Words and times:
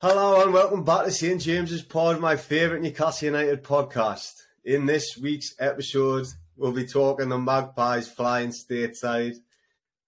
Hello 0.00 0.40
and 0.44 0.52
welcome 0.52 0.84
back 0.84 1.06
to 1.06 1.10
St 1.10 1.40
James's 1.40 1.82
Pod, 1.82 2.20
my 2.20 2.36
favourite 2.36 2.80
Newcastle 2.80 3.26
United 3.26 3.64
podcast. 3.64 4.32
In 4.64 4.86
this 4.86 5.18
week's 5.18 5.56
episode, 5.58 6.28
we'll 6.56 6.70
be 6.70 6.86
talking 6.86 7.28
the 7.28 7.36
Magpies 7.36 8.06
flying 8.06 8.50
stateside, 8.50 9.38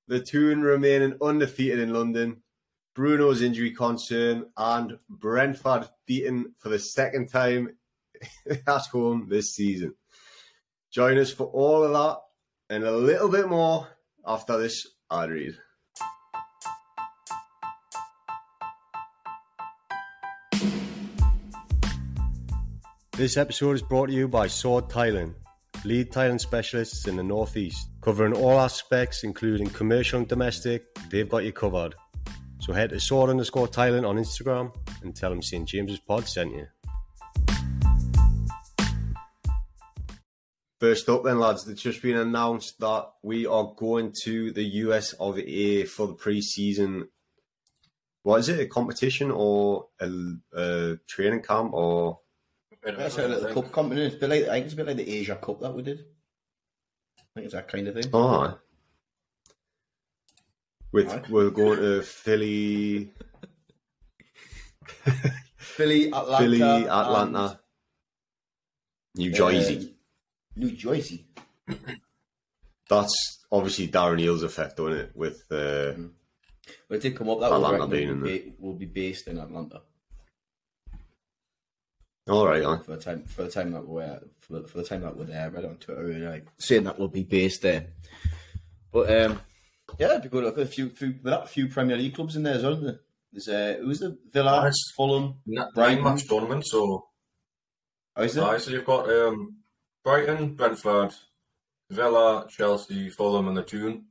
the 0.07 0.21
Toon 0.21 0.63
remaining 0.63 1.17
undefeated 1.21 1.81
in 1.81 1.93
London, 1.93 2.41
Bruno's 2.95 3.43
injury 3.43 3.73
concern, 3.73 4.47
and 4.57 4.97
Brentford 5.09 5.89
beaten 6.07 6.55
for 6.59 6.69
the 6.69 6.79
second 6.79 7.27
time 7.29 7.77
at 8.69 8.87
home 8.93 9.27
this 9.29 9.57
season. 9.57 9.97
Join 10.93 11.19
us 11.19 11.33
for 11.33 11.49
all 11.49 11.83
of 11.83 11.91
that 11.91 12.19
and 12.73 12.85
a 12.85 12.97
little 12.97 13.29
bit 13.29 13.49
more 13.49 13.89
after 14.25 14.57
this 14.57 14.87
ad 15.11 15.31
read. 15.31 15.59
This 23.21 23.37
episode 23.37 23.73
is 23.73 23.83
brought 23.83 24.07
to 24.07 24.15
you 24.15 24.29
by 24.29 24.47
Sword 24.47 24.89
Thailand, 24.89 25.35
lead 25.85 26.11
Thailand 26.11 26.41
specialists 26.41 27.07
in 27.07 27.17
the 27.17 27.23
Northeast, 27.23 27.91
covering 28.01 28.33
all 28.33 28.59
aspects 28.59 29.25
including 29.25 29.69
commercial 29.69 30.21
and 30.21 30.27
domestic. 30.27 30.87
They've 31.11 31.29
got 31.29 31.45
you 31.45 31.53
covered. 31.53 31.95
So 32.61 32.73
head 32.73 32.89
to 32.89 32.99
sword 32.99 33.29
underscore 33.29 33.69
Thailand 33.69 34.09
on 34.09 34.17
Instagram 34.17 34.75
and 35.03 35.15
tell 35.15 35.29
them 35.29 35.43
St 35.43 35.69
James's 35.69 35.99
Pod 35.99 36.27
sent 36.27 36.55
you. 36.55 36.67
First 40.81 41.07
up, 41.11 41.23
then, 41.23 41.39
lads, 41.39 41.69
it's 41.69 41.83
just 41.83 42.01
been 42.01 42.17
announced 42.17 42.81
that 42.81 43.07
we 43.23 43.45
are 43.45 43.75
going 43.77 44.15
to 44.23 44.51
the 44.51 44.65
US 44.65 45.13
of 45.13 45.39
A 45.39 45.85
for 45.85 46.07
the 46.07 46.15
pre-season. 46.15 47.07
What 48.23 48.41
is 48.41 48.49
it? 48.49 48.61
A 48.61 48.67
competition 48.67 49.31
or 49.31 49.89
a, 50.01 50.11
a 50.55 50.97
training 51.07 51.43
camp 51.43 51.75
or? 51.75 52.21
That's 52.83 53.19
a 53.19 53.29
little 53.29 53.63
cup 53.63 53.73
company. 53.73 54.03
It's 54.03 54.17
a 54.17 54.19
bit 54.19 54.31
like, 54.31 54.43
I 54.45 54.53
think 54.53 54.65
it's 54.67 54.75
a 54.75 54.77
bit 54.77 54.87
like 54.87 54.97
the 54.97 55.11
Asia 55.11 55.37
Cup 55.37 55.61
that 55.61 55.75
we 55.75 55.83
did. 55.83 55.99
I 57.19 57.23
think 57.35 57.45
it's 57.45 57.55
that 57.55 57.69
kind 57.69 57.89
of 57.89 57.95
thing. 57.95 58.11
Oh, 58.13 58.59
with 60.93 61.07
Right. 61.07 61.31
we're 61.31 61.51
going 61.51 61.79
to 61.79 62.03
Philly, 62.03 63.13
Philly, 65.57 66.07
Atlanta, 66.07 66.39
Philly, 66.39 66.63
Atlanta, 66.63 67.61
New 69.15 69.31
uh, 69.31 69.35
Jersey. 69.35 69.95
New 70.57 70.73
Jersey. 70.73 71.27
That's 72.89 73.45
obviously 73.53 73.89
Darren 73.89 74.21
Eales' 74.21 74.43
effect, 74.43 74.79
doesn't 74.79 74.93
it? 74.99 75.13
With 75.15 75.45
uh, 75.53 75.93
But 76.89 76.97
it 76.97 77.03
did 77.03 77.17
come 77.17 77.29
up 77.29 77.41
that 77.41 77.53
Atlanta 77.53 77.87
being 77.87 78.09
reckon 78.09 78.17
in 78.17 78.21
will 78.21 78.29
be, 78.29 78.55
will 78.59 78.75
be 78.75 78.87
based 78.87 79.29
in 79.29 79.39
Atlanta 79.39 79.83
all 82.29 82.47
right, 82.47 82.65
aye. 82.65 82.79
for 82.85 82.97
the 82.97 83.03
time 83.03 83.25
for 83.25 83.43
the 83.45 83.51
time 83.51 83.73
that 83.73 83.87
we're 83.87 84.21
for 84.41 84.55
the, 84.61 84.69
for 84.69 84.79
the 84.79 84.85
time 84.85 85.03
that 85.03 85.17
we're 85.17 85.25
there. 85.25 85.45
I 85.45 85.49
read 85.49 85.65
on 85.65 85.77
Twitter 85.77 86.05
really 86.05 86.21
like 86.21 86.47
saying 86.59 86.85
that 86.85 86.99
we'll 86.99 87.09
be 87.09 87.23
based 87.25 87.63
there. 87.63 87.87
But 88.93 89.11
um, 89.25 89.41
yeah, 89.99 90.11
it'd 90.11 90.23
be 90.23 90.29
good. 90.29 90.45
Look 90.45 90.59
at 90.59 90.65
a 90.65 90.67
few, 90.67 90.91
few, 90.91 91.15
there 91.23 91.35
are 91.39 91.45
a 91.45 91.47
few 91.47 91.69
Premier 91.69 91.97
League 91.97 92.15
clubs 92.15 92.37
in 92.37 92.43
there, 92.43 92.55
as 92.55 92.63
well, 92.63 92.73
isn't 92.73 92.85
there? 92.85 93.01
There's 93.33 93.49
uh, 93.49 93.81
who's 93.83 94.01
the 94.01 94.19
Villa, 94.33 94.63
Nice. 94.65 94.93
Fulham, 94.97 95.37
Nine 95.47 95.67
Brighton. 95.75 96.05
match 96.05 96.27
tournament, 96.29 96.67
so 96.67 97.07
Oh, 98.17 98.23
is 98.23 98.35
there? 98.35 98.59
So 98.59 98.73
you've 98.73 98.85
got 98.85 99.09
um, 99.09 99.57
Brighton, 100.05 100.55
Brentford, 100.55 101.13
Villa, 101.91 102.47
Chelsea, 102.51 103.09
Fulham, 103.09 103.47
and 103.49 103.57
the 103.57 103.63
Toon. 103.63 104.07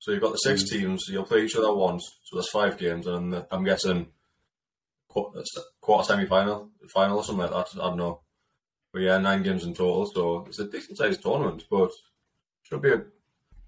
So 0.00 0.10
you've 0.10 0.20
got 0.22 0.32
the 0.32 0.38
six 0.38 0.68
teams. 0.68 1.04
You'll 1.08 1.24
play 1.24 1.44
each 1.44 1.56
other 1.56 1.72
once. 1.72 2.04
So 2.24 2.36
there's 2.36 2.50
five 2.50 2.76
games, 2.78 3.06
and 3.06 3.32
the, 3.32 3.46
I'm 3.52 3.64
guessing 3.64 4.08
Uh, 5.10 5.12
quarter, 5.12 5.42
quarter 5.80 6.04
semi 6.04 6.26
final, 6.26 6.70
final 6.88 7.18
or 7.18 7.24
something 7.24 7.50
like 7.50 7.66
that. 7.66 7.80
I 7.80 7.88
don't 7.88 7.96
know. 7.96 8.20
But 8.92 9.02
yeah, 9.02 9.18
nine 9.18 9.42
games 9.42 9.64
in 9.64 9.74
total. 9.74 10.06
So 10.06 10.44
it's 10.46 10.58
a 10.58 10.64
decent 10.66 10.98
sized 10.98 11.22
tournament, 11.22 11.64
but 11.70 11.90
should 12.62 12.82
be 12.82 12.92
a 12.92 13.02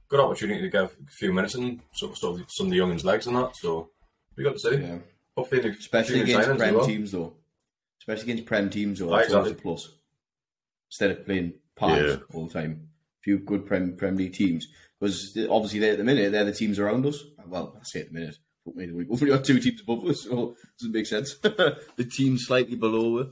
good 0.08 0.20
opportunity 0.20 0.60
to 0.62 0.68
get 0.68 0.84
a 0.84 0.90
few 1.10 1.32
minutes 1.32 1.54
in 1.54 1.80
sort 1.94 2.12
of, 2.12 2.18
sort 2.18 2.40
of 2.40 2.46
some 2.50 2.66
of 2.66 2.72
the 2.72 2.78
youngins' 2.78 3.04
legs 3.04 3.26
and 3.26 3.36
that. 3.36 3.56
So 3.56 3.90
we 4.36 4.44
got 4.44 4.54
to 4.54 4.58
see. 4.58 4.76
Yeah. 4.76 4.98
Hopefully, 5.36 5.60
the 5.62 5.68
Especially 5.70 6.20
against 6.22 6.58
Prem 6.58 6.74
well. 6.74 6.86
teams, 6.86 7.12
though. 7.12 7.34
Especially 8.00 8.32
against 8.32 8.46
Prem 8.46 8.70
teams, 8.70 8.98
though. 8.98 9.12
Aye, 9.12 9.22
That's 9.22 9.34
always 9.34 9.52
a 9.52 9.54
plus. 9.54 9.88
Instead 10.88 11.10
of 11.12 11.24
playing 11.26 11.54
parts 11.76 12.00
Yeah. 12.02 12.16
all 12.34 12.46
the 12.46 12.52
time. 12.52 12.88
A 13.20 13.22
few 13.22 13.38
good 13.38 13.66
Prem, 13.66 13.96
Prem 13.96 14.16
League 14.16 14.32
teams. 14.34 14.66
Because 14.98 15.36
obviously, 15.48 15.78
they're, 15.78 15.92
at 15.92 15.98
the 15.98 16.04
minute, 16.04 16.32
they're 16.32 16.44
the 16.44 16.52
teams 16.52 16.78
around 16.78 17.06
us. 17.06 17.22
Well, 17.46 17.76
I 17.80 17.84
say 17.84 18.00
at 18.00 18.08
the 18.08 18.14
minute. 18.18 18.36
Fuck 18.64 18.76
me, 18.76 18.92
we've 18.92 19.10
only 19.10 19.34
got 19.34 19.44
two 19.44 19.58
teams 19.58 19.80
above 19.80 20.04
us, 20.06 20.24
so 20.24 20.50
it 20.50 20.56
doesn't 20.78 20.92
make 20.92 21.06
sense. 21.06 21.34
the 21.42 22.08
team's 22.10 22.46
slightly 22.46 22.76
below 22.76 23.18
us, 23.18 23.28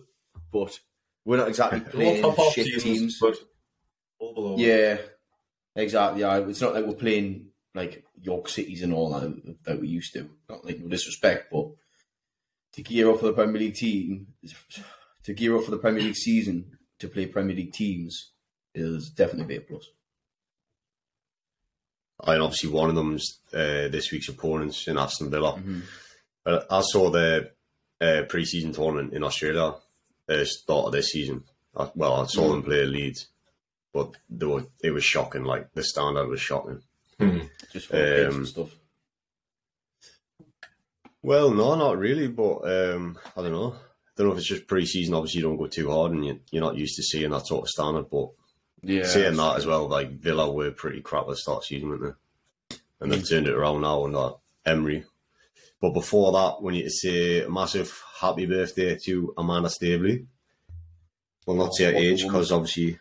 but 0.50 0.78
we're 1.24 1.36
not 1.36 1.48
exactly 1.48 1.80
playing 1.92 2.22
top 2.22 2.52
shit 2.52 2.66
teams, 2.66 2.82
teams. 2.82 3.18
but 3.20 3.36
all 4.18 4.34
below. 4.34 4.56
Yeah, 4.56 4.98
exactly. 5.76 6.22
Yeah, 6.22 6.38
it's 6.38 6.60
not 6.60 6.74
like 6.74 6.86
we're 6.86 6.94
playing 6.94 7.50
like 7.74 8.04
York 8.20 8.48
Cities 8.48 8.82
and 8.82 8.94
all 8.94 9.10
that 9.10 9.56
that 9.64 9.80
we 9.80 9.88
used 9.88 10.14
to. 10.14 10.28
Not 10.48 10.64
like 10.64 10.80
no 10.80 10.88
disrespect, 10.88 11.50
but 11.52 11.68
to 12.72 12.82
gear 12.82 13.10
up 13.10 13.20
for 13.20 13.26
the 13.26 13.32
Premier 13.32 13.60
League 13.60 13.74
team, 13.74 14.28
to 15.24 15.34
gear 15.34 15.56
up 15.56 15.64
for 15.64 15.70
the 15.70 15.78
Premier 15.78 16.02
League 16.02 16.16
season 16.16 16.78
to 16.98 17.08
play 17.08 17.26
Premier 17.26 17.54
League 17.54 17.72
teams 17.72 18.32
is 18.74 19.10
definitely 19.10 19.56
be 19.56 19.56
a 19.56 19.60
plus. 19.60 19.88
And 22.26 22.42
obviously, 22.42 22.70
one 22.70 22.88
of 22.88 22.96
them's 22.96 23.38
uh, 23.52 23.88
this 23.88 24.10
week's 24.10 24.28
opponents 24.28 24.88
in 24.88 24.98
Aston 24.98 25.30
Villa. 25.30 25.52
Mhm. 25.54 25.82
But 26.44 26.66
I 26.70 26.80
saw 26.80 27.10
the 27.10 27.50
uh, 28.00 28.22
pre-season 28.28 28.72
tournament 28.72 29.12
in 29.12 29.22
Australia 29.24 29.74
at 30.28 30.38
the 30.38 30.46
start 30.46 30.86
of 30.86 30.92
this 30.92 31.10
season. 31.10 31.44
I, 31.76 31.90
well, 31.94 32.14
I 32.22 32.26
saw 32.26 32.50
them 32.50 32.62
play 32.62 32.84
Leeds, 32.86 33.28
but 33.92 34.12
they 34.30 34.46
were, 34.46 34.64
it 34.82 34.90
was 34.90 35.04
shocking. 35.04 35.44
Like 35.44 35.72
the 35.74 35.84
standard 35.84 36.28
was 36.28 36.40
shocking. 36.40 36.82
Just 37.72 37.86
for 37.88 37.96
the 37.96 38.28
Um, 38.28 38.46
stuff. 38.46 38.70
Well, 41.22 41.50
no, 41.50 41.74
not 41.74 41.98
really, 41.98 42.28
but 42.28 42.58
um, 42.64 43.18
I 43.36 43.42
don't 43.42 43.52
know. 43.52 43.72
I 43.74 44.10
don't 44.16 44.28
know 44.28 44.32
if 44.32 44.38
it's 44.38 44.48
just 44.48 44.66
pre-season. 44.66 45.14
Obviously, 45.14 45.40
you 45.40 45.46
don't 45.46 45.56
go 45.56 45.66
too 45.66 45.90
hard, 45.90 46.12
and 46.12 46.24
you, 46.24 46.40
you're 46.50 46.62
not 46.62 46.76
used 46.76 46.96
to 46.96 47.02
seeing 47.02 47.30
that 47.30 47.46
sort 47.46 47.64
of 47.64 47.68
standard. 47.68 48.08
But 48.10 48.30
Yeah, 48.82 49.04
saying 49.04 49.36
that 49.36 49.56
as 49.56 49.66
well, 49.66 49.88
like 49.88 50.10
Villa 50.20 50.50
were 50.50 50.70
pretty 50.70 51.00
crap 51.00 51.22
at 51.24 51.28
the 51.30 51.36
start 51.36 51.58
of 51.58 51.62
the 51.62 51.66
season, 51.66 51.88
weren't 51.90 52.14
they? 52.70 52.76
And 53.00 53.12
they've 53.12 53.28
turned 53.28 53.46
it 53.46 53.54
around 53.54 53.80
now 53.82 54.04
under 54.04 54.34
Emery. 54.66 55.04
But 55.80 55.94
before 55.94 56.32
that, 56.32 56.62
we 56.62 56.72
need 56.72 56.82
to 56.84 56.90
say 56.90 57.42
a 57.42 57.50
massive 57.50 58.02
happy 58.20 58.46
birthday 58.46 58.96
to 59.04 59.34
Amanda 59.38 59.68
Staveley. 59.68 60.26
Well, 61.46 61.56
not 61.56 61.74
say 61.74 61.84
her 61.84 61.94
age 61.96 62.22
because 62.24 62.50
obviously, 62.52 62.98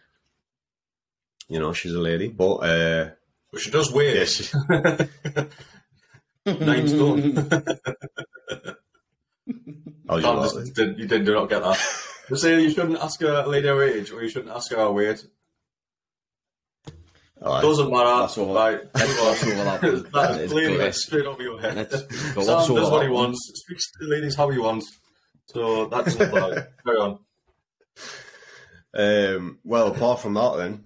you 1.50 1.60
know, 1.60 1.74
she's 1.74 1.94
a 1.94 2.00
lady. 2.00 2.28
But 2.30 2.56
uh, 2.58 3.10
But 3.52 3.62
she 3.62 3.72
does 3.72 3.92
weigh 3.92 4.14
yes, 4.16 4.54
nine 6.46 6.88
stone. 6.88 7.50
I'll 10.10 10.22
Tom, 10.22 10.44
just- 10.44 10.56
just 10.56 10.74
did, 10.76 11.00
you 11.00 11.08
did 11.08 11.26
not 11.26 11.50
get 11.50 11.64
that. 11.64 11.78
Just 12.30 12.42
say 12.42 12.62
you 12.62 12.70
shouldn't 12.70 13.00
ask 13.00 13.22
her 13.22 13.44
a 13.46 13.48
lady 13.48 13.70
her 13.70 13.82
age, 13.82 14.12
or 14.12 14.22
you 14.22 14.28
shouldn't 14.28 14.54
ask 14.54 14.70
her 14.72 14.78
her 14.78 14.92
weight. 14.92 15.26
Aye. 17.46 17.62
Doesn't 17.62 17.92
matter. 17.92 18.22
That's 18.22 18.38
all- 18.38 18.48
Like, 18.54 18.92
that's 18.94 19.16
gloss 19.18 19.44
over 19.44 19.56
that, 19.64 19.82
but 19.82 20.04
that 20.04 20.12
That's 20.12 20.52
clearly 20.52 20.72
good. 20.78 20.82
that's 20.82 21.06
straight 21.06 21.26
over 21.26 21.42
your 21.44 21.60
head. 21.62 21.76
Let's 21.76 22.00
Sam 22.34 22.46
does 22.46 22.70
what 22.70 23.02
he 23.04 23.08
that. 23.08 23.14
wants. 23.14 23.52
Speaks 23.56 23.92
to 23.92 24.06
the 24.06 24.16
ladies 24.16 24.36
how 24.36 24.50
he 24.50 24.58
wants. 24.58 24.98
So 25.48 25.86
that's 25.88 26.16
doesn't 26.16 26.22
apply. 26.36 26.66
Carry 26.86 26.98
on. 26.98 27.20
Um, 28.94 29.60
well, 29.64 29.88
apart 29.88 30.22
from 30.22 30.34
that, 30.34 30.58
then 30.58 30.86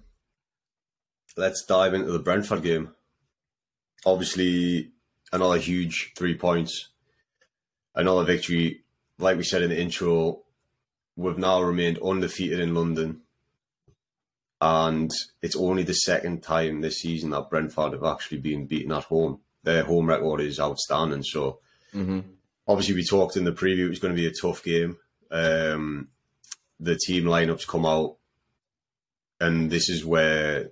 let's 1.36 1.64
dive 1.64 1.94
into 1.94 2.12
the 2.12 2.18
Brentford 2.18 2.62
game. 2.62 2.90
Obviously, 4.04 4.92
another 5.32 5.58
huge 5.58 6.12
three 6.16 6.36
points, 6.36 6.90
another 7.94 8.24
victory. 8.24 8.80
Like 9.18 9.36
we 9.38 9.44
said 9.44 9.62
in 9.62 9.70
the 9.70 9.80
intro, 9.80 10.42
we've 11.16 11.38
now 11.38 11.62
remained 11.62 11.98
undefeated 12.02 12.60
in 12.60 12.74
London, 12.74 13.21
and 14.62 15.10
it's 15.42 15.56
only 15.56 15.82
the 15.82 15.92
second 15.92 16.40
time 16.44 16.80
this 16.80 17.00
season 17.00 17.30
that 17.30 17.50
Brentford 17.50 17.94
have 17.94 18.04
actually 18.04 18.38
been 18.38 18.66
beaten 18.66 18.92
at 18.92 19.02
home. 19.04 19.40
Their 19.64 19.82
home 19.82 20.06
record 20.06 20.40
is 20.40 20.60
outstanding. 20.60 21.24
So, 21.24 21.58
Mhm. 21.92 22.22
obviously, 22.68 22.94
we 22.94 23.04
talked 23.04 23.36
in 23.36 23.42
the 23.42 23.52
preview 23.52 23.86
it 23.86 23.88
was 23.90 23.98
going 23.98 24.14
to 24.14 24.20
be 24.22 24.28
a 24.28 24.32
tough 24.32 24.62
game. 24.62 24.98
Um, 25.32 26.08
the 26.78 26.96
team 26.96 27.24
lineups 27.24 27.66
come 27.66 27.84
out, 27.84 28.18
and 29.40 29.68
this 29.68 29.88
is 29.88 30.04
where 30.04 30.70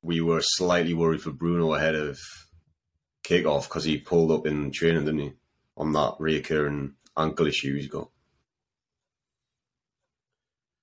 we 0.00 0.20
were 0.20 0.40
slightly 0.40 0.94
worried 0.94 1.22
for 1.22 1.32
Bruno 1.32 1.74
ahead 1.74 1.96
of 1.96 2.20
kickoff 3.24 3.64
because 3.64 3.82
he 3.84 3.98
pulled 3.98 4.30
up 4.30 4.46
in 4.46 4.70
training, 4.70 5.06
didn't 5.06 5.20
he, 5.20 5.32
on 5.76 5.92
that 5.92 6.14
reoccurring 6.20 6.92
ankle 7.16 7.48
issue 7.48 7.74
he's 7.74 7.88
got. 7.88 8.10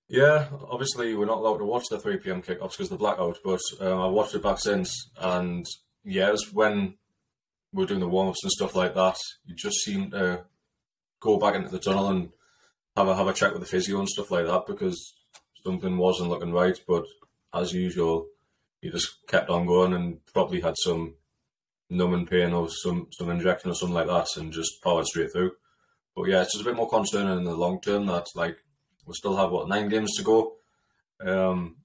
Yeah, 0.09 0.47
obviously 0.67 1.13
we're 1.13 1.27
not 1.27 1.37
allowed 1.37 1.59
to 1.59 1.65
watch 1.65 1.85
the 1.89 1.99
3 1.99 2.17
p.m. 2.17 2.41
kickoffs 2.41 2.71
because 2.71 2.79
of 2.79 2.89
the 2.89 2.97
blackout, 2.97 3.37
but 3.45 3.59
uh, 3.79 4.07
I 4.07 4.09
watched 4.09 4.33
it 4.33 4.41
back 4.41 4.57
since, 4.59 5.11
and 5.19 5.63
yeah, 6.03 6.29
it 6.29 6.31
was 6.31 6.51
when 6.51 6.95
we 7.71 7.83
were 7.83 7.87
doing 7.87 7.99
the 7.99 8.07
warm 8.09 8.29
ups 8.29 8.43
and 8.43 8.51
stuff 8.51 8.75
like 8.75 8.95
that. 8.95 9.17
You 9.45 9.55
just 9.55 9.77
seem 9.81 10.09
to 10.09 10.45
go 11.19 11.37
back 11.37 11.53
into 11.53 11.69
the 11.69 11.77
tunnel 11.77 12.09
and 12.09 12.29
have 12.95 13.07
a 13.07 13.15
have 13.15 13.27
a 13.27 13.33
check 13.33 13.51
with 13.51 13.61
the 13.61 13.67
physio 13.67 13.99
and 13.99 14.09
stuff 14.09 14.31
like 14.31 14.47
that 14.47 14.65
because 14.65 15.13
something 15.63 15.95
wasn't 15.95 16.29
looking 16.29 16.53
right. 16.53 16.79
But 16.87 17.05
as 17.53 17.73
usual, 17.73 18.25
you 18.81 18.91
just 18.91 19.27
kept 19.27 19.51
on 19.51 19.67
going 19.67 19.93
and 19.93 20.25
probably 20.33 20.61
had 20.61 20.75
some 20.77 21.15
numbing 21.91 22.25
pain 22.25 22.53
or 22.53 22.67
some 22.67 23.09
some 23.11 23.29
injection 23.29 23.69
or 23.69 23.75
something 23.75 23.93
like 23.95 24.07
that, 24.07 24.27
and 24.37 24.51
just 24.51 24.81
powered 24.83 25.05
straight 25.05 25.31
through. 25.31 25.51
But 26.15 26.29
yeah, 26.29 26.41
it's 26.41 26.53
just 26.53 26.63
a 26.63 26.67
bit 26.67 26.75
more 26.75 26.89
concerning 26.89 27.37
in 27.37 27.43
the 27.43 27.55
long 27.55 27.79
term 27.79 28.07
that 28.07 28.25
like 28.33 28.57
we 29.09 29.15
still 29.15 29.35
have 29.35 29.51
what 29.51 29.67
nine 29.67 29.89
games 29.89 30.15
to 30.15 30.23
go. 30.23 30.53
Um, 31.19 31.75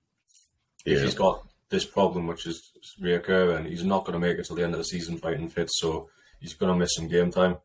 if 0.86 0.98
he's 1.02 1.14
got 1.14 1.44
this 1.70 1.84
problem, 1.84 2.26
which 2.26 2.46
is 2.46 2.70
reoccurring, 3.02 3.66
he's 3.68 3.82
not 3.84 4.04
going 4.04 4.12
to 4.12 4.18
make 4.18 4.38
it 4.38 4.44
till 4.46 4.54
the 4.56 4.62
end 4.62 4.74
of 4.74 4.78
the 4.78 4.84
season 4.84 5.16
fighting 5.18 5.48
fit. 5.48 5.68
So 5.72 6.08
he's 6.38 6.54
going 6.54 6.70
to 6.72 6.78
miss 6.78 6.94
some 6.94 7.08
game 7.08 7.30
time. 7.32 7.56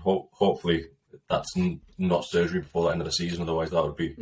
Ho- 0.00 0.28
hopefully, 0.32 0.86
that's 1.28 1.54
n- 1.56 1.80
not 1.98 2.24
surgery 2.24 2.60
before 2.60 2.84
the 2.84 2.90
end 2.92 3.00
of 3.02 3.04
the 3.06 3.12
season. 3.12 3.42
Otherwise, 3.42 3.70
that 3.70 3.84
would 3.84 3.96
be 3.96 4.16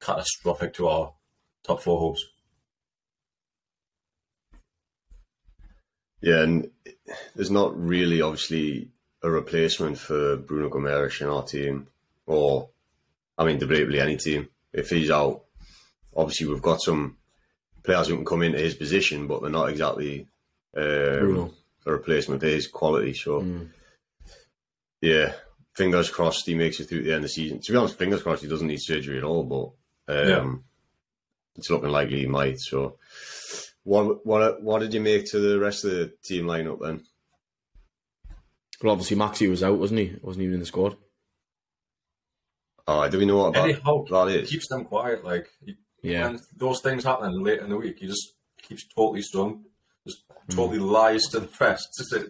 catastrophic 0.00 0.72
to 0.74 0.86
our 0.88 1.12
top 1.64 1.82
four 1.82 1.98
hopes. 1.98 2.24
Yeah, 6.20 6.42
and 6.42 6.70
there's 7.34 7.50
not 7.50 7.76
really 7.76 8.22
obviously 8.22 8.90
a 9.22 9.30
replacement 9.30 9.98
for 9.98 10.36
Bruno 10.36 10.68
Gomes 10.68 11.20
in 11.20 11.26
our 11.28 11.42
team, 11.42 11.88
or 12.26 12.68
I 13.38 13.44
mean, 13.44 13.58
debatably 13.58 14.00
any 14.00 14.16
team. 14.16 14.48
If 14.72 14.90
he's 14.90 15.10
out, 15.10 15.42
obviously 16.14 16.46
we've 16.48 16.62
got 16.62 16.80
some 16.82 17.16
players 17.82 18.08
who 18.08 18.16
can 18.16 18.24
come 18.24 18.42
into 18.42 18.58
his 18.58 18.74
position, 18.74 19.26
but 19.26 19.40
they're 19.42 19.50
not 19.50 19.68
exactly 19.70 20.26
um, 20.76 21.52
a 21.86 21.92
replacement 21.92 22.40
for 22.40 22.46
his 22.48 22.66
quality. 22.68 23.12
So, 23.14 23.44
yeah, 25.00 25.32
fingers 25.74 26.10
crossed 26.10 26.46
he 26.46 26.54
makes 26.54 26.80
it 26.80 26.88
through 26.88 27.02
the 27.02 27.10
end 27.10 27.16
of 27.16 27.22
the 27.22 27.28
season. 27.28 27.60
To 27.60 27.72
be 27.72 27.78
honest, 27.78 27.98
fingers 27.98 28.22
crossed 28.22 28.42
he 28.42 28.48
doesn't 28.48 28.68
need 28.68 28.80
surgery 28.80 29.18
at 29.18 29.24
all, 29.24 29.44
but 29.44 30.14
um, 30.14 30.28
Yeah. 30.28 30.54
it's 31.56 31.70
looking 31.70 31.90
likely 31.90 32.20
he 32.20 32.26
might. 32.26 32.60
So, 32.60 32.98
what 33.84 34.24
what 34.24 34.62
what 34.62 34.78
did 34.80 34.94
you 34.94 35.00
make 35.00 35.26
to 35.32 35.40
the 35.40 35.58
rest 35.58 35.84
of 35.84 35.90
the 35.90 36.12
team 36.22 36.46
lineup 36.46 36.80
then? 36.80 37.02
Well, 38.82 38.92
obviously 38.92 39.16
Maxi 39.16 39.48
was 39.50 39.62
out, 39.62 39.78
wasn't 39.78 40.00
he? 40.00 40.16
Wasn't 40.22 40.42
even 40.42 40.54
in 40.54 40.60
the 40.60 40.66
squad. 40.66 40.96
Oh, 42.86 43.08
do 43.08 43.18
we 43.18 43.26
know 43.26 43.36
what 43.38 43.56
Eddie 43.56 43.72
that, 43.74 44.06
that 44.10 44.28
is? 44.28 44.50
keeps 44.50 44.68
them 44.68 44.84
quiet. 44.84 45.24
Like 45.24 45.48
he, 45.64 45.76
Yeah. 46.02 46.26
when 46.28 46.40
those 46.56 46.80
things 46.80 47.04
happen 47.04 47.42
late 47.42 47.60
in 47.60 47.68
the 47.70 47.76
week, 47.76 47.98
he 48.00 48.06
just 48.06 48.32
keeps 48.60 48.86
totally 48.88 49.22
stum, 49.22 49.62
just 50.06 50.22
totally 50.50 50.78
lies 50.78 51.22
to 51.28 51.40
the 51.40 51.46
press 51.58 51.86
to 51.96 52.04
say, 52.04 52.22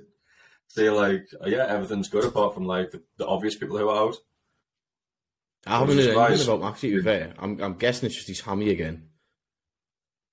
say 0.68 0.90
like, 0.90 1.24
oh, 1.40 1.48
yeah, 1.48 1.66
everything's 1.68 2.08
good 2.08 2.24
apart 2.24 2.54
from 2.54 2.64
like 2.66 2.90
the, 2.90 3.02
the 3.16 3.26
obvious 3.26 3.56
people 3.56 3.78
who 3.78 3.88
are 3.88 4.08
out. 4.08 4.16
I 5.66 5.78
haven't 5.78 5.96
was 5.96 6.06
heard 6.06 6.16
anything 6.16 6.48
about 6.54 6.74
Maxi. 6.74 6.80
To 6.90 6.96
be 6.96 7.02
fair, 7.02 7.34
I'm, 7.38 7.60
I'm 7.62 7.74
guessing 7.74 8.06
it's 8.06 8.16
just 8.16 8.28
his 8.28 8.40
hammy 8.40 8.70
again. 8.70 9.08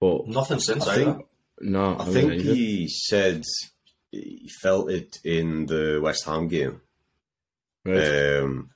But 0.02 0.28
Nothing 0.28 0.60
since 0.60 0.88
I 0.88 0.94
either. 0.96 1.04
think 1.14 1.26
no, 1.62 1.96
I 2.00 2.04
haven't 2.06 2.14
think 2.14 2.42
he 2.42 2.88
said 2.88 3.44
he 4.12 4.50
felt 4.62 4.90
it 4.90 5.18
in 5.24 5.66
the 5.68 6.00
West 6.02 6.26
Ham 6.26 6.48
game. 6.48 6.82
Right. 7.86 8.38
um, 8.40 8.72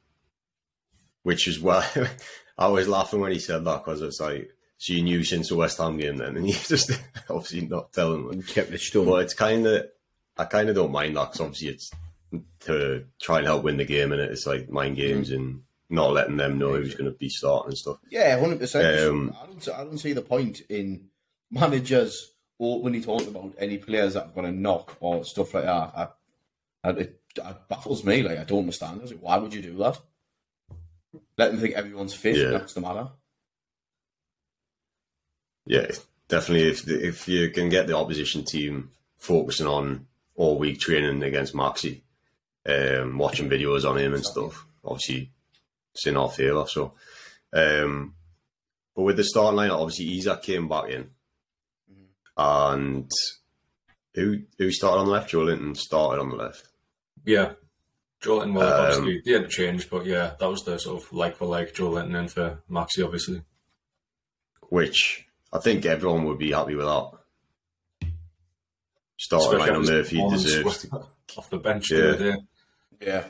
which 1.23 1.47
is 1.47 1.59
why 1.59 1.87
I 2.57 2.67
was 2.67 2.87
laughing 2.87 3.19
when 3.19 3.31
he 3.31 3.39
said 3.39 3.65
that 3.65 3.83
because 3.83 4.01
it's 4.01 4.19
like, 4.19 4.49
so 4.77 4.93
you 4.93 5.01
knew 5.01 5.23
since 5.23 5.49
the 5.49 5.55
West 5.55 5.77
Ham 5.77 5.97
game 5.97 6.17
then, 6.17 6.37
and 6.37 6.47
you 6.47 6.53
just 6.53 6.91
obviously 7.29 7.61
not 7.61 7.93
telling 7.93 8.27
them. 8.27 8.43
kept 8.43 8.71
it 8.71 8.81
stum. 8.81 9.05
But 9.05 9.23
it's 9.23 9.33
kind 9.33 9.65
of, 9.65 9.87
I 10.37 10.45
kind 10.45 10.69
of 10.69 10.75
don't 10.75 10.91
mind 10.91 11.17
that 11.17 11.31
because 11.31 11.41
obviously 11.41 11.69
it's 11.69 11.91
to 12.61 13.05
try 13.21 13.37
and 13.37 13.47
help 13.47 13.63
win 13.63 13.77
the 13.77 13.85
game, 13.85 14.11
and 14.11 14.21
it's 14.21 14.45
like 14.45 14.69
mind 14.69 14.95
games 14.95 15.31
and 15.31 15.61
not 15.89 16.11
letting 16.11 16.37
them 16.37 16.57
know 16.57 16.73
who's 16.73 16.95
going 16.95 17.11
to 17.11 17.17
be 17.17 17.29
starting 17.29 17.69
and 17.69 17.77
stuff. 17.77 17.97
Yeah, 18.09 18.39
hundred 18.39 18.59
percent. 18.59 18.99
Um, 18.99 19.35
I 19.41 19.45
don't. 19.45 19.69
I 19.69 19.83
don't 19.83 19.97
see 19.97 20.13
the 20.13 20.21
point 20.21 20.61
in 20.69 21.09
managers 21.51 22.31
when 22.57 22.79
openly 22.79 23.01
talking 23.01 23.27
about 23.27 23.53
any 23.57 23.77
players 23.77 24.13
that 24.15 24.25
are 24.25 24.31
going 24.31 24.51
to 24.51 24.59
knock 24.59 24.97
or 24.99 25.23
stuff 25.23 25.53
like 25.53 25.65
that. 25.65 25.69
I, 25.95 26.07
I, 26.83 26.89
it, 26.91 27.21
it 27.35 27.57
baffles 27.69 28.03
me. 28.03 28.23
Like 28.23 28.39
I 28.39 28.43
don't 28.43 28.59
understand. 28.59 28.99
I 28.99 29.01
was 29.03 29.11
like, 29.11 29.21
why 29.21 29.37
would 29.37 29.53
you 29.53 29.61
do 29.61 29.77
that? 29.77 29.99
Let 31.37 31.51
them 31.51 31.59
think 31.59 31.75
everyone's 31.75 32.13
fit. 32.13 32.37
Yeah. 32.37 32.49
That's 32.51 32.73
the 32.73 32.81
matter. 32.81 33.09
Yeah, 35.65 35.87
definitely. 36.27 36.69
If 36.69 36.87
if 36.87 37.27
you 37.27 37.49
can 37.49 37.69
get 37.69 37.87
the 37.87 37.97
opposition 37.97 38.43
team 38.43 38.91
focusing 39.17 39.67
on 39.67 40.07
all 40.35 40.57
week 40.57 40.79
training 40.79 41.23
against 41.23 41.53
Maxi, 41.53 42.01
um, 42.65 43.17
watching 43.17 43.49
videos 43.49 43.89
on 43.89 43.97
him 43.97 44.13
and 44.13 44.25
stuff, 44.25 44.65
obviously 44.83 45.31
it's 45.93 46.05
in 46.07 46.17
our 46.17 46.29
favour. 46.29 46.65
So, 46.67 46.93
um, 47.53 48.15
but 48.95 49.03
with 49.03 49.17
the 49.17 49.23
starting 49.23 49.57
line, 49.57 49.71
obviously 49.71 50.17
Isak 50.17 50.43
came 50.43 50.67
back 50.67 50.89
in, 50.89 51.09
and 52.37 53.09
who 54.13 54.41
who 54.57 54.71
started 54.71 54.99
on 54.99 55.05
the 55.05 55.11
left? 55.11 55.31
Joelinton 55.31 55.77
started 55.77 56.21
on 56.21 56.29
the 56.29 56.35
left. 56.35 56.67
Yeah. 57.25 57.53
Joelinton, 58.23 58.53
well, 58.53 58.73
Um, 58.73 58.79
obviously, 59.03 59.21
they 59.25 59.31
had 59.33 59.43
to 59.43 59.47
change, 59.49 59.89
but 59.89 60.05
yeah, 60.05 60.35
that 60.39 60.49
was 60.49 60.63
the 60.63 60.77
sort 60.79 61.03
of 61.03 61.11
like 61.13 61.35
for 61.37 61.45
like 61.45 61.73
Joelinton 61.73 62.17
in 62.17 62.27
for 62.29 62.63
Maxi, 62.69 63.03
obviously. 63.03 63.41
which 64.69 65.25
I 65.51 65.59
think 65.59 65.85
everyone 65.85 66.23
would 66.25 66.39
be 66.39 66.51
happy 66.51 66.75
with 66.75 66.85
that. 66.85 67.11
Starting 69.19 69.59
Especially 69.61 69.73
lineup, 69.73 69.81
after 69.81 69.91
Murphy 69.93 70.29
deserves 70.29 70.77
to 70.89 71.05
off 71.37 71.49
the 71.49 71.57
bench 71.57 71.91
Yeah. 71.91 71.97
the. 72.11 72.37
Yeah. 73.01 73.27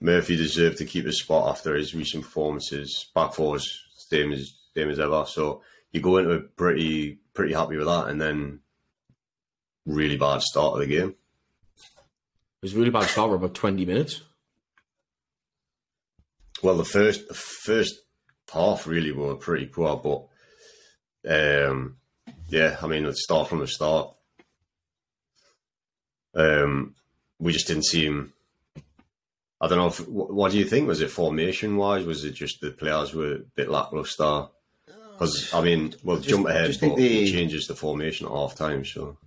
Murphy 0.00 0.36
deserved 0.36 0.78
to 0.78 0.84
keep 0.84 1.06
his 1.06 1.20
spot 1.20 1.48
after 1.50 1.74
his 1.74 1.94
recent 1.94 2.24
performances. 2.24 3.10
Back 3.14 3.32
fours, 3.34 3.66
same 3.96 4.32
as 4.32 4.52
same 4.74 4.90
as 4.90 4.98
ever. 5.00 5.24
So 5.26 5.62
you 5.92 6.00
go 6.00 6.18
into 6.18 6.32
it 6.32 6.56
pretty 6.56 7.20
pretty 7.32 7.54
happy 7.54 7.76
with 7.76 7.86
that, 7.86 8.08
and 8.08 8.20
then 8.20 8.60
really 9.86 10.16
bad 10.16 10.42
start 10.42 10.74
of 10.74 10.80
the 10.80 10.86
game. 10.86 11.14
It 12.62 12.66
was 12.66 12.74
a 12.74 12.78
really 12.78 12.90
bad 12.90 13.04
start 13.08 13.30
for 13.30 13.36
about 13.36 13.54
20 13.54 13.84
minutes. 13.84 14.22
Well, 16.62 16.76
the 16.76 16.84
first 16.84 17.28
the 17.28 17.34
first 17.34 17.96
half 18.52 18.86
really 18.86 19.12
were 19.12 19.34
pretty 19.34 19.66
poor, 19.66 19.96
but 19.96 20.26
um, 21.28 21.96
yeah, 22.48 22.78
I 22.82 22.86
mean, 22.86 23.04
let's 23.04 23.22
start 23.22 23.48
from 23.48 23.58
the 23.58 23.66
start. 23.68 24.14
Um, 26.34 26.94
we 27.38 27.52
just 27.52 27.66
didn't 27.66 27.84
seem. 27.84 28.32
I 29.60 29.68
don't 29.68 29.78
know. 29.78 29.88
If, 29.88 30.06
what, 30.08 30.32
what 30.32 30.52
do 30.52 30.58
you 30.58 30.64
think? 30.64 30.88
Was 30.88 31.02
it 31.02 31.10
formation 31.10 31.76
wise? 31.76 32.04
Was 32.06 32.24
it 32.24 32.32
just 32.32 32.60
the 32.62 32.70
players 32.70 33.14
were 33.14 33.34
a 33.34 33.38
bit 33.54 33.70
lackluster? 33.70 34.46
Because 35.12 35.52
I 35.52 35.60
mean, 35.62 35.94
well, 36.04 36.16
just- 36.16 36.28
jump 36.30 36.46
ahead, 36.48 36.66
just 36.68 36.80
think 36.80 36.94
but 36.94 37.02
it 37.02 37.08
they- 37.08 37.30
changes 37.30 37.66
the 37.66 37.74
formation 37.76 38.26
at 38.26 38.32
half 38.32 38.54
time. 38.54 38.84
So 38.84 39.18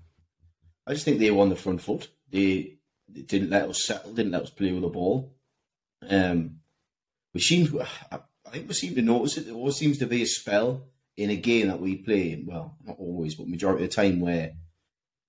I 0.88 0.94
just 0.94 1.06
think 1.06 1.20
they 1.20 1.30
were 1.32 1.42
on 1.44 1.50
the 1.50 1.56
front 1.56 1.82
foot. 1.82 2.08
They, 2.32 2.78
they 3.12 3.22
didn't 3.22 3.50
let 3.50 3.70
us 3.70 3.86
settle, 3.86 4.14
didn't 4.14 4.32
let 4.32 4.44
us 4.44 4.50
play 4.50 4.72
with 4.72 4.82
the 4.82 4.90
ball. 4.90 5.34
Um, 6.08 6.60
we 7.34 7.42
seem, 7.42 7.80
I, 8.12 8.20
I 8.46 8.50
think 8.50 8.68
we 8.68 8.74
seem 8.74 8.96
to 8.96 9.02
notice 9.02 9.38
it. 9.38 9.46
There 9.46 9.56
always 9.56 9.76
seems 9.76 9.98
to 10.00 10.08
be 10.08 10.22
a 10.22 10.28
spell 10.28 10.88
in 11.18 11.30
a 11.30 11.36
game 11.36 11.68
that 11.68 11.82
we 11.82 11.98
play. 11.98 12.42
Well, 12.46 12.78
not 12.86 12.98
always, 13.00 13.36
but 13.36 13.48
majority 13.48 13.84
of 13.84 13.90
the 13.90 13.96
time 13.96 14.20
where 14.20 14.54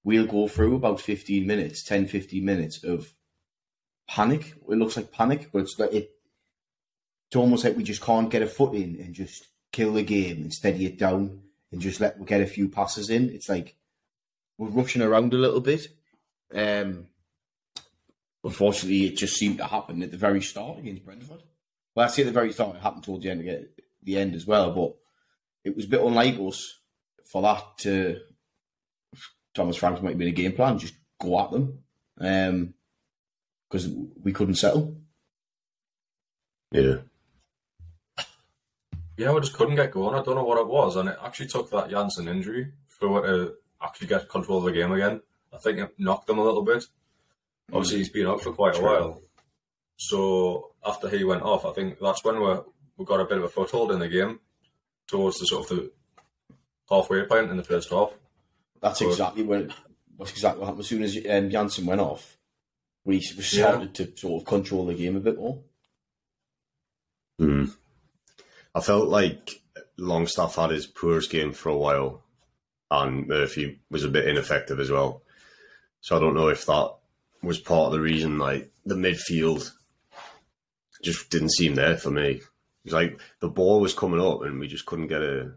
we'll 0.05 0.27
go 0.27 0.49
through 0.49 0.77
about 0.77 1.01
15 1.01 1.47
minutes, 1.47 1.83
10, 1.83 2.07
15 2.07 2.45
minutes 2.45 2.85
of 2.85 3.13
panic. 4.09 4.55
It 4.69 4.77
looks 4.77 4.97
like 4.97 5.13
panic, 5.13 5.51
but 5.53 5.63
it's 5.63 5.79
like 5.79 5.93
it. 5.93 6.11
It's 7.29 7.37
almost 7.37 7.65
like 7.65 7.77
we 7.77 7.85
just 7.85 8.03
can't 8.03 8.31
get 8.31 8.43
a 8.43 8.47
foot 8.47 8.75
in 8.75 8.97
and 9.01 9.15
just 9.15 9.47
kill 9.73 9.93
the 9.93 10.03
game 10.03 10.43
and 10.43 10.53
steady 10.53 10.87
it 10.87 10.99
down 10.99 11.43
and 11.71 11.81
just 11.81 12.01
let 12.01 12.19
we 12.19 12.27
get 12.27 12.41
a 12.41 12.47
few 12.47 12.69
passes 12.69 13.09
in. 13.09 13.31
It's 13.31 13.49
like 13.49 13.77
we're 14.59 14.69
rushing 14.69 15.03
around 15.03 15.33
a 15.33 15.39
little 15.39 15.61
bit. 15.61 15.87
Um, 16.53 17.07
unfortunately, 18.45 19.07
it 19.07 19.17
just 19.17 19.37
seemed 19.37 19.59
to 19.59 19.65
happen 19.65 20.03
at 20.03 20.11
the 20.11 20.17
very 20.17 20.41
start 20.41 20.79
against 20.79 21.05
Brentford. 21.05 21.43
Well, 21.95 22.07
I 22.07 22.09
say 22.09 22.23
at 22.23 22.27
the 22.27 22.33
very 22.33 22.53
start, 22.53 22.77
it 22.77 22.83
happened 22.83 23.05
towards 23.05 23.25
the 23.25 23.31
end, 23.31 23.67
the 24.03 24.17
end 24.17 24.35
as 24.35 24.47
well. 24.47 24.73
But 24.73 24.95
it 25.65 25.77
was 25.77 25.85
a 25.87 25.89
bit 25.89 26.01
unlike 26.01 26.39
us 26.39 26.81
for 27.31 27.43
that 27.43 27.65
to. 27.79 28.21
Thomas 29.53 29.77
Frank's 29.77 30.01
might 30.01 30.11
have 30.11 30.19
been 30.19 30.29
a 30.29 30.33
game 30.33 30.53
plan, 30.53 30.79
just 30.79 30.95
go 31.21 31.41
at 31.41 31.51
them, 31.51 31.81
um, 32.21 32.75
because 33.69 33.89
we 34.23 34.33
couldn't 34.33 34.55
settle. 34.55 34.97
yeah, 36.71 36.99
Yeah, 39.17 39.33
we 39.33 39.41
just 39.41 39.55
couldn't 39.55 39.75
get 39.75 39.91
going. 39.91 40.15
I 40.17 40.23
don't 40.23 40.37
know 40.37 40.45
what 40.45 40.61
it 40.61 40.69
was, 40.69 40.95
and 40.95 41.09
it 41.09 41.19
actually 41.21 41.49
took 41.49 41.69
that 41.71 41.91
Jensen 41.91 42.29
injury 42.29 42.73
for 42.87 43.25
it 43.25 43.29
to 43.29 43.55
actually 43.83 44.07
get 44.07 44.29
control 44.29 44.59
of 44.59 44.65
the 44.65 44.73
game 44.73 44.93
again. 44.93 45.21
I 45.53 45.59
think 45.59 45.81
it 45.81 45.95
knocked 45.99 46.29
them 46.29 46.39
a 46.39 46.45
little 46.45 46.63
bit. 46.63 46.85
Obviously, 47.73 47.99
he's 47.99 48.09
been 48.09 48.27
out 48.27 48.43
for 48.43 48.53
quite 48.53 48.77
a 48.77 48.83
while. 48.83 49.23
So 49.97 50.73
after 50.85 51.09
he 51.09 51.25
went 51.25 51.43
off, 51.43 51.65
I 51.65 51.73
think 51.73 51.99
that's 52.01 52.25
when 52.25 52.41
we 52.41 52.57
we 52.97 53.05
got 53.05 53.21
a 53.21 53.25
bit 53.25 53.39
of 53.39 53.45
a 53.45 53.49
foothold 53.49 53.93
in 53.93 53.99
the 53.99 54.09
game 54.09 54.41
towards 55.07 55.39
the 55.39 55.47
sort 55.47 55.71
of 55.71 55.77
the 55.77 55.93
halfway 56.89 57.25
point 57.25 57.51
in 57.51 57.57
the 57.57 57.65
first 57.65 57.91
half. 57.91 58.13
That's 58.81 59.01
Good. 59.01 59.11
exactly 59.11 59.43
when. 59.43 59.73
That's 60.19 60.33
exactly 60.33 60.61
what 60.61 60.67
happened. 60.67 60.81
As 60.81 60.89
soon 60.89 61.03
as 61.03 61.17
um, 61.17 61.51
Jensen 61.51 61.87
went 61.87 62.01
off, 62.01 62.37
we, 63.05 63.17
we 63.17 63.43
started 63.43 63.95
to 63.95 64.13
sort 64.17 64.43
of 64.43 64.47
control 64.47 64.87
the 64.87 64.95
game 64.95 65.17
a 65.17 65.21
bit 65.21 65.39
more. 65.39 65.63
Mm. 67.41 67.75
I 68.75 68.81
felt 68.81 69.09
like 69.09 69.63
Longstaff 69.97 70.57
had 70.57 70.71
his 70.71 70.87
poorest 70.87 71.31
game 71.31 71.53
for 71.53 71.71
a 71.71 71.77
while, 71.77 72.23
and 72.91 73.27
Murphy 73.27 73.81
was 73.91 74.05
a 74.05 74.09
bit 74.09 74.29
ineffective 74.29 74.79
as 74.79 74.91
well. 74.91 75.23
So 76.03 76.17
I 76.17 76.21
don't 76.21 76.35
know 76.35 76.49
if 76.49 76.67
that 76.67 76.95
was 77.43 77.59
part 77.59 77.87
of 77.87 77.93
the 77.93 78.01
reason. 78.01 78.39
Like 78.39 78.71
the 78.85 78.95
midfield 78.95 79.71
just 81.03 81.31
didn't 81.31 81.53
seem 81.53 81.75
there 81.75 81.97
for 81.97 82.11
me. 82.11 82.41
It's 82.85 82.95
like 82.95 83.21
the 83.41 83.49
ball 83.49 83.81
was 83.81 83.95
coming 83.95 84.21
up, 84.21 84.43
and 84.43 84.59
we 84.59 84.69
just 84.69 84.87
couldn't 84.87 85.09
get 85.09 85.23
a 85.23 85.53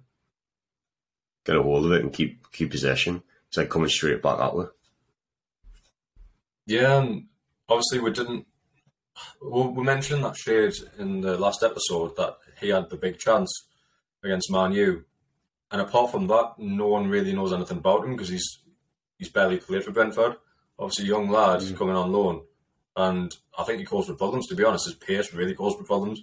get 1.45 1.55
a 1.55 1.63
hold 1.63 1.85
of 1.85 1.91
it 1.91 2.01
and 2.01 2.13
keep 2.13 2.51
keep 2.51 2.71
possession. 2.71 3.23
It's 3.47 3.57
like 3.57 3.69
coming 3.69 3.89
straight 3.89 4.21
back 4.21 4.39
at 4.39 4.53
us. 4.53 4.69
Yeah, 6.65 6.99
and 6.99 7.25
obviously 7.69 7.99
we 7.99 8.11
didn't. 8.11 8.47
We 9.41 9.61
we 9.67 9.83
mentioned 9.83 10.23
that 10.23 10.35
Schade 10.35 10.75
in 10.97 11.21
the 11.21 11.37
last 11.37 11.63
episode 11.63 12.15
that 12.17 12.37
he 12.59 12.69
had 12.69 12.89
the 12.89 12.97
big 12.97 13.19
chance 13.19 13.51
against 14.23 14.51
Man 14.51 14.73
U, 14.73 15.05
and 15.71 15.81
apart 15.81 16.11
from 16.11 16.27
that, 16.27 16.53
no 16.57 16.87
one 16.87 17.07
really 17.07 17.33
knows 17.33 17.53
anything 17.53 17.77
about 17.77 18.05
him 18.05 18.11
because 18.11 18.29
he's 18.29 18.59
he's 19.17 19.29
barely 19.29 19.57
played 19.57 19.83
for 19.83 19.91
Brentford. 19.91 20.37
Obviously, 20.79 21.05
young 21.05 21.29
lad 21.29 21.61
coming 21.77 21.95
on 21.95 22.11
loan, 22.11 22.41
and 22.95 23.31
I 23.57 23.63
think 23.63 23.79
he 23.79 23.85
caused 23.85 24.07
for 24.07 24.15
problems. 24.15 24.47
To 24.47 24.55
be 24.55 24.63
honest, 24.63 24.85
his 24.85 24.95
pace 24.95 25.33
really 25.33 25.53
caused 25.55 25.77
for 25.77 25.83
problems. 25.85 26.21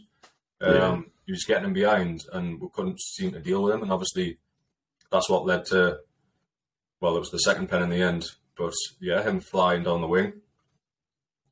Um, 0.60 0.74
Yeah. 0.74 1.00
He 1.26 1.32
was 1.32 1.44
getting 1.44 1.66
him 1.66 1.72
behind, 1.72 2.24
and 2.32 2.60
we 2.60 2.68
couldn't 2.72 3.00
seem 3.00 3.30
to 3.32 3.40
deal 3.40 3.62
with 3.62 3.72
him. 3.74 3.82
And 3.82 3.92
obviously, 3.92 4.38
that's 5.12 5.30
what 5.30 5.46
led 5.46 5.64
to. 5.66 6.00
Well, 7.00 7.16
it 7.16 7.20
was 7.20 7.30
the 7.30 7.38
second 7.38 7.68
pen 7.68 7.82
in 7.82 7.88
the 7.90 8.02
end, 8.02 8.24
but 8.58 8.72
yeah, 9.00 9.22
him 9.22 9.40
flying 9.40 9.84
down 9.84 10.00
the 10.00 10.08
wing. 10.08 10.32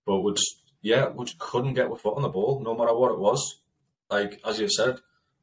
But 0.04 0.20
we 0.20 0.32
just, 0.32 0.62
yeah, 0.82 1.08
we 1.08 1.24
just 1.24 1.38
couldn't 1.38 1.74
get 1.74 1.88
with 1.90 2.00
foot 2.00 2.16
on 2.16 2.22
the 2.22 2.28
ball, 2.28 2.60
no 2.60 2.74
matter 2.76 2.94
what 2.94 3.12
it 3.12 3.18
was. 3.20 3.60
Like 4.10 4.40
as 4.44 4.58
you 4.58 4.68
said, 4.68 4.96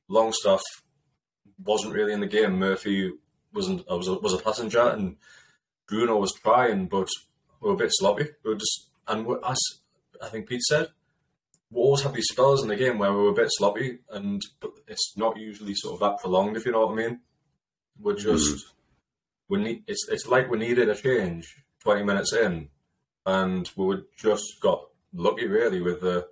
Longstaff 0.09 0.61
wasn't 1.63 1.93
really 1.93 2.11
in 2.13 2.19
the 2.19 2.27
game. 2.27 2.59
Murphy 2.59 3.13
wasn't. 3.53 3.87
was 3.89 4.07
a, 4.09 4.15
was 4.15 4.33
a 4.33 4.39
passenger, 4.39 4.81
and 4.89 5.15
Bruno 5.87 6.17
was 6.17 6.33
trying, 6.33 6.87
but 6.87 7.07
we 7.61 7.69
were 7.69 7.75
a 7.75 7.77
bit 7.77 7.91
sloppy. 7.91 8.25
We 8.43 8.51
were 8.51 8.59
just, 8.59 8.89
and 9.07 9.27
as 9.47 9.59
I 10.21 10.29
think 10.29 10.47
Pete 10.47 10.61
said, 10.61 10.89
we 11.71 11.81
always 11.81 12.03
have 12.03 12.13
these 12.13 12.27
spells 12.31 12.61
in 12.61 12.69
the 12.69 12.75
game 12.75 12.97
where 12.97 13.11
we 13.11 13.23
were 13.23 13.29
a 13.29 13.33
bit 13.33 13.49
sloppy, 13.49 13.99
and 14.09 14.41
but 14.59 14.71
it's 14.87 15.15
not 15.17 15.37
usually 15.37 15.73
sort 15.75 15.95
of 15.95 15.99
that 15.99 16.19
prolonged, 16.21 16.57
if 16.57 16.65
you 16.65 16.71
know 16.71 16.85
what 16.85 16.93
I 16.93 16.95
mean. 16.95 17.19
We're 17.99 18.13
hmm. 18.13 18.19
just 18.19 18.65
we 19.49 19.61
need. 19.61 19.83
It's 19.87 20.07
it's 20.09 20.27
like 20.27 20.49
we 20.49 20.57
needed 20.57 20.89
a 20.89 20.95
change 20.95 21.63
twenty 21.79 22.03
minutes 22.03 22.33
in, 22.33 22.69
and 23.25 23.69
we 23.75 23.85
were 23.85 24.05
just 24.17 24.59
got 24.61 24.87
lucky 25.13 25.47
really 25.47 25.81
with 25.81 26.01
the 26.01 26.27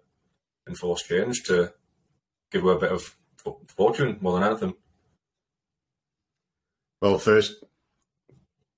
enforced 0.67 1.07
change 1.07 1.43
to 1.43 1.73
give 2.51 2.63
her 2.63 2.71
a 2.71 2.79
bit 2.79 2.91
of 2.91 3.15
fortune 3.75 4.17
more 4.21 4.39
than 4.39 4.49
anything. 4.49 4.73
Well, 7.01 7.17
first 7.17 7.63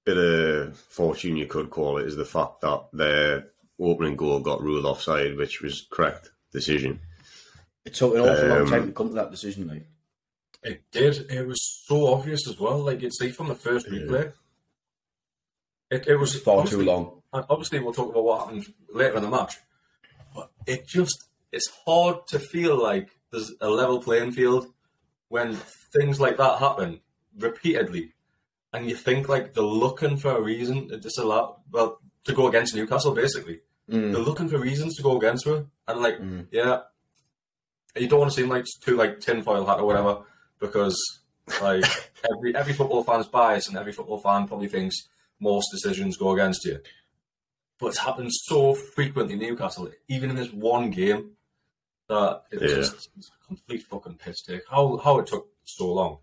bit 0.06 0.18
of 0.18 0.78
fortune 0.78 1.36
you 1.36 1.48
could 1.48 1.70
call 1.70 1.98
it 1.98 2.06
is 2.06 2.16
the 2.16 2.26
fact 2.26 2.62
that 2.62 2.86
their 2.94 3.48
opening 3.80 4.16
goal 4.16 4.40
got 4.40 4.62
ruled 4.62 4.86
offside, 4.86 5.36
which 5.36 5.62
was 5.62 5.88
correct 5.90 6.32
decision. 6.52 7.00
It 7.84 7.94
took 7.96 8.16
an 8.16 8.22
awful 8.22 8.48
long 8.48 8.62
Um, 8.62 8.70
time 8.70 8.88
to 8.88 8.94
come 8.94 9.10
to 9.10 9.16
that 9.16 9.32
decision, 9.32 9.68
like. 9.68 9.88
It 10.64 10.82
did. 10.92 11.30
It 11.30 11.46
was 11.46 11.62
so 11.86 12.08
obvious 12.14 12.48
as 12.48 12.60
well. 12.60 12.80
Like 12.80 13.04
it's 13.04 13.22
like 13.22 13.34
from 13.34 13.50
the 13.50 13.56
first 13.56 13.88
replay. 13.88 14.34
It 15.92 16.08
it 16.08 16.16
was 16.16 16.36
Far 16.42 16.66
too 16.66 16.82
long. 16.82 17.22
And 17.32 17.46
obviously, 17.50 17.80
we'll 17.80 17.94
talk 17.94 18.10
about 18.10 18.24
what 18.24 18.40
happened 18.40 18.66
later 18.92 19.18
in 19.18 19.22
the 19.22 19.30
match. 19.30 19.58
But 20.34 20.50
it 20.66 20.88
just, 20.88 21.26
it's 21.52 21.72
hard 21.86 22.26
to 22.28 22.40
feel 22.40 22.82
like 22.82 23.10
there's 23.32 23.54
a 23.62 23.70
level 23.70 24.02
playing 24.02 24.32
field 24.32 24.74
when 25.28 25.56
things 25.94 26.20
like 26.20 26.38
that 26.38 26.58
happen 26.58 27.02
repeatedly. 27.38 28.14
And 28.76 28.90
you 28.90 28.96
think 28.96 29.30
like 29.30 29.54
they're 29.54 29.64
looking 29.64 30.18
for 30.18 30.32
a 30.38 30.42
reason 30.42 30.90
to 30.90 30.98
disallow, 30.98 31.60
well, 31.72 32.00
to 32.26 32.34
go 32.34 32.48
against 32.48 32.76
Newcastle, 32.76 33.14
basically. 33.14 33.62
Mm. 33.90 34.12
They're 34.12 34.22
looking 34.22 34.50
for 34.50 34.58
reasons 34.58 34.96
to 34.98 35.04
go 35.04 35.18
against 35.18 35.46
her. 35.46 35.66
And 35.88 36.02
like, 36.02 36.18
yeah, 36.52 36.82
you 37.96 38.08
don't 38.08 38.20
want 38.20 38.32
to 38.32 38.36
seem 38.36 38.50
like 38.50 38.66
too 38.82 38.96
like 38.98 39.20
tinfoil 39.20 39.66
hat 39.66 39.80
or 39.80 39.86
whatever, 39.86 40.24
because 40.60 40.98
like 41.62 41.84
every 42.32 42.56
every 42.56 42.74
football 42.74 43.04
fan's 43.04 43.28
biased 43.28 43.70
and 43.70 43.78
every 43.78 43.92
football 43.94 44.18
fan 44.18 44.48
probably 44.48 44.68
thinks 44.68 44.96
most 45.40 45.70
decisions 45.72 46.18
go 46.18 46.32
against 46.32 46.66
you. 46.66 46.80
But 47.80 47.88
it's 47.88 48.00
happened 48.00 48.32
so 48.34 48.74
frequently 48.74 49.36
Newcastle, 49.36 49.90
even 50.08 50.30
in 50.32 50.36
this 50.36 50.52
one 50.52 50.90
game, 50.92 51.32
that 52.10 52.44
it's 52.52 52.62
Yeah. 52.62 52.76
just 52.78 53.10
it's 53.18 53.30
a 53.30 53.46
complete 53.48 53.84
fucking 53.84 54.16
piss 54.16 54.42
take. 54.42 54.62
How 54.70 54.98
how 54.98 55.20
it 55.20 55.28
took 55.28 55.48
so 55.64 55.92
long. 55.94 56.18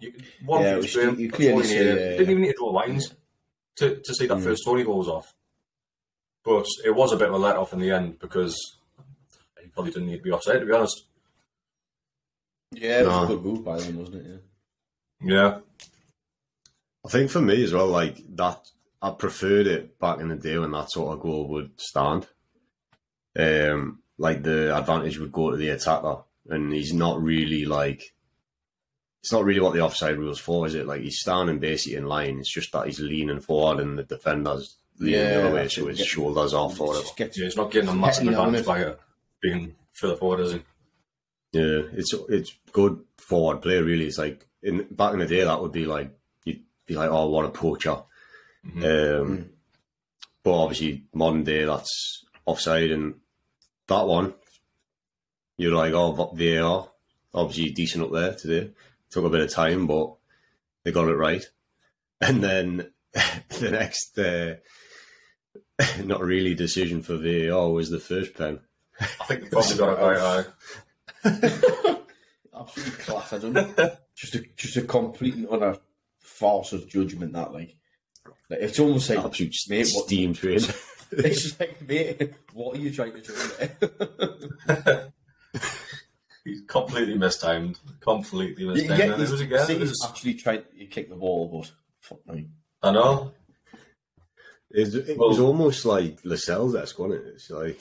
You, 0.00 0.12
one 0.44 0.62
Yeah, 0.62 0.68
yeah, 0.68 0.74
it 0.74 0.76
was- 0.78 0.94
you- 0.94 1.16
you 1.16 1.30
clearly 1.30 1.64
see, 1.64 1.78
needed. 1.78 1.98
uh, 1.98 2.16
didn't 2.18 2.30
even 2.30 2.42
need 2.42 2.52
to 2.52 2.56
draw 2.58 2.70
lines 2.70 3.14
to, 3.76 3.96
to 3.96 4.14
see 4.14 4.26
that 4.26 4.38
Mm. 4.38 4.44
first 4.44 4.64
Toney 4.64 4.84
goal 4.84 4.98
was 4.98 5.08
off. 5.08 5.34
But 6.44 6.66
it 6.84 6.94
was 6.94 7.12
a 7.12 7.16
bit 7.16 7.28
of 7.28 7.34
a 7.34 7.38
let 7.38 7.56
off 7.56 7.72
in 7.72 7.80
the 7.80 7.90
end 7.90 8.18
because 8.20 8.56
he 9.60 9.68
probably 9.68 9.92
didn't 9.92 10.08
need 10.08 10.18
to 10.18 10.22
be 10.22 10.30
offside, 10.30 10.60
to 10.60 10.66
be 10.66 10.72
honest. 10.72 11.04
Yeah, 12.72 13.00
it 13.00 13.06
was 13.06 13.16
No. 13.16 13.24
a 13.24 13.26
good 13.26 13.44
move 13.44 13.64
by 13.64 13.78
them, 13.80 13.98
wasn't 13.98 14.26
it? 14.26 14.42
Yeah. 15.20 15.34
Yeah. 15.34 15.60
I 17.04 17.08
think 17.10 17.30
for 17.30 17.40
me 17.40 17.62
as 17.64 17.72
well, 17.72 17.88
like 17.88 18.18
that, 18.36 18.70
I 19.00 19.10
preferred 19.10 19.66
it 19.66 19.98
back 19.98 20.20
in 20.20 20.28
the 20.28 20.36
day 20.36 20.58
when 20.58 20.72
that 20.72 20.90
sort 20.90 21.14
of 21.14 21.20
goal 21.22 21.48
would 21.48 21.80
stand. 21.80 22.26
Um, 23.38 24.02
like 24.18 24.42
the 24.42 24.76
advantage 24.76 25.18
would 25.18 25.32
go 25.32 25.50
to 25.50 25.56
the 25.56 25.68
attacker, 25.70 26.22
and 26.48 26.72
he's 26.72 26.92
not 26.92 27.22
really 27.22 27.64
like. 27.64 28.14
It's 29.20 29.32
not 29.32 29.44
really 29.44 29.60
what 29.60 29.74
the 29.74 29.80
offside 29.80 30.16
rules 30.16 30.38
for, 30.38 30.66
is 30.66 30.74
it? 30.74 30.86
Like 30.86 31.02
he's 31.02 31.18
standing 31.20 31.58
basically 31.58 31.96
in 31.98 32.06
line. 32.06 32.38
It's 32.38 32.52
just 32.52 32.72
that 32.72 32.86
he's 32.86 33.00
leaning 33.00 33.40
forward 33.40 33.80
and 33.82 33.98
the 33.98 34.04
defender's 34.04 34.76
leaning 34.98 35.20
the 35.20 35.40
other 35.46 35.54
way, 35.54 35.68
so 35.68 35.86
it. 35.86 35.90
his 35.90 35.98
Get- 35.98 36.06
shoulders 36.06 36.54
off 36.54 36.80
or 36.80 36.84
It 36.84 36.96
whatever. 36.98 37.14
gets 37.16 37.38
Yeah, 37.38 37.44
he's 37.44 37.56
not 37.56 37.70
getting 37.70 37.88
a 37.90 37.94
massive 37.94 38.24
Petty 38.24 38.36
on 38.36 38.54
advantage 38.54 38.60
it. 38.62 38.66
by 38.66 38.78
it 38.80 39.00
being 39.42 39.74
further 39.94 40.16
forward, 40.16 40.40
is 40.40 40.52
he? 40.52 40.60
Yeah, 41.52 41.82
it's 41.92 42.14
it's 42.28 42.52
good 42.72 43.00
forward 43.16 43.62
play. 43.62 43.80
Really, 43.80 44.06
it's 44.06 44.18
like 44.18 44.46
in 44.62 44.86
back 44.90 45.12
in 45.14 45.18
the 45.18 45.26
day 45.26 45.42
that 45.44 45.60
would 45.60 45.72
be 45.72 45.86
like 45.86 46.10
you'd 46.44 46.62
be 46.86 46.94
like, 46.94 47.10
oh, 47.10 47.28
what 47.28 47.44
a 47.44 47.50
poacher. 47.50 47.96
Mm-hmm. 48.66 48.82
Um, 48.82 49.38
mm. 49.38 49.48
but 50.42 50.62
obviously, 50.62 51.04
modern 51.14 51.42
day 51.44 51.64
that's 51.64 52.24
offside, 52.44 52.90
and 52.90 53.14
that 53.88 54.06
one 54.06 54.34
you're 55.56 55.74
like, 55.74 55.92
oh, 55.92 56.12
VAR, 56.34 56.88
obviously 57.34 57.70
decent 57.72 58.04
up 58.04 58.12
there 58.12 58.34
today. 58.34 58.70
Took 59.10 59.24
a 59.24 59.30
bit 59.30 59.40
of 59.40 59.50
time, 59.50 59.86
but 59.86 60.14
they 60.84 60.92
got 60.92 61.08
it 61.08 61.16
right. 61.16 61.44
And 62.20 62.42
then 62.42 62.90
the 63.12 63.70
next, 63.70 64.18
uh, 64.18 64.56
not 66.04 66.20
really 66.20 66.54
decision 66.54 67.02
for 67.02 67.16
VAR 67.16 67.70
was 67.70 67.90
the 67.90 68.00
first 68.00 68.34
pen. 68.34 68.60
I 69.00 69.24
think 69.24 69.44
they 69.44 69.48
probably 69.48 69.76
got 69.76 69.98
it 69.98 70.02
right. 70.02 70.46
Aye. 71.24 71.96
absolutely 72.58 73.04
class. 73.04 73.32
I 73.32 73.38
don't 73.38 73.52
know. 73.52 73.96
just 74.14 74.34
a 74.34 74.44
just 74.56 74.76
a 74.76 74.82
complete 74.82 75.34
and 75.34 75.48
utter 75.50 75.78
farce 76.20 76.72
of 76.72 76.88
judgment. 76.88 77.32
That 77.32 77.52
like, 77.52 77.76
like 78.50 78.60
it's 78.60 78.78
almost 78.78 79.10
like 79.10 79.18
Absolute 79.20 79.54
mate, 79.68 79.90
what, 79.94 80.06
steam 80.06 80.34
train. 80.34 80.56
it's 81.12 81.42
just 81.42 81.60
like 81.60 81.80
mate, 81.86 82.34
what 82.52 82.76
are 82.76 82.80
you 82.80 82.92
trying 82.92 83.12
to 83.12 83.22
do 83.22 83.78
there? 84.66 85.12
He's 86.48 86.62
completely 86.66 87.16
mistimed. 87.16 87.78
Completely 88.00 88.64
You 88.64 88.70
mistimed. 88.72 88.96
get 88.96 89.00
And 89.00 89.12
it 89.14 89.18
these 89.18 89.30
was 89.32 89.40
again. 89.40 89.60
It 89.60 89.66
cities 89.66 89.90
was, 89.90 90.06
actually 90.08 90.34
trying 90.34 90.62
to 90.78 90.86
kick 90.86 91.08
the 91.10 91.16
ball, 91.16 91.48
but 91.48 91.70
fuck 92.00 92.26
me. 92.34 92.48
I 92.82 92.90
know. 92.92 93.32
It, 94.70 94.94
it 94.94 95.18
Well- 95.18 95.28
was 95.28 95.38
almost 95.40 95.84
like 95.84 96.18
Lascelles 96.24 96.74
esque, 96.74 96.98
wasn't 96.98 97.26
it? 97.26 97.28
It's 97.34 97.50
like 97.50 97.80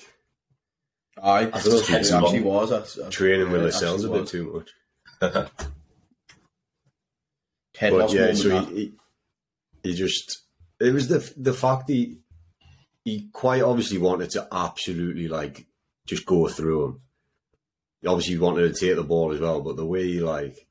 I, 1.21 1.39
I 1.39 1.43
don't 1.45 1.65
know 1.65 1.77
if 1.77 1.89
it 1.89 2.12
actually 2.13 2.41
was. 2.41 2.71
I, 2.71 3.05
I, 3.05 3.09
training 3.09 3.51
with 3.51 3.63
Lascelles 3.63 4.03
a 4.03 4.09
bit 4.09 4.21
was. 4.21 4.31
too 4.31 4.53
much. 4.53 4.69
Head 7.77 7.91
But 7.91 8.00
loss 8.00 8.13
yeah, 8.13 8.19
moment, 8.21 8.38
so 8.38 8.50
that. 8.50 8.67
he, 8.69 8.75
he, 8.75 8.93
he 9.83 9.93
just 9.95 10.43
it 10.79 10.93
was 10.93 11.07
the 11.07 11.33
the 11.38 11.53
fact 11.53 11.89
he 11.89 12.17
he 13.05 13.29
quite 13.31 13.62
obviously 13.62 13.97
wanted 13.97 14.29
to 14.31 14.47
absolutely 14.51 15.27
like 15.27 15.65
just 16.07 16.25
go 16.25 16.47
through 16.47 16.86
him. 16.86 17.01
He 18.01 18.08
obviously 18.08 18.38
wanted 18.38 18.74
to 18.74 18.80
take 18.80 18.96
the 18.96 19.04
ball 19.04 19.32
as 19.34 19.39
well, 19.39 19.62
but 19.62 19.75
the 19.75 19.86
way 19.86 20.06
he 20.06 20.20
like 20.20 20.68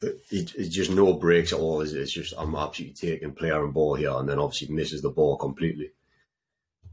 he, 0.00 0.46
it's 0.56 0.74
just 0.74 0.90
no 0.90 1.14
breaks 1.14 1.52
at 1.52 1.58
all. 1.58 1.80
Is 1.80 1.92
it? 1.94 2.00
It's 2.02 2.12
just 2.14 2.34
I'm 2.38 2.54
absolutely 2.54 2.94
taking 2.94 3.32
player 3.32 3.64
and 3.64 3.74
ball 3.74 3.94
here, 3.94 4.12
and 4.12 4.28
then 4.28 4.38
obviously 4.38 4.74
misses 4.74 5.02
the 5.02 5.10
ball 5.10 5.36
completely. 5.36 5.90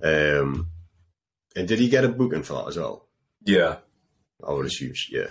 Um, 0.02 0.70
and 1.56 1.68
did 1.68 1.80
he 1.80 1.90
get 1.90 2.04
a 2.06 2.10
booking 2.10 2.44
for 2.44 2.54
that 2.54 2.68
as 2.70 2.78
well? 2.78 3.08
Yeah. 3.46 3.78
I 4.46 4.52
would 4.52 4.66
assume, 4.66 4.94
yeah. 5.10 5.28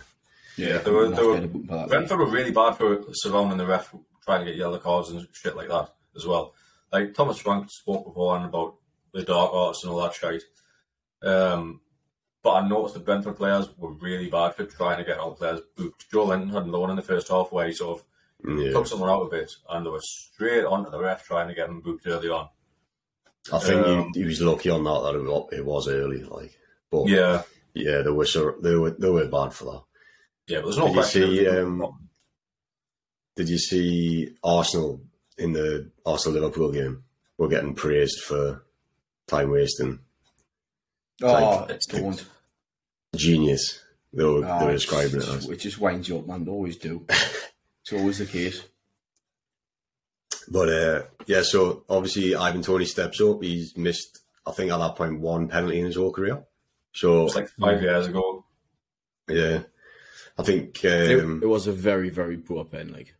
Yeah, 0.57 0.79
they 0.79 0.91
were- 0.91 1.09
That's 1.09 1.21
they 1.21 1.26
were- 1.26 1.35
getting 1.35 1.50
a 1.50 1.52
boot 1.52 1.67
for 1.67 1.75
that, 1.76 1.88
Brentford 1.88 2.19
were 2.19 2.26
really 2.31 2.50
bad 2.52 2.73
for 2.76 3.05
surrounding 3.12 3.59
the 3.59 3.67
ref, 3.67 3.95
trying 4.25 4.45
to 4.45 4.50
get 4.50 4.57
yellow 4.59 4.79
cards 4.79 5.11
and 5.11 5.26
shit 5.33 5.57
like 5.57 5.69
that 5.69 5.93
as 6.17 6.25
well. 6.26 6.55
Like 6.93 7.14
Thomas 7.14 7.38
Frank 7.38 7.71
spoke 7.71 8.05
beforehand 8.07 8.49
about 8.49 8.76
the 9.12 9.23
dark 9.23 9.52
arts 9.52 9.83
and 9.83 9.93
all 9.93 10.00
that 10.02 10.14
shit. 10.14 10.45
Um, 11.23 11.81
But 12.42 12.50
I 12.54 12.68
noticed 12.68 12.94
the 12.94 13.00
Brentford 13.00 13.37
players 13.37 13.68
were 13.78 13.92
really 13.92 14.28
bad 14.28 14.54
for 14.56 14.64
trying 14.64 14.99
to 14.99 15.04
get 15.04 15.18
our 15.18 15.30
players 15.30 15.61
booked. 15.76 16.11
Joelinton 16.11 16.50
had 16.52 16.62
another 16.64 16.80
one 16.80 16.90
in 16.90 16.96
the 16.96 17.02
first 17.02 17.28
half 17.28 17.52
where 17.52 17.66
he 17.68 17.72
sort 17.72 18.00
of 18.00 18.58
Yeah. 18.58 18.72
took 18.72 18.87
someone 18.88 19.11
out 19.11 19.22
a 19.26 19.30
bit, 19.30 19.52
and 19.70 19.87
they 19.87 19.90
were 19.90 20.00
straight 20.02 20.64
onto 20.64 20.90
the 20.90 20.99
ref 20.99 21.25
trying 21.25 21.46
to 21.49 21.54
get 21.54 21.68
him 21.68 21.80
booked 21.80 22.06
early 22.06 22.28
on. 22.28 22.49
I 23.52 23.58
think 23.61 23.87
Um, 23.87 24.11
he, 24.14 24.20
he 24.22 24.26
was 24.26 24.40
lucky 24.40 24.70
on 24.70 24.82
that 24.84 25.00
that 25.02 25.56
it 25.56 25.64
was, 25.64 25.87
early. 25.88 26.25
Like, 26.25 26.58
but 26.90 27.08
yeah, 27.08 27.42
Yeah, 27.75 28.02
they 28.02 28.11
were 28.11 28.26
so 28.26 28.56
they 28.61 28.75
were 28.75 28.90
they 28.90 29.08
were 29.11 29.26
bad 29.28 29.52
for 29.54 29.64
that. 29.66 29.82
yeah, 30.49 30.58
but 30.61 30.66
there's 30.66 30.78
no 30.78 30.87
Did 30.88 30.96
you 30.96 31.02
see, 31.04 31.38
it 31.40 31.58
um. 31.58 32.08
Did 33.37 33.49
you 33.49 33.58
see 33.58 34.37
Arsenal 34.44 35.00
in 35.38 35.52
the 35.52 35.90
Arsenal 36.04 36.40
Liverpool 36.40 36.70
game? 36.72 37.04
We're 37.38 37.49
getting 37.49 37.75
praised 37.75 38.20
for 38.20 38.64
time 39.26 39.50
wasting. 39.50 40.00
Oh, 41.23 41.67
Like- 41.69 41.81
don't. 41.83 42.25
Genius. 43.14 43.81
They 44.12 44.25
were, 44.25 44.41
they 44.41 44.47
Ah, 44.47 44.64
were 44.64 44.73
describing 44.73 45.17
it 45.17 45.23
it's- 45.23 45.37
as. 45.45 45.49
It 45.50 45.57
just 45.61 45.79
winds 45.79 46.09
you 46.09 46.19
up, 46.19 46.26
man. 46.26 46.45
They 46.45 46.50
always 46.50 46.76
do. 46.76 47.05
it's 47.09 47.93
always 47.93 48.19
the 48.19 48.26
case. 48.26 48.62
But 50.49 50.69
uh, 50.69 51.02
yeah, 51.26 51.43
so 51.43 51.85
obviously 51.88 52.35
Ivan 52.35 52.62
Toney 52.62 52.85
steps 52.85 53.21
up. 53.21 53.43
He's 53.43 53.76
missed, 53.76 54.19
I 54.47 54.50
think, 54.52 54.71
at 54.73 54.79
that 54.79 54.97
point, 54.97 55.21
one 55.21 55.49
penalty 55.49 55.79
in 55.79 55.87
his 55.87 55.97
whole 55.97 56.12
career. 56.12 56.43
So 56.93 57.21
It 57.21 57.25
was 57.25 57.35
like 57.37 57.49
five 57.61 57.81
years 57.81 58.07
ago. 58.09 58.45
yeah, 59.29 59.62
I 60.37 60.43
think 60.43 60.85
It, 60.85 61.21
um, 61.23 61.41
it 61.43 61.47
was 61.47 61.67
a 61.69 61.73
very, 61.73 62.11
very 62.11 62.37
poor 62.37 62.64
pen. 62.64 62.93
Like, 62.93 63.14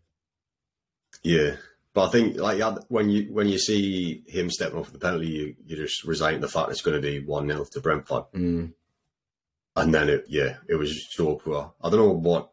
yeah. 1.23 1.57
But 1.95 2.09
I 2.09 2.11
think 2.11 2.37
like 2.39 2.61
when 2.89 3.11
you 3.11 3.33
when 3.33 3.49
you 3.49 3.59
see 3.59 4.23
him 4.27 4.51
stepping 4.51 4.79
up 4.79 4.87
for 4.87 4.93
the 4.93 4.99
penalty, 4.99 5.29
you, 5.29 5.57
you 5.67 5.77
just 5.77 6.05
resign 6.05 6.35
to 6.35 6.41
the 6.41 6.49
fact 6.49 6.71
it's 6.71 6.81
going 6.81 7.01
to 7.01 7.07
be 7.07 7.21
one 7.25 7.47
0 7.49 7.65
to 7.73 7.81
Brentford. 7.81 8.25
mm, 8.35 8.73
And 9.77 9.95
then 9.95 10.09
it, 10.09 10.25
yeah, 10.29 10.57
it 10.69 10.77
was 10.77 11.07
so 11.15 11.37
poor. 11.37 11.75
I 11.83 11.91
don't 11.91 11.99
know 12.01 12.13
what, 12.13 12.51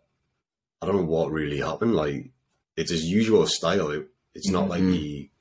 I 0.81 0.85
don't 0.85 0.97
know 0.97 1.03
what 1.03 1.31
really 1.31 1.59
happened. 1.59 1.95
Like, 1.95 2.31
it's 2.75 2.91
his 2.91 3.05
usual 3.05 3.45
style. 3.47 3.91
It, 3.91 4.07
it's 4.35 4.49
not 4.49 4.67
like 4.67 4.81
Mhm. 4.81 4.93
he, 4.93 5.31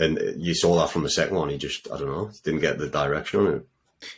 and 0.00 0.18
you 0.38 0.54
saw 0.54 0.76
that 0.80 0.90
from 0.90 1.04
the 1.04 1.10
second 1.10 1.36
one. 1.36 1.50
He 1.50 1.58
just, 1.58 1.88
I 1.90 1.96
don't 1.98 2.08
know, 2.08 2.30
didn't 2.42 2.60
get 2.60 2.78
the 2.78 2.88
direction 2.88 3.40
on 3.40 3.54
it. 3.54 3.66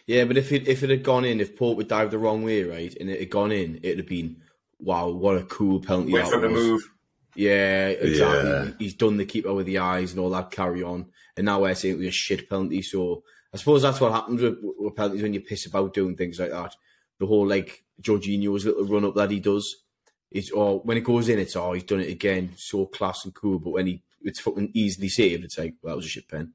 yeah, 0.07 0.25
but 0.25 0.37
if 0.39 0.51
it 0.51 0.67
if 0.67 0.83
it 0.83 0.89
had 0.91 1.03
gone 1.05 1.25
in, 1.27 1.41
if 1.41 1.57
Pope 1.57 1.79
had 1.79 1.89
dived 1.89 2.11
the 2.11 2.19
wrong 2.19 2.43
way, 2.43 2.63
right, 2.65 2.95
and 2.99 3.11
it 3.11 3.21
had 3.21 3.31
gone 3.31 3.53
in, 3.53 3.77
it'd 3.83 3.99
have 3.99 4.09
been 4.09 4.37
wow, 4.81 5.09
what 5.11 5.37
a 5.37 5.43
cool 5.45 5.81
penalty 5.81 6.13
Wait 6.13 6.23
that 6.25 6.31
for 6.31 6.37
him 6.37 6.43
to 6.43 6.49
was. 6.49 6.65
move. 6.65 6.91
Yeah, 7.37 7.89
exactly. 7.89 8.51
Yeah. 8.51 8.71
He's 8.79 8.95
done 8.95 9.17
the 9.17 9.25
keeper 9.25 9.53
with 9.53 9.67
the 9.67 9.79
eyes 9.79 10.13
and 10.13 10.21
all 10.21 10.31
that 10.31 10.51
carry 10.51 10.83
on, 10.83 11.07
and 11.37 11.47
now 11.47 11.61
we're 11.61 11.75
saying 11.75 11.95
it 11.95 11.99
was 11.99 12.09
a 12.09 12.13
shit 12.13 12.49
penalty. 12.49 12.83
So 12.83 13.23
I 13.53 13.57
suppose 13.57 13.83
that's 13.83 14.01
what 14.01 14.13
happens 14.13 14.43
with, 14.43 14.59
with 14.63 14.97
penalties 14.97 15.23
when 15.23 15.35
you 15.35 15.41
piss 15.41 15.67
about 15.67 15.95
doing 15.95 16.17
things 16.17 16.39
like 16.39 16.51
that. 16.51 16.75
The 17.19 17.27
whole 17.27 17.47
like 17.47 17.85
Jorginho's 18.01 18.65
little 18.67 18.85
run 18.85 19.05
up 19.05 19.15
that 19.15 19.31
he 19.31 19.41
does, 19.41 19.85
it's 20.31 20.51
or 20.51 20.81
when 20.81 20.97
it 20.97 21.05
goes 21.05 21.29
in, 21.29 21.39
it's 21.39 21.57
oh 21.57 21.73
he's 21.73 21.85
done 21.85 22.01
it 22.01 22.11
again, 22.11 22.53
so 22.57 22.87
class 22.87 23.25
and 23.25 23.35
cool. 23.35 23.59
But 23.59 23.71
when 23.71 23.87
he 23.87 24.03
it's 24.23 24.41
fucking 24.41 24.73
easily 24.75 25.09
saved, 25.09 25.45
it's 25.45 25.59
like 25.59 25.75
well, 25.83 25.93
that 25.93 25.97
was 25.97 26.07
a 26.07 26.09
shit 26.09 26.29
pen. 26.29 26.53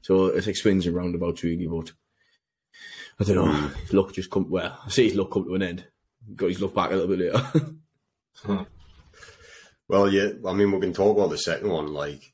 So 0.00 0.26
it's 0.26 0.46
like 0.46 0.56
swings 0.56 0.86
and 0.86 0.96
roundabouts 0.96 1.42
really, 1.42 1.66
but 1.66 1.92
I 3.20 3.24
don't 3.24 3.36
know. 3.36 3.68
His 3.68 3.92
luck 3.92 4.12
just 4.12 4.30
come 4.30 4.50
well. 4.50 4.78
I 4.84 4.88
see 4.88 5.08
his 5.08 5.14
luck 5.14 5.30
come 5.30 5.44
to 5.44 5.54
an 5.54 5.62
end. 5.62 5.84
Got 6.34 6.48
his 6.48 6.60
luck 6.60 6.74
back 6.74 6.90
a 6.90 6.94
little 6.94 7.16
bit 7.16 7.32
later. 7.32 8.66
Well, 9.88 10.10
yeah, 10.12 10.30
I 10.46 10.52
mean, 10.54 10.72
we 10.72 10.80
can 10.80 10.92
talk 10.92 11.16
about 11.16 11.30
the 11.30 11.38
second 11.38 11.68
one. 11.68 11.92
Like, 11.92 12.32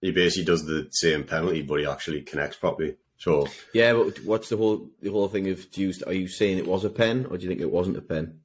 he 0.00 0.12
basically 0.12 0.44
does 0.44 0.64
the 0.64 0.88
same 0.92 1.24
penalty, 1.24 1.62
but 1.62 1.80
he 1.80 1.86
actually 1.86 2.22
connects 2.22 2.56
properly. 2.56 2.96
So, 3.18 3.48
Yeah, 3.72 3.94
but 3.94 4.18
what's 4.24 4.50
the 4.50 4.56
whole 4.58 4.90
the 5.00 5.10
whole 5.10 5.28
thing 5.28 5.48
of 5.48 5.70
do 5.70 5.80
you, 5.80 5.92
are 6.06 6.12
you 6.12 6.28
saying 6.28 6.58
it 6.58 6.66
was 6.66 6.84
a 6.84 6.90
pen 6.90 7.26
or 7.30 7.36
do 7.38 7.42
you 7.44 7.48
think 7.48 7.62
it 7.62 7.70
wasn't 7.70 7.96
a 7.96 8.02
pen? 8.02 8.40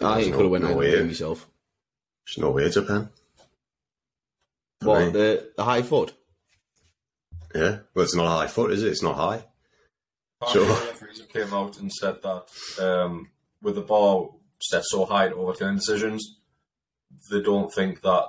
I 0.00 0.16
think 0.22 0.28
it 0.28 0.36
could 0.36 0.42
have 0.42 0.50
went 0.50 0.64
no 0.64 0.70
either 0.70 0.78
way. 0.78 0.96
way 1.00 1.04
myself. 1.06 1.46
there's 2.26 2.38
no 2.38 2.50
way 2.52 2.64
it's 2.64 2.76
a 2.76 2.82
pen. 2.82 3.10
For 4.80 4.88
What 4.88 5.06
me. 5.06 5.10
the 5.12 5.50
the 5.56 5.64
high 5.64 5.82
foot? 5.82 6.14
Yeah, 7.54 7.78
well, 7.94 8.04
it's 8.04 8.14
not 8.16 8.26
a 8.26 8.30
high 8.30 8.46
foot, 8.46 8.72
is 8.72 8.82
it? 8.82 8.88
It's 8.92 9.02
not 9.02 9.16
high. 9.16 9.44
Apparently 10.40 10.74
Sure. 10.74 10.86
referees 10.86 11.22
came 11.32 11.52
out 11.54 11.78
and 11.78 11.90
said 11.92 12.16
that 12.22 12.48
um, 12.82 13.30
with 13.62 13.74
the 13.74 13.80
bar 13.82 14.28
set 14.60 14.84
so 14.86 15.04
high 15.06 15.28
to 15.28 15.34
overturn 15.34 15.76
decisions, 15.76 16.38
they 17.30 17.40
don't 17.42 17.72
think 17.72 18.02
that 18.02 18.26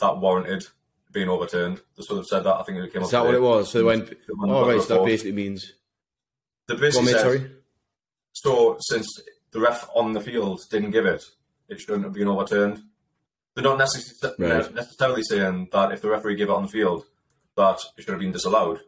that 0.00 0.18
warranted 0.18 0.64
being 1.12 1.28
overturned. 1.28 1.80
They 1.96 2.02
sort 2.02 2.18
of 2.18 2.26
said 2.26 2.40
that. 2.44 2.56
I 2.56 2.62
think 2.64 2.78
it 2.78 2.92
came 2.92 3.02
Is 3.02 3.10
that 3.10 3.24
what 3.24 3.34
it 3.34 3.42
was? 3.42 3.70
So 3.70 3.78
they 3.78 3.84
went. 3.84 4.08
They 4.10 4.16
went 4.36 4.52
Oh 4.52 4.66
right, 4.68 4.82
so 4.82 4.98
that 4.98 5.04
basically 5.04 5.32
means. 5.32 5.72
The 6.66 6.74
basically 6.76 7.12
said, 7.12 7.20
sorry. 7.20 7.50
so 8.32 8.76
since 8.80 9.06
the 9.52 9.60
ref 9.60 9.88
on 9.94 10.12
the 10.12 10.20
field 10.20 10.62
didn't 10.70 10.90
give 10.92 11.06
it, 11.06 11.22
it 11.68 11.78
shouldn't 11.80 12.04
have 12.04 12.12
been 12.14 12.28
overturned. 12.28 12.82
They're 13.54 13.62
not 13.62 13.78
necess- 13.78 14.34
Right. 14.38 14.74
necessarily 14.74 15.22
saying 15.22 15.68
that 15.72 15.92
if 15.92 16.00
the 16.02 16.08
referee 16.10 16.34
gave 16.36 16.48
it 16.48 16.52
on 16.54 16.62
the 16.64 16.68
field, 16.68 17.04
that 17.56 17.78
it 17.96 18.02
should 18.02 18.10
have 18.12 18.18
been 18.20 18.32
disallowed. 18.32 18.80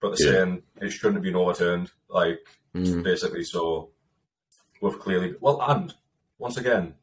But 0.00 0.18
they're 0.18 0.26
Yeah. 0.26 0.38
saying 0.44 0.62
it 0.82 0.90
shouldn't 0.90 1.14
have 1.14 1.22
been 1.22 1.36
overturned. 1.36 1.90
Like, 2.08 2.44
Mm. 2.74 3.02
basically, 3.02 3.44
so 3.44 3.92
we've 4.82 4.98
clearly. 4.98 5.36
Well, 5.40 5.62
and 5.62 5.94
once 6.38 6.56
again, 6.58 6.96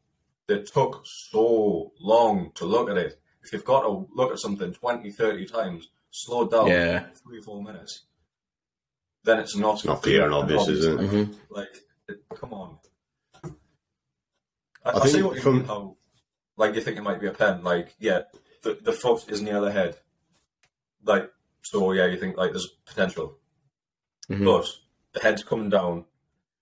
they 0.50 0.62
took 0.62 1.02
so 1.30 1.92
long 2.00 2.50
to 2.56 2.64
look 2.64 2.90
at 2.90 2.96
it. 2.98 3.20
If 3.44 3.52
you've 3.52 3.64
got 3.64 3.82
to 3.82 4.06
look 4.14 4.32
at 4.32 4.38
something 4.40 4.72
20, 4.72 5.10
30 5.10 5.46
times, 5.46 5.88
slow 6.10 6.48
down 6.48 6.66
Yeah. 6.66 7.06
three, 7.22 7.40
four 7.40 7.62
minutes, 7.62 8.02
then 9.22 9.38
it's 9.38 9.56
not, 9.56 9.76
It's 9.76 9.84
not 9.84 10.02
clear 10.02 10.24
and 10.24 10.34
obvious, 10.34 10.66
is 10.66 10.84
it? 10.84 10.98
Mhm. 10.98 11.36
Like, 11.50 11.68
it, 12.08 12.22
come 12.34 12.52
on. 12.52 12.78
I, 14.84 14.90
I 14.90 14.98
I, 15.00 15.06
see 15.06 15.22
what 15.22 15.36
you 15.36 15.42
from- 15.42 15.58
mean. 15.58 15.64
How, 15.66 15.96
like, 16.56 16.74
you 16.74 16.80
think 16.80 16.98
it 16.98 17.02
might 17.02 17.20
be 17.20 17.28
a 17.28 17.32
pen. 17.32 17.62
Like, 17.62 17.94
yeah, 18.00 18.22
the, 18.62 18.76
the 18.82 18.92
foot 18.92 19.30
is 19.30 19.40
near 19.40 19.60
the 19.60 19.70
head. 19.70 19.98
Like, 21.04 21.30
so 21.62 21.92
yeah, 21.92 22.06
you 22.06 22.18
think 22.18 22.36
like 22.36 22.50
there's 22.52 22.66
potential, 22.86 23.38
Mhm. 24.28 24.44
but 24.44 24.66
the 25.12 25.20
head's 25.20 25.44
coming 25.44 25.70
down. 25.70 26.06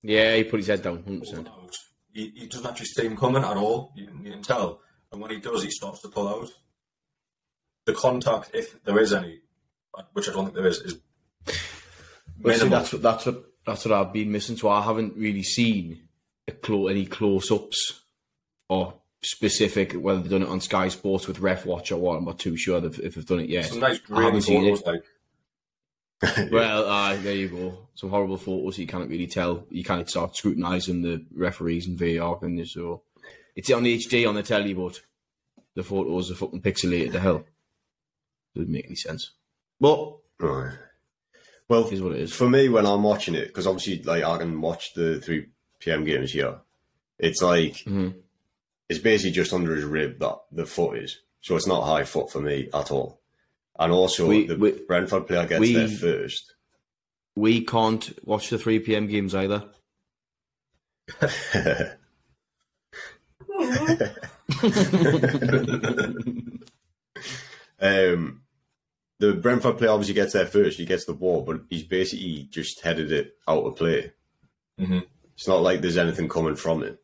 Yeah, 0.02 0.36
he 0.36 0.44
put 0.44 0.60
his 0.60 0.66
head 0.68 0.82
down, 0.82 1.02
100%. 1.04 1.48
out. 1.48 1.76
He, 2.18 2.32
he 2.34 2.46
doesn't 2.48 2.66
actually 2.66 2.86
see 2.86 3.06
him 3.06 3.16
coming 3.16 3.44
at 3.44 3.56
all. 3.56 3.92
You, 3.94 4.06
can- 4.08 4.24
you 4.24 4.32
can 4.32 4.42
tell, 4.42 4.80
and 5.12 5.20
when 5.20 5.30
he 5.30 5.38
does, 5.38 5.62
he 5.62 5.70
starts 5.70 6.00
to 6.02 6.08
pull 6.08 6.26
out. 6.28 6.48
The 7.86 7.94
contact, 7.94 8.50
if 8.54 8.82
there 8.84 8.98
is 8.98 9.12
any, 9.12 9.40
which 10.14 10.28
I 10.28 10.32
don't 10.32 10.46
think 10.46 10.56
there 10.56 10.66
is, 10.66 10.78
is 10.80 10.98
Well, 12.42 12.58
see, 12.58 12.68
that's 12.68 12.92
what 12.92 13.02
that's 13.02 13.24
what 13.26 13.44
that's 13.64 13.84
what 13.86 13.94
I've 13.98 14.12
been 14.12 14.32
missing. 14.32 14.56
So 14.56 14.68
I 14.68 14.82
haven't 14.82 15.16
really 15.16 15.44
seen 15.44 16.08
a 16.48 16.52
clo- 16.52 16.88
any 16.88 17.06
close 17.06 17.50
ups 17.52 18.00
or 18.68 18.94
specific 19.22 19.92
whether 19.92 20.20
they've 20.20 20.30
done 20.30 20.42
it 20.42 20.48
on 20.48 20.60
Sky 20.60 20.88
Sports 20.88 21.26
with 21.28 21.38
Ref 21.38 21.64
Watch 21.66 21.92
or 21.92 21.98
what. 21.98 22.16
I'm 22.16 22.24
not 22.24 22.38
too 22.40 22.56
sure 22.56 22.84
if, 22.84 22.98
if 22.98 23.14
they've 23.14 23.24
done 23.24 23.40
it 23.40 23.48
yet. 23.48 23.66
some 23.66 23.80
nice 23.80 24.00
I 24.04 24.06
green 24.06 24.22
haven't 24.22 24.42
seen 24.42 24.64
it. 24.64 24.84
Like, 24.86 25.04
Well, 26.50 26.86
uh, 26.88 27.16
there 27.16 27.34
you 27.34 27.48
go. 27.48 27.78
Some 27.94 28.10
horrible 28.10 28.36
photos. 28.38 28.78
You 28.78 28.86
can't 28.86 29.08
really 29.08 29.26
tell. 29.28 29.64
You 29.70 29.84
can't 29.84 30.08
start 30.10 30.36
scrutinising 30.36 31.02
the 31.02 31.24
referees 31.34 31.86
and 31.86 31.98
VAR, 31.98 32.36
can 32.36 32.56
you? 32.58 32.64
So 32.64 33.02
it's 33.54 33.70
on 33.70 33.84
HD 33.84 34.28
on 34.28 34.34
the 34.34 34.42
telly, 34.42 34.74
but 34.74 35.00
the 35.74 35.82
photos 35.84 36.30
are 36.30 36.34
fucking 36.34 36.62
pixelated 36.62 37.12
to 37.12 37.20
hell. 37.20 37.44
Doesn't 38.54 38.72
make 38.72 38.86
any 38.86 38.96
sense. 38.96 39.30
But 39.80 40.16
Right. 40.40 40.76
Well, 41.68 41.86
it 41.86 41.92
is 41.92 42.00
what 42.02 42.12
it 42.12 42.20
is. 42.20 42.32
for 42.32 42.48
me, 42.48 42.68
when 42.68 42.86
I'm 42.86 43.02
watching 43.02 43.34
it, 43.34 43.48
because 43.48 43.66
obviously, 43.66 44.02
like, 44.02 44.24
I 44.24 44.38
can 44.38 44.60
watch 44.60 44.94
the 44.94 45.20
3 45.20 45.46
p.m. 45.80 46.04
games 46.04 46.32
here, 46.32 46.56
it's 47.18 47.42
like, 47.42 47.74
Mhm. 47.84 48.14
it's 48.88 49.00
basically 49.00 49.32
just 49.32 49.52
under 49.52 49.74
his 49.74 49.84
rib 49.84 50.18
that 50.20 50.38
the 50.50 50.64
foot 50.66 50.98
is. 50.98 51.18
So 51.42 51.56
it's 51.56 51.66
not 51.66 51.84
high 51.84 52.04
foot 52.04 52.32
for 52.32 52.40
me 52.40 52.68
at 52.72 52.90
all. 52.90 53.17
And 53.78 53.92
also, 53.92 54.26
We- 54.26 54.46
the 54.46 54.56
we- 54.56 54.72
Brentford 54.86 55.26
player 55.26 55.46
gets 55.46 55.60
we- 55.60 55.72
there 55.74 55.88
first. 55.88 56.54
We 57.36 57.64
can't 57.64 58.18
watch 58.26 58.50
the 58.50 58.58
3 58.58 58.80
p.m. 58.80 59.06
games 59.06 59.34
either. 59.34 59.64
um, 67.80 68.42
the 69.18 69.34
Brentford 69.34 69.78
player 69.78 69.90
obviously 69.90 70.14
gets 70.14 70.32
there 70.32 70.46
first. 70.46 70.78
He 70.78 70.84
gets 70.86 71.04
the 71.04 71.14
ball, 71.14 71.42
but 71.42 71.62
he's 71.68 71.84
basically 71.84 72.48
just 72.50 72.80
headed 72.80 73.12
it 73.12 73.36
out 73.46 73.64
of 73.64 73.76
play. 73.76 74.12
Mhm. 74.80 75.06
It's 75.34 75.48
not 75.48 75.62
like 75.62 75.80
there's 75.80 75.96
anything 75.96 76.28
coming 76.28 76.56
from 76.56 76.82
it. 76.82 77.00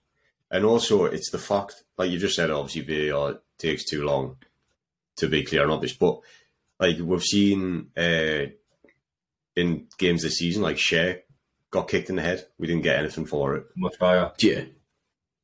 And 0.50 0.64
also, 0.64 1.04
it's 1.04 1.30
the 1.30 1.38
fact, 1.38 1.84
like 1.98 2.10
you 2.10 2.18
just 2.18 2.37
said, 2.37 2.50
obviously 2.50 2.82
VAR 2.82 3.40
takes 3.58 3.84
too 3.84 4.04
long 4.04 4.37
to 5.16 5.28
be 5.28 5.44
clear 5.44 5.68
on 5.68 5.80
this, 5.80 5.92
But 5.94 6.20
like 6.80 6.98
we've 6.98 7.22
seen 7.22 7.90
uh, 7.96 8.46
in 9.56 9.87
games 9.98 10.22
this 10.22 10.38
season, 10.38 10.62
like 10.62 10.78
Shea 10.78 11.22
got 11.70 11.88
kicked 11.88 12.10
in 12.10 12.16
the 12.16 12.22
head. 12.22 12.46
We 12.58 12.66
didn't 12.66 12.82
get 12.82 12.98
anything 12.98 13.26
for 13.26 13.56
it. 13.56 13.66
much 13.76 13.96
higher. 14.00 14.32
Yeah. 14.38 14.62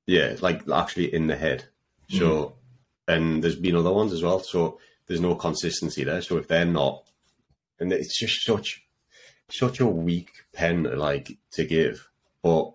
Yeah, 0.06 0.36
like 0.40 0.68
actually 0.68 1.12
in 1.12 1.26
the 1.28 1.36
head. 1.36 1.64
So, 2.08 2.56
and 3.06 3.42
there's 3.42 3.54
been 3.54 3.76
other 3.76 3.92
ones 3.92 4.12
as 4.12 4.22
well. 4.22 4.40
So 4.40 4.80
there's 5.06 5.20
no 5.20 5.36
consistency 5.36 6.02
there. 6.02 6.20
So 6.22 6.38
if 6.38 6.48
they're 6.48 6.64
not, 6.64 7.04
and 7.78 7.92
it's 7.92 8.18
just 8.18 8.44
such 8.44 8.82
such 9.48 9.80
a 9.80 9.86
weak 9.86 10.30
pen 10.52 10.84
like 10.98 11.38
to 11.52 11.64
give. 11.64 12.08
But 12.42 12.72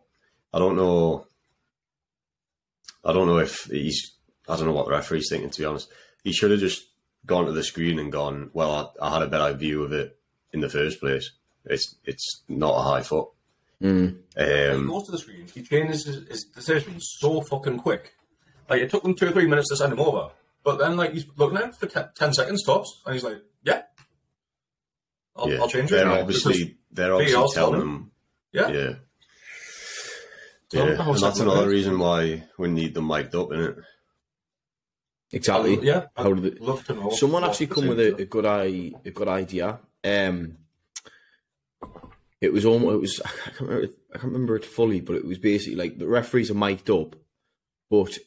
I 0.54 0.60
don't 0.60 0.78
know. 0.78 1.28
I 3.04 3.12
don't 3.12 3.28
know 3.28 3.40
if 3.40 3.66
he's. 3.66 4.16
I 4.48 4.56
don't 4.56 4.68
know 4.68 4.74
what 4.74 4.86
the 4.86 4.92
referee's 4.92 5.28
thinking. 5.30 5.50
To 5.50 5.60
be 5.60 5.66
honest, 5.66 5.90
he 6.24 6.32
should 6.32 6.52
have 6.52 6.60
just 6.62 6.86
gone 7.26 7.46
to 7.46 7.52
the 7.52 7.64
screen 7.64 8.00
and 8.00 8.12
gone. 8.12 8.50
Well, 8.54 8.94
I, 9.02 9.08
I 9.08 9.14
had 9.14 9.22
a 9.24 9.28
better 9.28 9.54
view 9.56 9.84
of 9.84 9.92
it 9.92 10.18
in 10.54 10.60
the 10.62 10.70
first 10.70 11.00
place. 11.00 11.32
It's 11.66 11.96
it's 12.06 12.44
not 12.48 12.78
a 12.78 12.82
high 12.84 13.02
foot. 13.02 13.30
Mm. 13.82 14.18
He 14.38 14.44
Um, 14.44 14.88
goes 14.88 15.06
to 15.06 15.12
the 15.12 15.18
screen. 15.18 15.48
He 15.54 15.64
changes 15.64 16.06
his, 16.06 16.28
his 16.28 16.44
decisions 16.46 17.08
so 17.20 17.42
fucking 17.42 17.80
quick. 17.80 18.14
Like 18.70 18.82
it 18.82 18.90
took 18.90 19.04
them 19.04 19.16
two 19.16 19.28
or 19.28 19.32
three 19.32 19.48
minutes 19.48 19.70
to 19.70 19.76
send 19.76 19.94
him 19.94 20.00
over, 20.00 20.30
but 20.64 20.78
then 20.80 20.96
like 20.98 21.14
he's 21.14 21.26
looking 21.36 21.58
at 21.58 21.70
it 21.70 21.76
for 21.76 21.88
te- 21.88 22.10
ten 22.16 22.34
seconds 22.34 22.64
tops, 22.64 23.02
and 23.06 23.14
he's 23.14 23.24
like, 23.24 23.42
"Yeah, 23.64 23.84
I'll, 25.36 25.50
yeah, 25.50 25.60
I'll 25.60 25.68
change 25.70 25.92
it." 25.92 25.96
they're 25.96 26.06
now," 26.06 26.22
obviously 26.22 26.78
they're 26.92 27.10
VAR's 27.10 27.20
obviously 27.22 27.54
telling 27.54 27.74
telling 27.74 27.82
him. 27.82 28.12
Yeah. 28.52 28.68
Yeah. 28.70 28.94
Yeah, 30.72 30.82
and 31.00 31.20
that's 31.20 31.40
another 31.40 31.70
reason 31.70 32.00
why 32.00 32.44
we 32.58 32.68
need 32.70 32.96
them 32.96 33.08
mic'd 33.08 33.36
up 33.36 33.52
in 33.52 33.60
it. 33.62 33.78
Exactly. 35.32 35.74
I'd- 35.78 35.86
yeah, 35.86 36.06
How 36.16 36.32
I'd 36.32 36.60
love 36.62 36.86
to 36.86 36.94
know. 36.94 37.10
Someone 37.10 37.44
actually 37.44 37.68
come 37.68 37.88
with 37.88 38.00
a, 38.00 38.16
a 38.16 38.26
good 38.26 38.46
i 38.46 38.94
a 39.06 39.12
good 39.12 39.28
idea. 39.28 39.80
Um, 40.04 40.58
it 42.42 42.54
was 42.54 42.66
almost 42.66 42.94
it 42.96 43.02
was 43.02 43.22
I 43.26 43.50
can't 43.50 43.60
remember 43.62 43.84
it, 43.84 43.96
I 44.14 44.18
can't 44.18 44.34
remember 44.34 44.56
it 44.56 44.66
fully, 44.66 45.02
but 45.02 45.16
it 45.16 45.26
was 45.26 45.38
basically 45.40 45.76
like 45.76 45.98
the 45.98 46.08
referees 46.08 46.52
are 46.52 46.56
mic'd 46.56 46.90
up, 46.90 47.16
but 47.90 48.18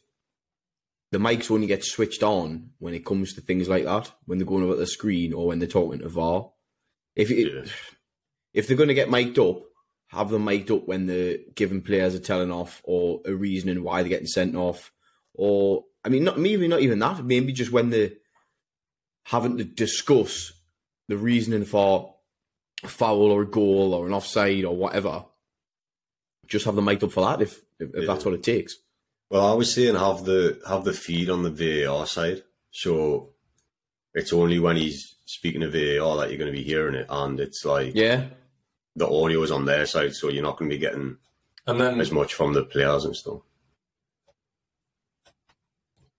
the 1.11 1.18
mics 1.18 1.50
only 1.50 1.66
get 1.66 1.84
switched 1.84 2.22
on 2.22 2.70
when 2.78 2.92
it 2.94 3.04
comes 3.06 3.32
to 3.34 3.40
things 3.40 3.68
like 3.68 3.84
that 3.84 4.11
when 4.26 4.38
they're 4.38 4.46
going 4.46 4.64
over 4.64 4.74
the 4.76 4.87
screen 4.87 5.32
or 5.32 5.46
when 5.46 5.58
they're 5.58 5.68
talking 5.68 6.00
to 6.00 6.08
VAR. 6.08 6.50
If 7.16 7.30
it, 7.30 7.50
Yeah. 7.52 7.70
if 8.52 8.66
they're 8.68 8.76
going 8.76 8.88
to 8.90 8.94
get 8.94 9.08
mic'd 9.11 9.38
up, 9.38 9.62
have 10.08 10.28
them 10.30 10.44
mic'd 10.44 10.70
up 10.70 10.87
when 10.87 11.06
the 11.06 11.42
given 11.54 11.80
players 11.80 12.14
are 12.14 12.18
telling 12.20 12.50
off 12.52 12.82
or 12.84 13.20
a 13.24 13.32
reasoning 13.34 13.82
why 13.82 14.02
they're 14.02 14.11
getting 14.11 14.26
sent 14.26 14.54
off, 14.54 14.92
or 15.32 15.84
I 16.08 16.10
mean, 16.10 16.24
not 16.24 16.38
maybe 16.38 16.66
not 16.68 16.80
even 16.80 16.98
that. 17.00 17.22
Maybe 17.22 17.52
just 17.52 17.70
when 17.70 17.90
they're 17.90 18.12
having 19.26 19.58
to 19.58 19.64
discuss 19.64 20.52
the 21.06 21.18
reasoning 21.18 21.66
for 21.66 22.14
a 22.82 22.88
foul 22.88 23.30
or 23.30 23.42
a 23.42 23.46
goal 23.46 23.92
or 23.92 24.06
an 24.06 24.14
offside 24.14 24.64
or 24.64 24.74
whatever. 24.74 25.26
Just 26.46 26.64
have 26.64 26.76
them 26.76 26.86
mic'd 26.86 27.04
up 27.04 27.12
for 27.12 27.26
that 27.26 27.42
if 27.42 27.60
if, 27.78 27.90
if 27.94 28.00
Yeah. 28.00 28.06
that's 28.06 28.24
what 28.24 28.32
it 28.32 28.42
takes. 28.42 28.76
Well, 29.28 29.44
I 29.44 29.52
was 29.52 29.70
saying 29.74 29.96
have 29.96 30.24
the 30.24 30.58
have 30.66 30.84
the 30.84 30.94
feed 30.94 31.28
on 31.28 31.42
the 31.42 31.50
VAR 31.50 32.06
side, 32.06 32.42
so 32.70 33.34
it's 34.14 34.32
only 34.32 34.58
when 34.58 34.76
he's 34.76 35.16
speaking 35.26 35.62
of 35.62 35.72
VAR 35.72 36.16
that 36.16 36.30
you're 36.30 36.38
going 36.38 36.50
to 36.50 36.58
be 36.58 36.64
hearing 36.64 36.94
it, 36.94 37.06
and 37.10 37.38
it's 37.38 37.66
like 37.66 37.94
Yeah, 37.94 38.28
the 38.96 39.06
audio 39.06 39.42
is 39.42 39.50
on 39.50 39.66
their 39.66 39.84
side, 39.84 40.14
so 40.14 40.30
you're 40.30 40.42
not 40.42 40.56
going 40.56 40.70
to 40.70 40.74
be 40.76 40.80
getting 40.80 41.18
And 41.66 41.78
then 41.78 42.00
as 42.00 42.10
much 42.10 42.32
from 42.32 42.54
the 42.54 42.64
players 42.64 43.04
and 43.04 43.14
stuff. 43.14 43.40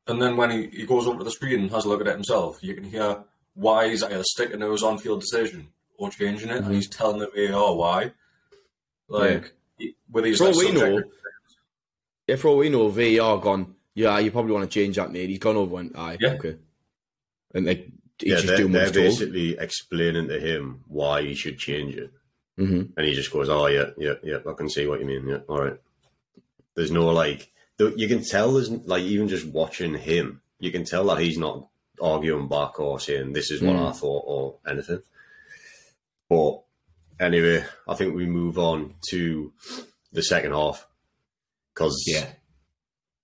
And 0.09 0.21
then 0.21 0.35
when 0.37 0.49
he, 0.51 0.67
he 0.67 0.85
goes 0.85 1.07
over 1.07 1.19
to 1.19 1.23
the 1.23 1.31
screen 1.31 1.61
and 1.61 1.71
has 1.71 1.85
a 1.85 1.89
look 1.89 2.01
at 2.01 2.07
it 2.07 2.13
himself, 2.13 2.57
you 2.61 2.73
can 2.73 2.83
hear 2.83 3.23
why 3.53 3.89
he's 3.89 4.03
either 4.03 4.23
sticking 4.23 4.59
to 4.59 4.71
his 4.71 4.83
on 4.83 4.97
field 4.97 5.21
decision 5.21 5.67
or 5.97 6.09
changing 6.09 6.49
it, 6.49 6.63
and 6.63 6.73
he's 6.73 6.89
telling 6.89 7.19
the 7.19 7.29
VAR 7.49 7.75
why. 7.75 8.11
Like, 9.07 9.53
he- 9.77 9.95
with 10.11 10.25
his 10.25 10.37
For 10.39 10.45
all 10.47 10.53
like, 10.57 10.65
we 10.65 10.71
know, 10.71 11.03
yeah. 12.27 12.35
For 12.35 12.47
all 12.49 12.57
we 12.57 12.69
know, 12.69 12.89
VAR 12.89 13.39
gone. 13.39 13.75
Yeah, 13.95 14.19
you 14.19 14.31
probably 14.31 14.53
want 14.53 14.69
to 14.69 14.79
change 14.79 14.95
that, 14.97 15.11
mate. 15.11 15.29
He's 15.29 15.39
gone 15.39 15.57
over 15.57 15.79
and 15.79 15.95
aye, 15.97 16.17
Yeah. 16.19 16.33
okay. 16.33 16.55
And 17.53 17.65
like 17.65 17.87
he's 18.19 18.29
yeah, 18.29 18.35
just 18.35 18.47
they're, 18.47 18.57
doing 18.57 18.71
they're 18.71 18.83
what's 18.85 18.95
told. 18.97 19.05
basically 19.09 19.57
explaining 19.57 20.27
to 20.27 20.39
him 20.39 20.83
why 20.87 21.23
he 21.23 21.33
should 21.33 21.57
change 21.57 21.95
it, 21.95 22.11
hmm 22.57 22.81
and 22.95 23.05
he 23.05 23.13
just 23.13 23.31
goes, 23.31 23.49
"Oh 23.49 23.65
yeah, 23.67 23.89
yeah, 23.97 24.13
yeah, 24.23 24.37
I 24.47 24.53
can 24.53 24.69
see 24.69 24.85
what 24.87 24.99
you 24.99 25.05
mean. 25.07 25.27
Yeah, 25.27 25.39
all 25.49 25.59
right." 25.63 25.77
There's 26.75 26.91
no 26.91 27.07
like, 27.09 27.37
th- 27.39 27.49
you 27.79 28.07
can 28.07 28.23
tell 28.23 28.53
there's 28.53 28.69
like 28.69 29.03
even 29.03 29.27
just 29.27 29.47
watching 29.47 29.93
him, 29.95 30.41
you 30.59 30.71
can 30.71 30.83
tell 30.83 31.05
that 31.05 31.19
he's 31.19 31.37
not 31.37 31.67
arguing 32.01 32.47
back 32.47 32.79
or 32.79 32.99
saying 32.99 33.33
this 33.33 33.51
is 33.51 33.61
what 33.61 33.75
Mm. 33.75 33.89
I 33.89 33.91
thought 33.91 34.23
or 34.25 34.55
anything. 34.67 35.01
But 36.29 36.61
anyway, 37.19 37.63
I 37.87 37.95
think 37.95 38.15
we 38.15 38.25
move 38.25 38.57
on 38.57 38.95
to 39.09 39.53
the 40.11 40.23
second 40.23 40.51
half 40.53 40.87
because 41.73 42.03
Yeah. 42.07 42.33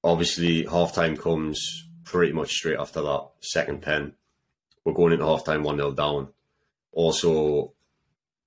obviously 0.03 0.63
halftime 0.65 1.17
comes 1.19 1.59
pretty 2.03 2.31
much 2.33 2.51
straight 2.51 2.79
after 2.79 3.01
that 3.01 3.27
second 3.41 3.81
pen. 3.81 4.13
We're 4.83 4.93
going 4.93 5.13
into 5.13 5.25
halftime 5.25 5.63
one 5.63 5.77
0 5.77 5.91
down. 5.93 6.29
Also, 6.91 7.73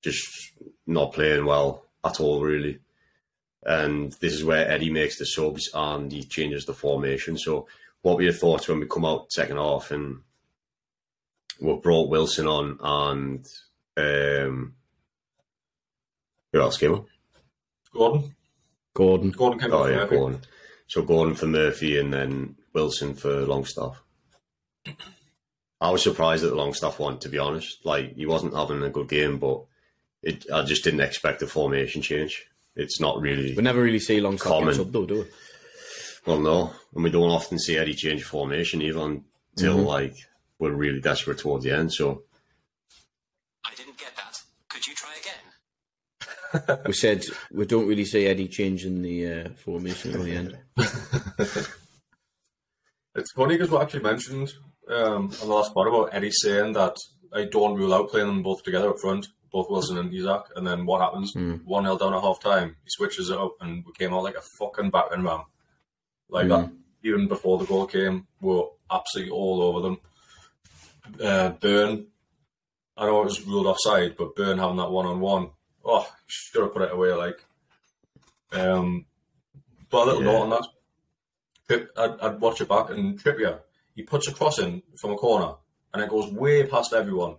just 0.03 0.27
not 0.87 1.13
playing 1.13 1.45
well 1.45 1.85
at 2.05 2.21
all, 2.21 2.41
really. 2.43 2.79
And 3.65 4.13
this 4.15 4.33
is 4.33 4.45
where 4.45 4.71
Eddie 4.71 4.91
makes 4.91 5.19
the 5.19 5.27
subs 5.27 5.69
and 5.75 6.11
he 6.11 6.23
changes 6.25 6.65
the 6.65 6.75
formation. 6.75 7.37
So, 7.37 7.67
what 8.03 8.17
were 8.17 8.23
your 8.23 8.33
thoughts 8.33 8.69
when 8.69 8.79
we 8.81 8.87
come 8.87 9.05
out 9.05 9.33
second 9.33 9.57
half 9.57 9.91
and 9.91 10.21
we've 11.61 11.83
brought 11.83 12.09
Wilson 12.09 12.47
on 12.47 12.79
and 12.81 13.47
um, 13.97 14.75
who 16.53 16.61
else 16.61 16.79
came 16.79 16.93
on? 16.95 17.07
Gordon. 17.93 18.35
Gordon. 18.95 19.31
Gordon 19.31 19.61
came 19.61 19.73
Oh 19.73 19.83
off 19.83 19.91
yeah, 19.91 19.97
Murphy. 19.97 20.17
Gordon. 20.17 20.41
So 20.87 21.03
Gordon 21.03 21.35
for 21.35 21.47
Murphy 21.47 21.99
and 21.99 22.13
then 22.13 22.57
Wilson 22.73 23.15
for 23.15 23.45
Longstaff. 23.45 24.03
I 25.81 25.91
was 25.91 26.03
surprised 26.03 26.45
at 26.45 26.51
the 26.51 26.57
Longstaff 26.57 26.99
one, 26.99 27.19
to 27.21 27.29
be 27.29 27.39
honest. 27.39 27.85
Like 27.85 28.15
he 28.15 28.27
wasn't 28.27 28.55
having 28.55 28.83
a 28.83 28.91
good 28.91 29.09
game, 29.09 29.39
but 29.39 29.65
it, 30.23 30.51
I 30.53 30.63
just 30.63 30.85
didn't 30.85 31.01
expect 31.01 31.41
the 31.41 31.47
formation 31.47 32.03
change. 32.03 32.47
It's 32.79 33.01
not 33.01 33.21
really 33.21 33.55
We 33.55 33.63
never 33.63 33.83
really 33.83 33.99
see 33.99 34.21
long 34.21 34.39
Common. 34.39 34.69
get 34.75 34.79
subbed 34.81 34.93
though, 34.93 35.05
do 35.07 35.15
we? 35.23 35.27
well, 36.27 36.41
no, 36.41 36.73
and 36.95 37.03
we 37.05 37.11
don't 37.11 37.31
often 37.31 37.59
see 37.59 37.77
Eddie 37.77 37.95
change 37.95 38.23
formation 38.25 38.81
either 38.83 39.01
until 39.01 39.79
Mhm. 39.79 39.87
like 39.87 40.15
we're 40.59 40.73
really 40.73 41.01
desperate 41.01 41.39
towards 41.39 41.65
the 41.65 41.73
end. 41.73 41.93
So 41.93 42.23
I 43.67 43.75
didn't 43.75 43.99
get 43.99 44.15
that. 44.17 44.39
Could 44.69 44.87
you 44.87 44.95
try 44.95 45.15
again? 45.23 46.79
We 46.87 46.93
said 46.95 47.27
we 47.53 47.67
don't 47.67 47.87
really 47.89 48.05
see 48.07 48.27
Eddie 48.27 48.49
changing 48.49 49.03
the 49.03 49.27
uh, 49.33 49.49
formation 49.65 50.15
at 50.15 50.23
the 50.23 50.33
end. 50.33 50.59
It's 53.15 53.33
funny 53.33 53.57
because 53.57 53.71
we 53.71 53.79
actually 53.79 54.03
mentioned 54.05 54.53
um, 54.89 55.25
on 55.43 55.49
the 55.49 55.55
last 55.55 55.75
part 55.75 55.89
about 55.89 56.11
Eddie 56.15 56.31
saying 56.31 56.75
that 56.75 56.95
I 57.33 57.45
don't 57.47 57.75
rule 57.77 57.93
out 57.93 58.11
playing 58.11 58.29
them 58.29 58.43
both 58.45 58.63
together 58.63 58.91
up 58.91 59.01
front, 59.01 59.27
both 59.53 59.71
Wilson 59.71 59.99
and 59.99 60.13
Isak. 60.13 60.47
And 60.57 60.67
then 60.67 60.85
what 60.87 61.01
happens? 61.01 61.35
Mm. 61.35 61.65
1 61.65 61.85
0 61.85 61.99
down 61.99 62.15
at 62.15 62.21
half 62.23 62.41
time. 62.41 62.77
He 62.85 62.91
switches 62.91 63.31
it 63.31 63.39
up 63.39 63.57
and 63.61 63.85
we 63.85 63.93
came 63.93 64.13
out 64.15 64.23
like 64.25 64.37
a 64.37 64.43
fucking 64.59 64.91
battering 64.91 65.23
ram. 65.25 65.43
Like 66.29 66.47
Mm. 66.47 66.49
that. 66.51 66.73
Even 67.05 67.29
before 67.29 67.59
the 67.59 67.65
goal 67.65 67.87
came, 67.87 68.27
we 68.41 68.55
were 68.55 68.67
absolutely 68.91 69.33
all 69.33 69.63
over 69.63 69.81
them. 69.81 69.99
Uh, 71.25 71.51
Burn, 71.51 72.07
I 72.97 73.07
know 73.07 73.23
it 73.23 73.27
was 73.27 73.47
ruled 73.47 73.67
offside, 73.67 74.17
but 74.17 74.35
Burn 74.37 74.59
having 74.59 74.77
that 74.77 74.91
one 74.91 75.07
on 75.07 75.21
one, 75.21 75.51
oh, 75.85 76.07
should 76.27 76.63
have 76.63 76.73
put 76.73 76.83
it 76.83 76.93
away. 76.93 77.13
Like, 77.13 77.45
um, 78.53 79.07
but 79.91 80.03
a 80.03 80.05
little 80.07 80.23
Yeah. 80.25 80.33
note 80.33 80.43
on 80.43 80.51
that. 80.51 80.67
Trip, 81.69 81.91
I'd, 81.97 82.21
I'd 82.21 82.41
watch 82.41 82.61
it 82.61 82.69
back 82.69 82.91
and 82.91 83.19
Trippier, 83.23 83.61
he 83.95 84.03
puts 84.03 84.27
a 84.29 84.33
cross 84.35 84.59
in 84.59 84.83
from 85.01 85.13
a 85.13 85.17
corner 85.17 85.55
and 85.95 86.03
it 86.03 86.09
goes 86.11 86.33
way 86.33 86.67
past 86.67 86.93
everyone. 86.93 87.37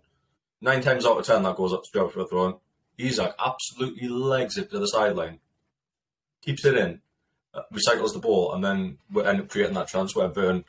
Nine 0.62 0.82
times 0.82 1.06
out 1.06 1.18
of 1.18 1.26
ten, 1.26 1.44
that 1.44 1.56
goes 1.56 1.74
up 1.74 1.86
straight 1.86 2.04
up 2.04 2.12
for 2.12 2.22
a 2.22 2.28
throw 2.28 2.48
in. 2.48 2.56
Isak 2.98 3.34
absolutely 3.44 4.10
legs 4.10 4.58
it 4.58 4.70
to 4.72 4.80
the 4.80 4.88
sideline, 4.88 5.40
keeps 6.42 6.66
it 6.66 6.76
in, 6.76 7.02
uh, 7.54 7.62
recycles 7.74 8.14
the 8.14 8.20
ball, 8.20 8.54
and 8.54 8.64
then 8.64 8.98
we 9.12 9.24
end 9.24 9.40
up 9.40 9.48
creating 9.48 9.76
that 9.76 9.88
chance 9.88 10.16
where 10.16 10.28
Burn 10.28 10.66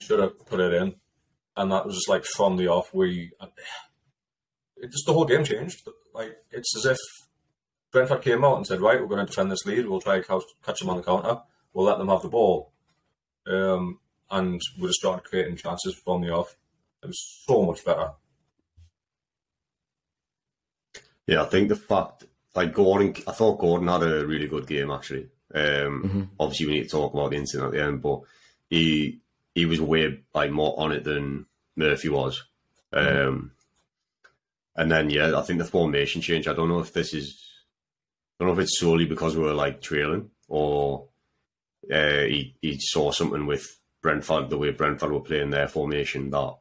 should 0.00 0.18
have 0.18 0.46
put 0.46 0.60
it 0.60 0.74
in. 0.74 0.96
And 1.56 1.72
that 1.72 1.86
was 1.86 1.94
just 1.94 2.08
like 2.08 2.24
from 2.24 2.56
the 2.56 2.68
off, 2.68 2.92
we 2.92 3.32
it 4.76 4.90
just 4.90 5.06
the 5.06 5.12
whole 5.12 5.24
game 5.24 5.44
changed. 5.44 5.86
Like 6.14 6.36
it's 6.50 6.76
as 6.76 6.84
if 6.84 6.98
Brentford 7.92 8.22
came 8.22 8.44
out 8.44 8.56
and 8.56 8.66
said, 8.66 8.80
"Right, 8.80 9.00
we're 9.00 9.08
going 9.08 9.24
to 9.24 9.26
defend 9.26 9.50
this 9.50 9.66
lead. 9.66 9.86
We'll 9.86 10.00
try 10.00 10.16
and 10.16 10.26
catch, 10.26 10.42
catch 10.64 10.80
them 10.80 10.90
on 10.90 10.96
the 10.96 11.02
counter. 11.02 11.40
We'll 11.72 11.86
let 11.86 11.98
them 11.98 12.08
have 12.08 12.22
the 12.22 12.28
ball." 12.28 12.72
Um, 13.46 13.98
and 14.30 14.60
we 14.78 14.88
just 14.88 15.00
started 15.00 15.24
creating 15.24 15.56
chances 15.56 15.94
from 16.04 16.22
the 16.22 16.30
off. 16.30 16.56
It 17.02 17.06
was 17.06 17.44
so 17.46 17.62
much 17.62 17.84
better. 17.84 18.12
Yeah, 21.30 21.42
I 21.42 21.46
think 21.46 21.68
the 21.68 21.76
fact 21.76 22.24
like 22.54 22.74
Gordon, 22.74 23.14
I 23.26 23.32
thought 23.32 23.58
Gordon 23.60 23.88
had 23.88 24.02
a 24.02 24.26
really 24.26 24.48
good 24.48 24.66
game 24.66 24.90
actually. 24.90 25.28
Um, 25.54 26.02
Mhm. 26.04 26.28
Obviously, 26.38 26.66
we 26.66 26.72
need 26.72 26.84
to 26.84 26.88
talk 26.90 27.12
about 27.14 27.30
the 27.30 27.36
incident 27.36 27.68
at 27.68 27.72
the 27.72 27.84
end, 27.84 28.02
but 28.02 28.20
he 28.68 29.18
he 29.54 29.66
was 29.66 29.80
way 29.80 30.20
like 30.34 30.50
more 30.50 30.78
on 30.78 30.92
it 30.92 31.04
than 31.04 31.46
Murphy 31.76 32.08
was. 32.08 32.44
Um, 32.92 33.52
and 34.76 34.90
then 34.90 35.10
yeah, 35.10 35.36
I 35.38 35.42
think 35.42 35.58
the 35.58 35.64
formation 35.64 36.20
change. 36.22 36.46
I 36.48 36.54
don't 36.54 36.68
know 36.68 36.80
if 36.80 36.92
this 36.92 37.14
is, 37.14 37.40
I 38.38 38.44
don't 38.44 38.54
know 38.54 38.60
if 38.60 38.64
it's 38.66 38.78
solely 38.78 39.06
because 39.06 39.36
we 39.36 39.42
were 39.44 39.54
like 39.54 39.80
trailing 39.82 40.30
or 40.48 41.06
uh, 41.92 42.22
he 42.22 42.54
he 42.62 42.78
saw 42.80 43.10
something 43.12 43.46
with 43.46 43.78
Brentford 44.02 44.50
the 44.50 44.58
way 44.58 44.70
Brentford 44.70 45.12
were 45.12 45.20
playing 45.20 45.50
their 45.50 45.68
formation 45.68 46.30
that 46.30 46.54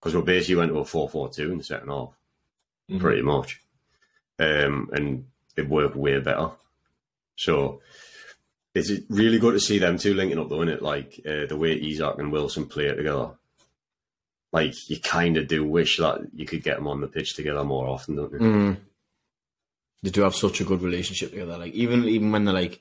because 0.00 0.14
we 0.14 0.22
basically 0.22 0.56
went 0.56 0.72
to 0.72 0.78
a 0.78 0.84
four 0.84 1.08
four 1.08 1.28
two 1.28 1.50
in 1.52 1.58
the 1.58 1.64
second 1.64 1.88
half, 1.88 2.10
Mhm. 2.90 3.00
pretty 3.00 3.22
much. 3.22 3.60
Um, 4.38 4.90
and 4.92 5.26
it 5.56 5.68
worked 5.68 5.96
way 5.96 6.18
better. 6.20 6.50
So 7.36 7.80
it's 8.74 8.90
really 9.08 9.38
good 9.38 9.52
to 9.52 9.60
see 9.60 9.78
them 9.78 9.98
two 9.98 10.14
linking 10.14 10.38
up, 10.38 10.48
though, 10.48 10.62
isn't 10.62 10.76
it? 10.76 10.82
Like 10.82 11.20
uh, 11.26 11.46
the 11.46 11.56
way 11.56 11.80
Isak 11.80 12.18
and 12.18 12.32
Wilson 12.32 12.66
play 12.66 12.86
it 12.86 12.96
together. 12.96 13.30
Like 14.52 14.88
you 14.88 15.00
kind 15.00 15.36
of 15.36 15.48
do 15.48 15.64
wish 15.64 15.98
that 15.98 16.20
you 16.32 16.46
could 16.46 16.62
get 16.62 16.76
them 16.76 16.86
on 16.86 17.00
the 17.00 17.08
pitch 17.08 17.34
together 17.34 17.64
more 17.64 17.88
often, 17.88 18.16
don't 18.16 18.32
you? 18.32 18.38
Mm. 18.38 18.76
They 20.02 20.10
do 20.10 20.22
have 20.22 20.34
such 20.34 20.60
a 20.60 20.64
good 20.64 20.82
relationship 20.82 21.30
together. 21.30 21.58
Like 21.58 21.72
even 21.72 22.04
even 22.04 22.30
when 22.30 22.44
they're 22.44 22.54
like 22.54 22.80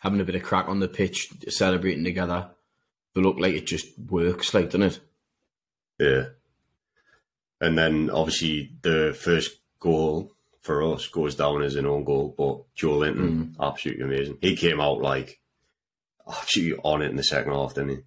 having 0.00 0.20
a 0.20 0.24
bit 0.24 0.34
of 0.34 0.42
crack 0.42 0.68
on 0.68 0.78
the 0.78 0.88
pitch, 0.88 1.30
celebrating 1.48 2.04
together, 2.04 2.50
they 3.14 3.20
look 3.20 3.38
like 3.38 3.54
it 3.54 3.66
just 3.66 3.98
works. 3.98 4.54
Like, 4.54 4.66
doesn't 4.66 4.82
it? 4.82 5.00
Yeah. 5.98 6.24
And 7.60 7.76
then 7.76 8.10
obviously 8.10 8.72
the 8.82 9.16
first 9.18 9.58
goal 9.80 10.32
for 10.62 10.82
us 10.92 11.06
goes 11.08 11.34
down 11.34 11.62
as 11.62 11.76
an 11.76 11.86
own 11.86 12.04
goal, 12.04 12.34
but 12.36 12.62
Joelinton, 12.76 13.16
mm. 13.16 13.54
absolutely 13.60 14.04
amazing. 14.04 14.38
He 14.40 14.56
came 14.56 14.80
out 14.80 15.00
like 15.00 15.40
absolutely 16.28 16.78
on 16.84 17.02
it 17.02 17.10
in 17.10 17.16
the 17.16 17.24
second 17.24 17.52
half, 17.52 17.74
didn't 17.74 17.90
he? 17.90 17.98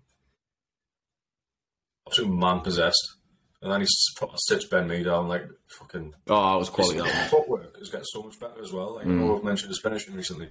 Absolutely 2.08 2.38
man 2.38 2.60
possessed. 2.62 3.16
And 3.62 3.72
then 3.72 3.80
he 3.80 3.88
sits 3.88 4.66
Ben 4.66 4.88
Mee 4.88 5.04
down 5.04 5.30
like 5.30 5.46
fucking. 5.80 6.14
Oh, 6.28 6.52
that 6.52 6.60
was 6.60 6.70
quality. 6.70 6.96
His 6.96 7.06
That 7.06 7.16
one. 7.16 7.30
footwork 7.30 7.78
is 7.80 7.90
getting 7.90 8.06
so 8.06 8.24
much 8.24 8.38
better 8.40 8.62
as 8.62 8.74
well. 8.74 8.96
Like, 8.96 9.06
I 9.06 9.10
know 9.10 9.38
I've 9.38 9.44
mentioned 9.44 9.70
his 9.70 9.80
finishing 9.80 10.16
recently, 10.16 10.50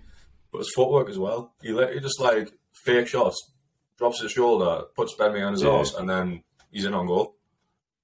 but 0.50 0.58
his 0.58 0.72
footwork 0.74 1.10
as 1.10 1.18
well. 1.18 1.54
He 1.62 1.72
literally 1.72 2.00
just 2.00 2.20
like 2.20 2.50
fake 2.72 3.08
shots, 3.08 3.52
drops 3.98 4.22
his 4.22 4.32
shoulder, 4.32 4.84
puts 4.96 5.14
Ben 5.16 5.34
Mee 5.34 5.42
on 5.42 5.52
his 5.52 5.62
Yeah. 5.62 5.70
arse, 5.70 5.94
and 5.94 6.08
then 6.08 6.42
he's 6.70 6.86
in 6.86 6.94
on 6.94 7.06
goal. 7.06 7.36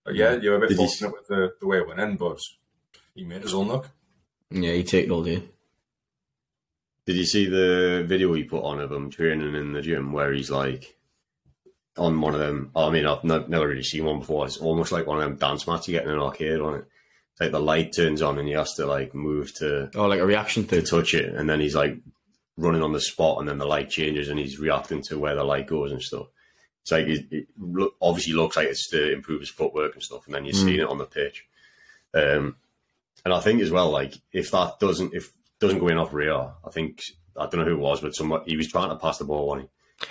Like, 0.05 0.17
yeah, 0.17 0.35
you're 0.37 0.57
a 0.57 0.61
bit 0.61 0.69
Did 0.69 0.79
you 0.79 0.87
fortunate 0.87 1.13
with 1.15 1.27
the, 1.29 1.53
the 1.59 1.67
way 1.67 1.79
it 1.79 1.87
went 1.89 2.01
in, 2.01 2.17
but 2.17 2.39
he 3.19 3.25
made 3.25 3.43
his 3.43 3.53
own 3.55 3.67
look. 3.69 3.91
Yeah, 4.51 4.73
he 4.73 4.85
take 4.85 5.07
it 5.07 5.11
all 5.11 5.25
day. 5.25 5.43
Did 7.05 7.17
you 7.17 7.25
see 7.25 7.47
the 7.47 8.05
video 8.07 8.33
he 8.35 8.45
put 8.45 8.63
on 8.63 8.81
of 8.81 8.93
him 8.93 9.11
training 9.11 9.55
in 9.55 9.73
the 9.73 9.83
gym 9.83 10.13
where 10.13 10.33
he's 10.33 10.51
like 10.51 10.97
on 11.97 12.21
one 12.21 12.35
of 12.35 12.41
them? 12.41 12.71
I 12.77 12.91
mean, 12.91 13.07
I've 13.07 13.25
no, 13.25 13.45
never 13.49 13.67
really 13.67 13.83
seen 13.83 14.05
one 14.05 14.21
before. 14.21 14.47
It's 14.47 14.59
almost 14.59 14.93
like 14.93 15.07
one 15.07 15.19
of 15.21 15.25
them 15.25 15.37
dance 15.37 15.67
mats 15.67 15.89
you 15.89 15.93
get 15.93 16.05
in 16.05 16.11
an 16.11 16.21
arcade 16.21 16.61
on 16.61 16.75
it. 16.77 16.85
It's 17.33 17.41
like 17.41 17.51
the 17.51 17.61
light 17.61 17.93
turns 17.93 18.23
on 18.23 18.39
and 18.39 18.47
he 18.47 18.55
has 18.55 18.75
to 18.75 18.87
like 18.87 19.15
move 19.15 19.53
to 19.57 19.91
Oh, 19.97 20.07
like 20.07 20.21
a 20.21 20.27
reaction 20.27 20.67
to 20.69 20.81
touch 20.83 21.15
it, 21.15 21.35
and 21.35 21.49
then 21.49 21.61
he's 21.61 21.75
like 21.75 21.97
running 22.57 22.83
on 22.83 22.93
the 22.93 23.01
spot, 23.01 23.41
and 23.41 23.49
then 23.49 23.59
the 23.59 23.67
light 23.67 23.91
changes, 23.91 24.29
and 24.29 24.39
he's 24.39 24.61
reacting 24.61 25.03
to 25.03 25.19
where 25.19 25.35
the 25.35 25.45
light 25.45 25.67
goes 25.67 25.91
and 25.91 26.03
stuff. 26.03 26.27
It's 26.83 26.93
like 26.93 27.07
it, 27.07 27.27
it 27.31 27.49
lo- 27.59 27.95
obviously 28.01 28.35
looks 28.35 28.57
like 28.57 28.69
it's 28.69 28.89
to 28.91 29.13
improve 29.13 29.41
his 29.41 29.51
footwork 29.51 29.95
and 29.95 30.03
stuff, 30.03 30.27
and 30.27 30.35
then 30.35 30.45
you're 30.45 30.55
seeing 30.55 30.81
it 30.81 30.89
on 30.89 30.99
the 30.99 31.05
pitch. 31.05 31.47
Um, 32.15 32.57
and 33.29 33.35
I 33.35 33.41
think 33.41 33.61
as 33.61 33.71
well, 33.71 33.91
like 33.91 34.15
if 34.33 34.51
that 34.53 34.79
doesn't 34.81 35.13
if 35.13 35.31
doesn't 35.61 35.81
go 35.81 35.89
in 35.89 35.99
off 35.99 36.15
rear, 36.15 36.33
I 36.35 36.71
think 36.71 37.03
I 37.37 37.47
don't 37.47 37.59
know 37.61 37.65
who 37.67 37.73
it 37.75 37.79
was, 37.79 38.01
but 38.01 38.15
someone 38.15 38.41
he 38.47 38.57
was 38.57 38.69
trying 38.69 38.89
to 38.89 38.97
pass 38.97 39.19
the 39.19 39.25
ball 39.25 39.51
on 39.51 39.69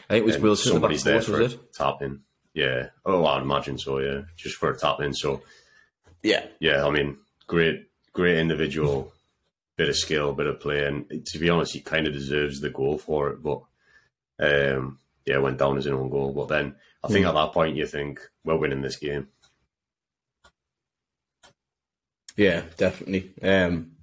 I 0.10 0.18
it 0.18 0.24
was 0.26 0.36
and 0.36 0.44
Wilson. 0.44 0.70
at 0.70 0.74
the 0.74 0.74
somebody's 0.76 1.04
there 1.04 1.16
post, 1.18 1.28
for 1.30 1.38
was 1.40 1.54
a 1.54 1.56
it? 1.56 1.74
tap 1.74 2.02
in. 2.04 2.22
Yeah, 2.54 2.90
oh, 3.06 3.26
I'd 3.26 3.42
imagine 3.42 3.78
so. 3.80 3.98
Yeah, 4.00 4.22
just 4.36 4.56
for 4.58 4.70
a 4.70 4.78
tap 4.78 5.00
in. 5.02 5.14
So 5.14 5.42
Yeah. 6.24 6.46
yeah, 6.60 6.86
I 6.86 6.90
mean, 6.92 7.18
great, 7.48 7.88
great 8.14 8.38
individual, 8.38 9.14
bit 9.78 9.90
of 9.90 9.96
skill, 9.96 10.34
bit 10.34 10.48
of 10.48 10.60
play, 10.60 10.86
and 10.86 11.26
to 11.28 11.40
be 11.40 11.50
honest, 11.50 11.74
he 11.74 11.80
kind 11.82 12.06
of 12.08 12.14
deserves 12.14 12.60
the 12.62 12.70
goal 12.70 12.98
for 13.00 13.30
it. 13.30 13.42
But 13.44 13.62
um, 14.40 15.00
yeah, 15.26 15.38
went 15.40 15.58
down 15.58 15.78
as 15.78 15.86
an 15.86 15.94
own 15.94 16.10
goal. 16.10 16.34
But 16.34 16.48
then 16.50 16.76
I 17.04 17.08
think 17.08 17.26
at 17.26 17.34
that 17.34 17.52
point 17.54 17.76
you 17.78 17.86
think 17.88 18.20
we're 18.44 18.58
winning 18.58 18.82
this 18.82 18.98
game. 18.98 19.28
Yeah, 22.38 22.62
definitely. 22.78 23.34
Um, 23.42 23.94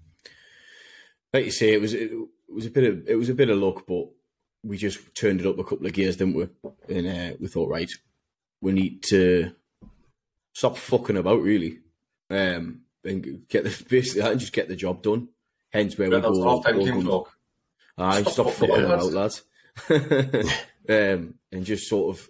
like 1.33 1.47
you 1.47 1.51
say, 1.53 1.73
it 1.73 1.81
was 1.81 1.95
it, 1.95 2.11
was 2.49 2.67
a 2.67 2.71
bit 2.71 2.85
of 2.85 3.09
it 3.09 3.15
was 3.15 3.29
a 3.29 3.35
bit 3.35 3.49
of 3.49 3.59
luck, 3.59 3.85
but 3.87 4.09
we 4.63 4.77
just 4.77 5.15
turned 5.15 5.41
it 5.41 5.47
up 5.47 5.59
a 5.59 5.65
couple 5.65 5.87
of 5.87 5.93
gears, 5.93 6.17
didn't 6.17 6.35
we? 6.35 6.49
And 6.89 7.07
uh, 7.07 7.37
we 7.41 7.49
thought, 7.49 7.71
right, 7.71 7.91
we 8.61 8.73
need 8.73 9.03
to 9.05 9.53
stop 10.53 10.77
fucking 10.77 11.17
about, 11.17 11.43
really, 11.43 11.79
um, 12.31 12.81
and 13.05 13.47
get 13.49 13.65
the 13.65 13.85
basically 13.89 14.29
and 14.29 14.41
just 14.41 14.53
get 14.53 14.69
the 14.69 14.77
job 14.77 15.03
done. 15.03 15.29
Hence 15.73 15.99
where 15.99 16.09
we 16.09 16.17
That's 16.17 16.29
go. 16.29 16.49
all 16.49 16.63
talk. 16.63 17.33
Aye, 17.99 18.23
Stop 18.23 18.33
stop, 18.33 18.51
fucking 18.53 18.85
about, 18.85 19.13
lads. 19.13 19.43
um, 20.89 21.35
and 21.53 21.65
just 21.65 21.89
sort 21.89 22.17
of 22.17 22.29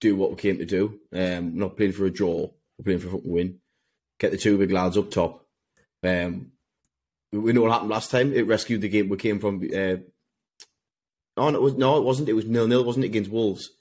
do 0.00 0.16
what 0.16 0.30
we 0.30 0.36
came 0.36 0.58
to 0.58 0.66
do. 0.66 0.98
Um, 1.12 1.56
not 1.56 1.76
playing 1.76 1.92
for 1.92 2.06
a 2.06 2.10
draw, 2.10 2.48
we're 2.78 2.84
playing 2.84 2.98
for 2.98 3.08
a 3.08 3.10
fucking 3.12 3.30
win. 3.30 3.60
Get 4.20 4.30
the 4.30 4.36
two 4.36 4.58
big 4.58 4.70
lads 4.70 4.96
up 4.96 5.10
top. 5.10 5.46
Um, 6.04 6.52
we, 7.32 7.52
know 7.52 7.62
what 7.62 7.72
happened 7.72 7.90
last 7.90 8.10
time. 8.10 8.32
It 8.32 8.46
rescued 8.46 8.82
the 8.82 8.88
game. 8.88 9.08
We 9.08 9.16
came 9.16 9.40
from. 9.40 9.62
Uh, 9.62 9.96
oh, 11.36 11.50
no, 11.50 11.56
it 11.56 11.62
was 11.62 11.74
no, 11.74 11.96
it 11.96 12.04
wasn't. 12.04 12.28
It 12.28 12.34
was 12.34 12.44
nil 12.44 12.68
nil. 12.68 12.84
Wasn't 12.84 13.04
it 13.04 13.08
against 13.08 13.30
Wolves? 13.30 13.64
It 13.64 13.72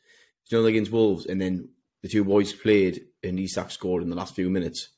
was 0.45 0.51
nil 0.53 0.65
against 0.65 0.91
Wolves, 0.91 1.25
and 1.25 1.41
then 1.41 1.69
the 2.01 2.07
two 2.07 2.23
boys 2.23 2.53
played, 2.53 3.01
and 3.21 3.39
Isak 3.39 3.69
scored 3.69 4.01
in 4.01 4.09
the 4.09 4.15
last 4.15 4.33
few 4.33 4.49
minutes. 4.49 4.89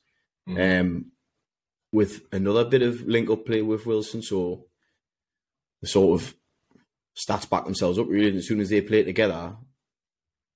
Um, 0.48 1.12
with 1.92 2.22
another 2.32 2.64
bit 2.64 2.82
of 2.82 3.02
link 3.02 3.30
up 3.30 3.44
play 3.44 3.62
with 3.62 3.86
Wilson, 3.86 4.22
so 4.22 4.66
the 5.80 5.88
sort 5.88 6.20
of 6.20 6.34
stats 7.16 7.48
back 7.48 7.64
themselves 7.64 7.98
up 7.98 8.08
really. 8.08 8.28
And 8.28 8.38
as 8.38 8.46
soon 8.46 8.60
as 8.60 8.70
they 8.70 8.80
play 8.80 9.02
together, 9.02 9.56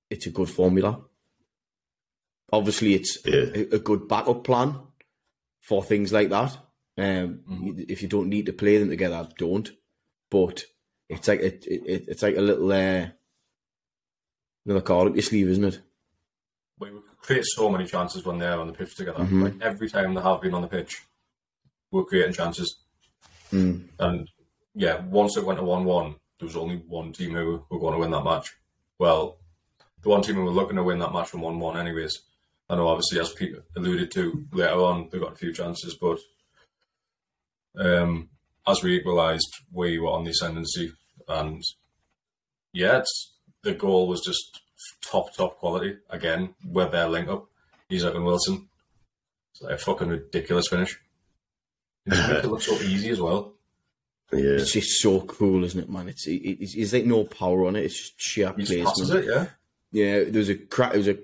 it's 0.09 0.25
a 0.25 0.31
good 0.31 0.49
formula. 0.49 1.01
Obviously, 2.51 2.93
it's 2.93 3.17
Yeah. 3.25 3.45
a, 3.53 3.75
a 3.75 3.79
good 3.79 4.07
backup 4.07 4.43
plan 4.43 4.79
for 5.61 5.83
things 5.83 6.13
like 6.13 6.29
that. 6.29 6.57
Um, 6.97 7.43
If 7.87 8.01
you 8.01 8.07
don't 8.07 8.29
need 8.29 8.45
to 8.47 8.53
play 8.53 8.77
them 8.77 8.89
together, 8.89 9.27
don't. 9.37 9.69
But 10.29 10.63
it's 11.09 11.27
like 11.27 11.41
it, 11.41 11.65
it, 11.67 12.05
it's 12.07 12.21
like 12.23 12.37
a 12.37 12.41
little 12.41 12.71
uh, 12.71 13.07
another 14.65 14.81
card 14.81 15.09
up 15.09 15.15
your 15.15 15.23
sleeve, 15.23 15.49
isn't 15.49 15.63
it? 15.63 15.81
We 16.79 16.89
create 17.21 17.45
so 17.45 17.69
many 17.69 17.85
chances 17.85 18.25
when 18.25 18.37
they're 18.37 18.59
on 18.59 18.67
the 18.67 18.73
pitch 18.73 18.95
together. 18.95 19.19
Mm-hmm. 19.23 19.43
Like 19.43 19.53
every 19.61 19.89
time 19.89 20.13
they 20.13 20.21
have 20.21 20.41
been 20.41 20.53
on 20.53 20.61
the 20.61 20.67
pitch, 20.67 21.01
we're 21.91 22.03
creating 22.03 22.33
chances. 22.33 22.83
Mm. 23.51 23.87
And 23.99 24.29
yeah, 24.75 24.99
once 25.05 25.37
it 25.37 25.45
went 25.45 25.59
to 25.59 25.65
one-one, 25.65 26.15
there 26.39 26.45
was 26.45 26.57
only 26.57 26.77
one 26.87 27.13
team 27.13 27.33
who 27.33 27.63
were 27.69 27.79
going 27.79 27.93
to 27.93 27.99
win 27.99 28.11
that 28.11 28.23
match. 28.23 28.55
Well, 28.99 29.39
the 30.03 30.09
one 30.09 30.21
team 30.21 30.35
who 30.35 30.43
were 30.43 30.51
looking 30.51 30.75
to 30.75 30.83
win 30.83 30.99
that 30.99 31.13
match 31.13 31.29
from 31.29 31.41
one-one, 31.41 31.77
anyways. 31.77 32.21
I 32.69 32.75
know, 32.75 32.87
obviously, 32.87 33.19
as 33.19 33.31
Pete 33.31 33.55
alluded 33.75 34.11
to 34.11 34.45
later 34.51 34.73
on, 34.81 35.09
they 35.11 35.19
got 35.19 35.33
a 35.33 35.37
few 35.37 35.53
chances, 35.53 35.95
but 35.95 36.19
um, 37.79 38.29
as 38.67 38.83
we 38.83 38.97
equalised, 38.97 39.47
we 39.71 39.99
were 39.99 40.09
on 40.09 40.23
the 40.23 40.31
ascendancy, 40.31 40.91
and 41.27 41.61
yeah, 42.73 42.99
it's, 42.99 43.33
the 43.63 43.73
goal 43.73 44.07
was 44.07 44.21
just 44.21 44.59
top 45.01 45.33
top 45.35 45.57
quality 45.59 45.97
again 46.09 46.53
with 46.65 46.91
their 46.91 47.07
link 47.07 47.29
up. 47.29 47.45
Isak 47.89 48.15
and 48.15 48.25
Wilson. 48.25 48.67
It's 49.53 49.61
like 49.61 49.73
a 49.75 49.77
fucking 49.77 50.09
ridiculous 50.09 50.67
finish. 50.67 50.99
It 52.05 52.11
just 52.11 52.29
makes 52.29 52.43
it 52.45 52.49
look 52.49 52.61
so 52.61 52.75
easy 52.81 53.09
as 53.09 53.19
well. 53.21 53.53
Yeah, 54.33 54.39
It's 54.51 54.73
just 54.73 55.01
so 55.01 55.21
cool, 55.21 55.63
isn't 55.63 55.79
it, 55.79 55.89
man? 55.89 56.09
It's 56.09 56.27
it, 56.27 56.33
it's, 56.35 56.75
it's 56.75 56.91
like 56.93 57.05
no 57.05 57.23
power 57.23 57.65
on 57.65 57.77
it. 57.77 57.85
It's 57.85 57.97
just 57.97 58.13
sheer 58.21 58.53
He 58.57 58.63
just 58.63 58.95
placement. 58.97 59.23
it, 59.23 59.29
yeah. 59.33 59.45
Yeah, 59.91 60.23
there 60.25 60.39
was 60.39 60.49
a 60.49 60.55
crack. 60.55 60.93
It 60.93 60.97
was 60.97 61.07
a 61.07 61.17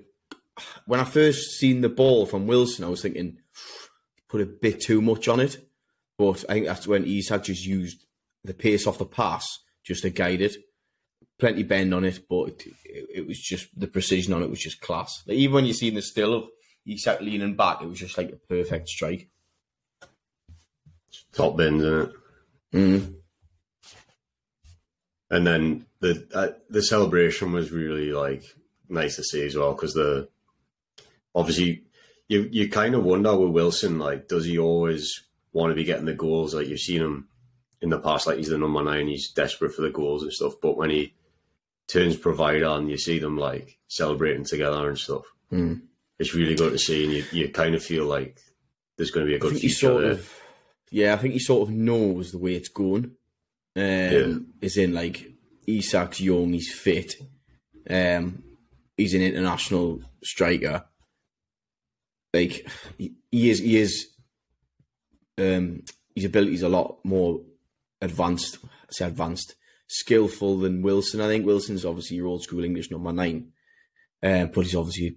when 0.86 1.00
I 1.00 1.04
first 1.04 1.58
seen 1.58 1.80
the 1.80 1.88
ball 1.88 2.26
from 2.26 2.46
Wilson, 2.46 2.84
I 2.84 2.88
was 2.88 3.02
thinking 3.02 3.38
put 4.28 4.40
a 4.40 4.46
bit 4.46 4.80
too 4.80 5.00
much 5.00 5.28
on 5.28 5.40
it, 5.40 5.56
but 6.18 6.44
I 6.48 6.54
think 6.54 6.66
that's 6.66 6.86
when 6.86 7.04
Isak 7.04 7.44
just 7.44 7.64
used 7.64 8.04
the 8.44 8.54
pace 8.54 8.86
off 8.86 8.98
the 8.98 9.06
pass 9.06 9.46
just 9.84 10.02
to 10.02 10.10
guide 10.10 10.40
it. 10.40 10.56
Plenty 11.38 11.64
bend 11.64 11.92
on 11.92 12.04
it, 12.04 12.20
but 12.28 12.48
it, 12.48 12.66
it, 12.84 13.08
it 13.14 13.26
was 13.26 13.40
just 13.40 13.68
the 13.78 13.88
precision 13.88 14.32
on 14.32 14.42
it 14.42 14.50
was 14.50 14.60
just 14.60 14.80
class. 14.80 15.22
Like, 15.26 15.36
even 15.36 15.54
when 15.54 15.64
you 15.66 15.72
seen 15.72 15.94
the 15.94 16.02
still 16.02 16.34
of 16.34 16.44
Isak 16.86 17.20
leaning 17.20 17.56
back, 17.56 17.82
it 17.82 17.88
was 17.88 17.98
just 17.98 18.16
like 18.16 18.30
a 18.30 18.36
perfect 18.36 18.88
strike. 18.88 19.28
top 21.32 21.56
bins 21.56 21.82
in 21.82 22.00
it. 22.00 22.12
Mm. 22.72 23.14
And 25.30 25.46
then 25.46 25.86
the 26.00 26.26
uh, 26.32 26.48
the 26.70 26.82
celebration 26.82 27.52
was 27.52 27.72
really 27.72 28.12
like 28.12 28.44
nice 28.88 29.16
to 29.16 29.24
see 29.24 29.44
as 29.44 29.56
well 29.56 29.72
because 29.72 29.94
the 29.94 30.28
obviously 31.34 31.82
you 32.28 32.48
you 32.50 32.68
kind 32.68 32.94
of 32.94 33.04
wonder 33.04 33.36
with 33.36 33.50
Wilson 33.50 33.98
like 33.98 34.28
does 34.28 34.44
he 34.44 34.58
always 34.58 35.22
want 35.52 35.70
to 35.70 35.74
be 35.74 35.84
getting 35.84 36.06
the 36.06 36.14
goals 36.14 36.54
like 36.54 36.68
you've 36.68 36.80
seen 36.80 37.00
him 37.02 37.28
in 37.80 37.90
the 37.90 37.98
past 37.98 38.26
like 38.26 38.38
he's 38.38 38.48
the 38.48 38.58
number 38.58 38.82
nine 38.82 39.06
he's 39.08 39.30
desperate 39.30 39.72
for 39.74 39.82
the 39.82 39.90
goals 39.90 40.22
and 40.22 40.32
stuff 40.32 40.54
but 40.62 40.76
when 40.76 40.90
he 40.90 41.12
turns 41.86 42.16
provider 42.16 42.66
and 42.66 42.88
you 42.90 42.96
see 42.96 43.18
them 43.18 43.36
like 43.36 43.78
celebrating 43.88 44.44
together 44.44 44.88
and 44.88 44.98
stuff 44.98 45.24
Mm. 45.52 45.82
it's 46.18 46.34
really 46.34 46.54
good 46.54 46.72
to 46.72 46.78
see 46.78 47.04
and 47.04 47.12
you, 47.12 47.24
you 47.30 47.48
kind 47.50 47.74
of 47.74 47.84
feel 47.84 48.06
like 48.06 48.40
there's 48.96 49.10
going 49.10 49.26
to 49.26 49.30
be 49.30 49.36
a 49.36 49.38
good 49.38 49.58
future 49.58 49.74
sort 49.74 50.04
of, 50.04 50.40
yeah, 50.90 51.12
I 51.14 51.16
think 51.18 51.34
he 51.34 51.38
sort 51.40 51.68
of 51.68 51.74
knows 51.74 52.32
the 52.32 52.38
way 52.38 52.54
it's 52.54 52.68
going. 52.70 53.04
Um, 53.04 53.12
Yeah. 53.76 54.34
Is 54.62 54.76
in 54.76 54.94
like 54.94 55.32
Isak's 55.68 56.20
young, 56.20 56.52
he's 56.54 56.72
fit. 56.72 57.16
Um, 57.90 58.42
he's 58.96 59.14
an 59.14 59.22
international 59.22 60.00
striker. 60.22 60.84
Like 62.34 62.68
he, 62.98 63.14
he 63.30 63.50
is, 63.50 63.60
he 63.60 63.76
is. 63.76 64.08
Um, 65.38 65.82
his 66.14 66.24
ability 66.24 66.54
is 66.54 66.62
a 66.62 66.68
lot 66.68 66.98
more 67.04 67.40
advanced. 68.00 68.58
I 68.64 68.68
say 68.90 69.06
advanced, 69.06 69.54
skillful 69.86 70.58
than 70.58 70.82
Wilson. 70.82 71.20
I 71.20 71.28
think 71.28 71.46
Wilson's 71.46 71.84
obviously 71.84 72.16
your 72.16 72.26
old 72.26 72.42
school 72.42 72.64
English 72.64 72.90
number 72.90 73.12
nine, 73.12 73.52
uh, 74.22 74.46
but 74.46 74.62
he's 74.62 74.74
obviously 74.74 75.16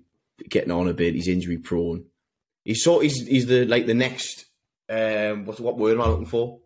getting 0.49 0.71
on 0.71 0.87
a 0.87 0.93
bit. 0.93 1.15
He's 1.15 1.27
injury 1.27 1.57
prone. 1.57 2.05
He's 2.63 2.83
sort. 2.83 3.03
He's 3.03 3.25
he's 3.27 3.47
the 3.47 3.65
like 3.65 3.87
the 3.87 3.93
next. 3.93 4.45
Um, 4.89 5.45
what 5.45 5.59
what 5.59 5.77
word 5.77 5.95
am 5.97 6.01
I 6.01 6.07
looking 6.07 6.25
for? 6.27 6.59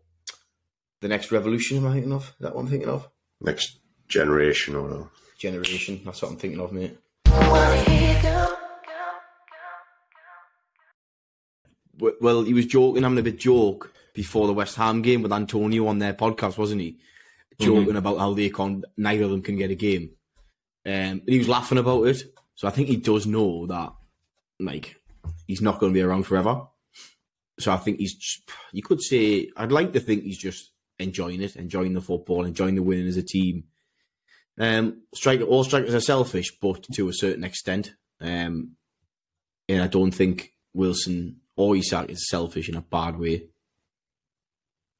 The 0.99 1.07
next 1.07 1.31
revolution. 1.31 1.77
Am 1.77 1.87
I 1.87 1.93
thinking 1.93 2.13
of? 2.13 2.23
Is 2.23 2.35
that 2.41 2.55
what 2.55 2.61
I'm 2.61 2.67
thinking 2.67 2.89
of? 2.89 3.07
Next 3.39 3.79
generation 4.07 4.75
or 4.75 4.83
whatever. 4.83 5.09
Generation. 5.37 6.01
That's 6.03 6.21
what 6.21 6.31
I'm 6.31 6.37
thinking 6.37 6.59
of, 6.59 6.73
mate. 6.73 6.97
Well, 12.01 12.43
he 12.43 12.53
was 12.53 12.65
joking, 12.65 13.03
having 13.03 13.19
a 13.19 13.23
bit 13.23 13.39
joke 13.39 13.93
before 14.13 14.47
the 14.47 14.53
West 14.53 14.75
Ham 14.75 15.01
game 15.01 15.21
with 15.21 15.31
Antonio 15.31 15.87
on 15.87 15.99
their 15.99 16.13
podcast, 16.13 16.57
wasn't 16.57 16.81
he? 16.81 16.97
Joking 17.59 17.95
about 17.95 18.17
how 18.17 18.33
they 18.33 18.49
can 18.49 18.83
neither 18.97 19.25
of 19.25 19.29
them 19.29 19.43
can 19.43 19.55
get 19.55 19.69
a 19.69 19.75
game. 19.75 20.09
Um, 20.83 20.91
and 20.91 21.21
he 21.27 21.37
was 21.37 21.47
laughing 21.47 21.77
about 21.77 22.07
it. 22.07 22.23
So 22.55 22.67
I 22.67 22.71
think 22.71 22.87
he 22.87 22.95
does 22.95 23.27
know 23.27 23.67
that, 23.67 23.93
like, 24.59 24.95
he's 25.45 25.61
not 25.61 25.79
going 25.79 25.93
to 25.93 25.97
be 25.97 26.01
around 26.01 26.23
forever. 26.23 26.63
So 27.59 27.71
I 27.71 27.77
think 27.77 27.99
he's. 27.99 28.41
You 28.71 28.81
could 28.81 29.01
say 29.01 29.51
I'd 29.55 29.71
like 29.71 29.93
to 29.93 29.99
think 29.99 30.23
he's 30.23 30.39
just 30.39 30.71
enjoying 30.97 31.41
it, 31.41 31.55
enjoying 31.55 31.93
the 31.93 32.01
football, 32.01 32.45
enjoying 32.45 32.73
the 32.73 32.83
winning 32.83 33.07
as 33.07 33.17
a 33.17 33.23
team. 33.23 33.65
Um, 34.57 35.03
striker, 35.13 35.43
all 35.43 35.63
strikers 35.63 35.93
are 35.93 35.99
selfish, 35.99 36.57
but 36.59 36.83
to 36.93 37.09
a 37.09 37.13
certain 37.13 37.43
extent. 37.43 37.93
Um, 38.19 38.71
and 39.69 39.83
I 39.83 39.87
don't 39.87 40.11
think 40.11 40.53
Wilson 40.73 41.40
or 41.55 41.75
Isak 41.75 42.09
is 42.09 42.29
selfish 42.29 42.69
in 42.69 42.75
a 42.75 42.81
bad 42.81 43.17
way. 43.19 43.45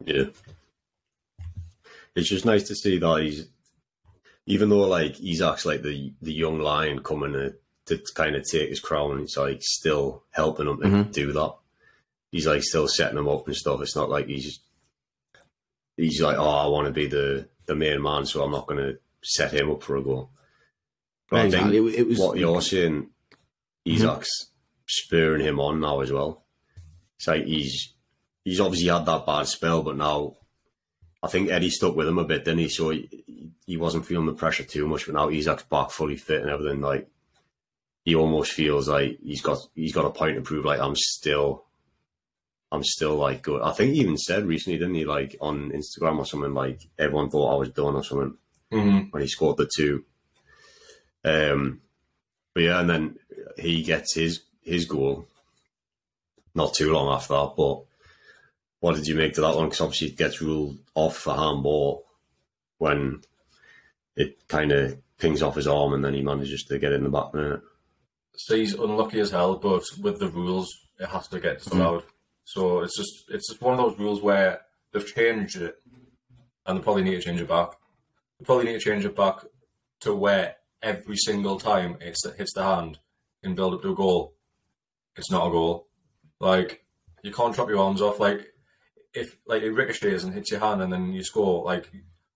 Yeah. 0.05 0.25
It's 2.15 2.29
just 2.29 2.45
nice 2.45 2.63
to 2.67 2.75
see 2.75 2.97
that 2.99 3.21
he's, 3.23 3.47
even 4.45 4.69
though 4.69 4.87
like 4.87 5.13
Isak's 5.21 5.65
like 5.65 5.81
the 5.81 6.13
the 6.21 6.33
young 6.33 6.59
lion 6.59 7.01
coming 7.03 7.33
to, 7.33 7.55
to 7.85 8.03
kind 8.15 8.35
of 8.35 8.43
take 8.45 8.69
his 8.69 8.79
crown, 8.79 9.19
he's 9.19 9.37
like 9.37 9.61
still 9.61 10.23
helping 10.31 10.67
him 10.67 10.77
to 10.81 10.87
Mhm. 10.87 11.11
do 11.13 11.31
that. 11.33 11.55
He's 12.31 12.47
like 12.47 12.63
still 12.63 12.87
setting 12.87 13.17
him 13.17 13.27
up 13.29 13.47
and 13.47 13.55
stuff. 13.55 13.81
It's 13.81 13.95
not 13.95 14.09
like 14.09 14.27
he's 14.27 14.59
he's 15.97 16.21
like, 16.21 16.37
oh, 16.37 16.49
I 16.49 16.67
want 16.67 16.87
to 16.87 16.93
be 16.93 17.07
the 17.07 17.47
the 17.65 17.75
main 17.75 18.01
man, 18.01 18.25
so 18.25 18.43
I'm 18.43 18.51
not 18.51 18.67
going 18.67 18.79
to 18.79 18.99
set 19.23 19.53
him 19.53 19.69
up 19.71 19.83
for 19.83 19.95
a 19.95 20.03
goal. 20.03 20.31
But 21.29 21.41
I 21.41 21.51
think 21.51 21.73
It, 21.73 21.99
it 21.99 22.07
was 22.07 22.19
what 22.19 22.37
you're 22.37 22.61
saying, 22.61 23.09
Isak's 23.87 24.47
spurring 24.87 25.45
him 25.45 25.59
on 25.59 25.79
now 25.79 26.01
as 26.01 26.11
well. 26.11 26.40
It's 27.21 27.27
like 27.27 27.45
he's 27.45 27.93
he's 28.43 28.60
obviously 28.60 28.89
had 28.89 29.05
that 29.05 29.27
bad 29.27 29.43
spell, 29.47 29.84
but 29.84 29.95
now 29.95 30.38
I 31.21 31.27
think 31.27 31.51
Eddie 31.51 31.69
stuck 31.69 31.95
with 31.95 32.07
him 32.07 32.17
a 32.17 32.23
bit, 32.25 32.43
didn't 32.45 32.62
he? 32.62 32.67
So 32.69 32.89
he, 32.89 33.51
he 33.67 33.77
wasn't 33.77 34.07
feeling 34.07 34.25
the 34.25 34.34
pressure 34.34 34.63
too 34.63 34.88
much. 34.88 35.05
But 35.05 35.13
now 35.13 35.29
Isak's 35.29 35.62
back 35.65 35.91
fully 35.91 36.15
fit 36.15 36.41
and 36.41 36.49
everything. 36.49 36.81
Like 36.81 37.07
he 38.03 38.15
almost 38.15 38.53
feels 38.53 38.89
like 38.89 39.19
he's 39.23 39.43
got 39.43 39.60
he's 39.75 39.93
got 39.93 40.05
a 40.05 40.10
point 40.10 40.36
to 40.38 40.41
prove. 40.41 40.65
Like 40.65 40.79
I'm 40.79 40.95
still. 40.95 41.65
I'm 42.71 42.84
still 42.84 43.17
like 43.17 43.43
good. 43.43 43.62
I 43.62 43.71
think 43.73 43.93
he 43.93 43.99
even 43.99 44.17
said 44.17 44.45
recently, 44.45 44.79
didn't 44.79 44.95
he? 44.95 45.05
Like 45.05 45.36
on 45.41 45.69
Instagram 45.71 46.17
or 46.17 46.25
something, 46.25 46.55
like 46.55 46.79
everyone 46.97 47.29
thought 47.29 47.53
I 47.53 47.60
was 47.60 47.69
done 47.69 47.93
or 47.95 48.03
something 48.03 48.36
Mm-hmm. 48.73 49.10
when 49.12 49.21
he 49.21 49.27
scored 49.27 49.57
the 49.57 49.69
two. 49.75 50.05
Um, 51.23 51.81
but 52.55 52.63
yeah, 52.63 52.79
and 52.79 52.89
then 52.89 53.19
he 53.60 53.84
gets 53.84 54.15
his 54.15 54.41
his 54.63 54.86
goal 54.86 55.27
not 56.55 56.73
too 56.73 56.91
long 56.91 57.13
after 57.13 57.33
that. 57.33 57.53
But 57.57 57.83
what 58.79 58.95
did 58.95 59.07
you 59.07 59.15
make 59.15 59.33
to 59.33 59.41
that 59.41 59.55
one? 59.55 59.65
Because 59.65 59.81
obviously 59.81 60.07
it 60.09 60.17
gets 60.17 60.41
ruled 60.41 60.77
off 60.95 61.17
for 61.17 61.35
handball 61.35 62.05
when 62.77 63.21
it 64.15 64.47
kind 64.47 64.71
of 64.71 64.97
pings 65.17 65.41
off 65.41 65.55
his 65.55 65.67
arm, 65.67 65.93
and 65.93 66.03
then 66.03 66.13
he 66.13 66.21
manages 66.21 66.63
to 66.63 66.79
get 66.79 66.91
in 66.91 67.03
the 67.03 67.09
back 67.09 67.33
net. 67.33 67.59
So 68.35 68.55
he's 68.55 68.73
unlucky 68.73 69.19
as 69.19 69.31
hell, 69.31 69.55
but 69.55 69.83
with 70.01 70.19
the 70.19 70.29
rules, 70.29 70.67
it 70.99 71.07
has 71.07 71.27
to 71.29 71.39
get 71.39 71.59
disallowed. 71.59 72.01
Mm-hmm. 72.01 72.09
So 72.45 72.81
it's 72.81 72.97
just 72.97 73.29
it's 73.29 73.49
just 73.49 73.61
one 73.61 73.79
of 73.79 73.79
those 73.79 73.99
rules 73.99 74.21
where 74.21 74.61
they've 74.91 75.05
changed 75.15 75.61
it, 75.61 75.75
and 76.65 76.77
they 76.77 76.83
probably 76.83 77.03
need 77.03 77.15
to 77.15 77.21
change 77.21 77.39
it 77.39 77.47
back. 77.47 77.71
They 78.39 78.45
probably 78.45 78.65
need 78.65 78.79
to 78.79 78.79
change 78.79 79.05
it 79.05 79.15
back 79.15 79.45
to 80.01 80.15
where 80.15 80.55
every 80.81 81.17
single 81.17 81.59
time 81.59 81.97
it 82.01 82.17
hits 82.37 82.53
the 82.53 82.63
hand 82.63 82.97
in 83.43 83.55
build 83.55 83.75
up 83.75 83.81
to 83.83 83.91
a 83.91 83.95
goal, 83.95 84.33
it's 85.15 85.31
not 85.31 85.47
a 85.47 85.51
goal. 85.51 85.87
Like 86.41 86.84
you 87.21 87.32
can't 87.32 87.56
chop 87.56 87.69
your 87.69 87.80
arms 87.80 88.01
off. 88.01 88.19
Like 88.19 88.54
if 89.13 89.38
like 89.45 89.62
it 89.63 89.71
ricochets 89.71 90.23
and 90.23 90.34
hits 90.34 90.51
your 90.51 90.60
hand 90.60 90.82
and 90.82 90.91
then 90.91 91.13
you 91.13 91.23
score, 91.23 91.63
like 91.63 91.89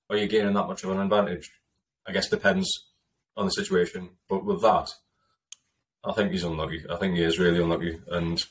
are 0.09 0.17
you 0.17 0.27
gaining 0.27 0.53
that 0.53 0.67
much 0.67 0.83
of 0.83 0.91
an 0.91 0.99
advantage? 0.99 1.51
I 2.07 2.11
guess 2.11 2.29
depends 2.29 2.69
on 3.35 3.45
the 3.45 3.51
situation. 3.51 4.11
But 4.29 4.45
with 4.45 4.61
that, 4.61 4.93
I 6.03 6.13
think 6.13 6.31
he's 6.31 6.43
unlucky. 6.43 6.85
I 6.89 6.97
think 6.97 7.15
he 7.15 7.23
is 7.23 7.39
really 7.39 7.61
unlucky, 7.61 7.99
and 8.09 8.43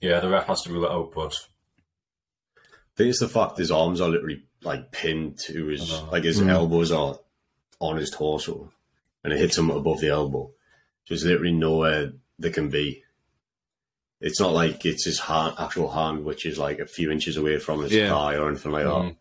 yeah, 0.00 0.20
the 0.20 0.28
ref 0.28 0.46
has 0.46 0.62
to 0.62 0.72
rule 0.72 0.84
it 0.84 0.90
out. 0.90 1.12
But 1.14 1.34
I 2.56 2.96
think 2.96 3.10
it's 3.10 3.20
the 3.20 3.28
fact 3.28 3.58
his 3.58 3.70
arms 3.70 4.00
are 4.00 4.10
literally 4.10 4.42
like 4.62 4.92
pinned 4.92 5.38
to 5.46 5.66
his 5.66 6.02
like 6.12 6.24
his 6.24 6.40
hmm. 6.40 6.50
elbows 6.50 6.92
are 6.92 7.18
on 7.80 7.96
his 7.96 8.10
torso, 8.10 8.70
and 9.24 9.32
it 9.32 9.38
hits 9.38 9.56
him 9.56 9.70
above 9.70 10.00
the 10.00 10.08
elbow. 10.08 10.50
So 11.04 11.14
There's 11.14 11.24
literally 11.24 11.52
nowhere 11.52 12.12
they 12.38 12.50
can 12.50 12.68
be. 12.68 13.04
It's 14.20 14.40
not 14.40 14.52
like 14.52 14.84
it's 14.86 15.04
his 15.04 15.18
hand, 15.20 15.54
actual 15.58 15.90
hand, 15.90 16.24
which 16.24 16.46
is 16.46 16.58
like 16.58 16.78
a 16.78 16.86
few 16.86 17.10
inches 17.10 17.36
away 17.36 17.58
from 17.58 17.82
his 17.82 17.92
Yeah. 17.92 18.08
thigh 18.10 18.36
or 18.36 18.48
anything 18.48 18.72
like 18.72 18.84
that. 18.84 18.90
Mhm. 18.90 19.16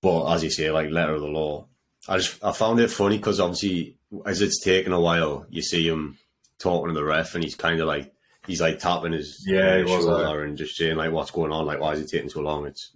But 0.00 0.32
as 0.32 0.44
you 0.44 0.50
say, 0.50 0.70
like 0.70 0.90
letter 0.90 1.14
of 1.14 1.20
the 1.20 1.26
law, 1.26 1.66
I 2.06 2.18
just 2.18 2.42
I 2.44 2.52
found 2.52 2.78
it 2.80 2.90
funny 2.90 3.16
because 3.16 3.40
obviously 3.40 3.96
as 4.24 4.40
it's 4.40 4.62
taken 4.62 4.92
a 4.92 5.00
while, 5.00 5.46
you 5.50 5.62
see 5.62 5.86
him 5.88 6.16
talking 6.58 6.88
to 6.88 6.94
the 6.94 7.04
ref, 7.04 7.34
and 7.34 7.42
he's 7.42 7.56
kind 7.56 7.80
of 7.80 7.88
like 7.88 8.12
he's 8.46 8.60
like 8.60 8.78
tapping 8.78 9.12
his 9.12 9.44
Yeah, 9.46 9.82
was, 9.82 9.90
shoulder 10.04 10.44
and 10.44 10.56
just 10.56 10.76
saying 10.76 10.96
like 10.96 11.10
what's 11.12 11.30
going 11.32 11.52
on, 11.52 11.66
like 11.66 11.80
why 11.80 11.92
is 11.92 12.00
it 12.00 12.08
taking 12.08 12.30
so 12.30 12.40
long? 12.40 12.66
It's 12.66 12.92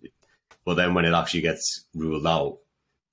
but 0.65 0.75
then 0.75 0.95
when 0.95 1.05
it 1.05 1.13
actually 1.15 1.41
gets 1.41 1.85
ruled 1.95 2.27
out, 2.27 2.59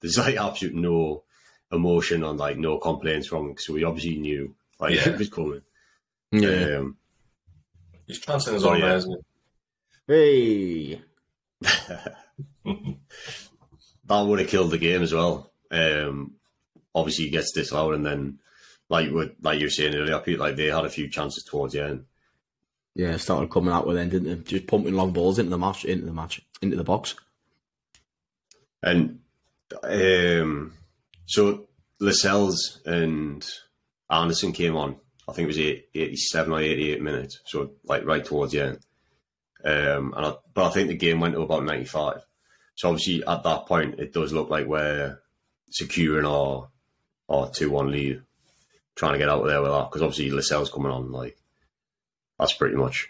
there's 0.02 0.18
like 0.20 0.36
absolute 0.38 0.76
no 0.76 1.24
emotion 1.72 2.24
on 2.24 2.38
like 2.38 2.58
no 2.58 2.78
complaints 2.78 3.28
from 3.28 3.50
him, 3.50 3.56
so 3.58 3.74
we 3.74 3.84
obviously 3.84 4.18
knew 4.18 4.54
like 4.80 4.94
Yeah. 4.96 5.10
it 5.10 5.18
was 5.18 5.30
coming. 5.30 5.62
Yeah. 6.32 6.78
Um, 6.78 6.98
he's 8.10 8.20
chancing 8.20 8.56
his 8.56 8.66
Oh, 8.66 8.74
yeah. 8.74 8.88
there, 8.88 8.98
isn't 8.98 9.26
Hey. 10.08 11.02
that 11.62 12.96
would 14.10 14.40
have 14.40 14.48
killed 14.50 14.72
the 14.72 14.78
game 14.78 15.04
as 15.04 15.14
well. 15.14 15.52
Um, 15.72 16.34
obviously, 16.96 17.26
he 17.26 17.32
gets 17.32 17.54
disallowed, 17.54 17.94
and 17.96 18.06
then, 18.06 18.40
like 18.90 19.12
what, 19.12 19.36
like 19.42 19.60
you 19.60 19.68
were 19.68 19.72
saying 19.72 19.94
earlier, 19.96 20.20
Pete, 20.20 20.40
like 20.40 20.56
they 20.56 20.66
had 20.66 20.86
a 20.86 20.90
few 20.90 21.08
chances 21.10 21.44
towards 21.44 21.74
the 21.74 21.84
end. 21.86 22.06
Yeah, 22.96 23.16
started 23.18 23.52
coming 23.52 23.72
out 23.72 23.86
with 23.86 23.98
then, 23.98 24.10
didn't 24.10 24.28
they? 24.28 24.36
Just 24.44 24.68
pumping 24.68 24.96
long 24.96 25.12
balls 25.12 25.38
into 25.38 25.52
the 25.52 25.58
match, 25.60 25.86
into 25.86 26.06
the 26.08 26.14
match, 26.14 26.42
into 26.62 26.76
the 26.76 26.84
box. 26.84 27.16
And 28.82 29.20
um, 29.84 30.74
so 31.28 31.68
Lascelles 32.00 32.82
and 32.86 33.48
Anderson 34.10 34.54
came 34.54 34.76
on. 34.76 34.96
I 35.30 35.34
think 35.34 35.46
it 35.46 35.48
was 35.48 35.58
87 35.60 36.52
or 36.52 36.60
88 36.60 37.02
minutes. 37.02 37.40
So 37.46 37.72
like 37.84 38.06
right 38.06 38.26
towards 38.26 38.54
the 38.54 38.62
end. 38.62 38.80
Um, 39.64 40.14
and 40.16 40.26
I, 40.26 40.34
but 40.54 40.68
I 40.68 40.70
think 40.72 40.88
the 40.88 40.96
game 40.96 41.20
went 41.20 41.36
to 41.36 41.42
about 41.42 41.66
95. 41.66 42.22
So 42.76 42.90
obviously 42.90 43.24
at 43.26 43.44
that 43.44 43.66
point, 43.66 44.00
it 44.00 44.14
does 44.14 44.34
look 44.34 44.50
like 44.50 44.68
we're 44.68 45.20
securing 45.70 46.26
our 46.26 46.70
our 47.28 47.50
two 47.52 47.70
one 47.70 47.92
lead, 47.92 48.24
trying 48.96 49.14
to 49.14 49.20
get 49.20 49.30
out 49.30 49.42
of 49.42 49.48
there 49.48 49.62
with 49.62 49.72
that. 49.72 49.90
Because 49.90 50.02
obviously 50.02 50.32
Lascelles 50.32 50.72
coming 50.72 50.92
on, 50.92 51.12
like 51.12 51.38
that's 52.40 52.54
pretty 52.54 52.76
much 52.76 53.10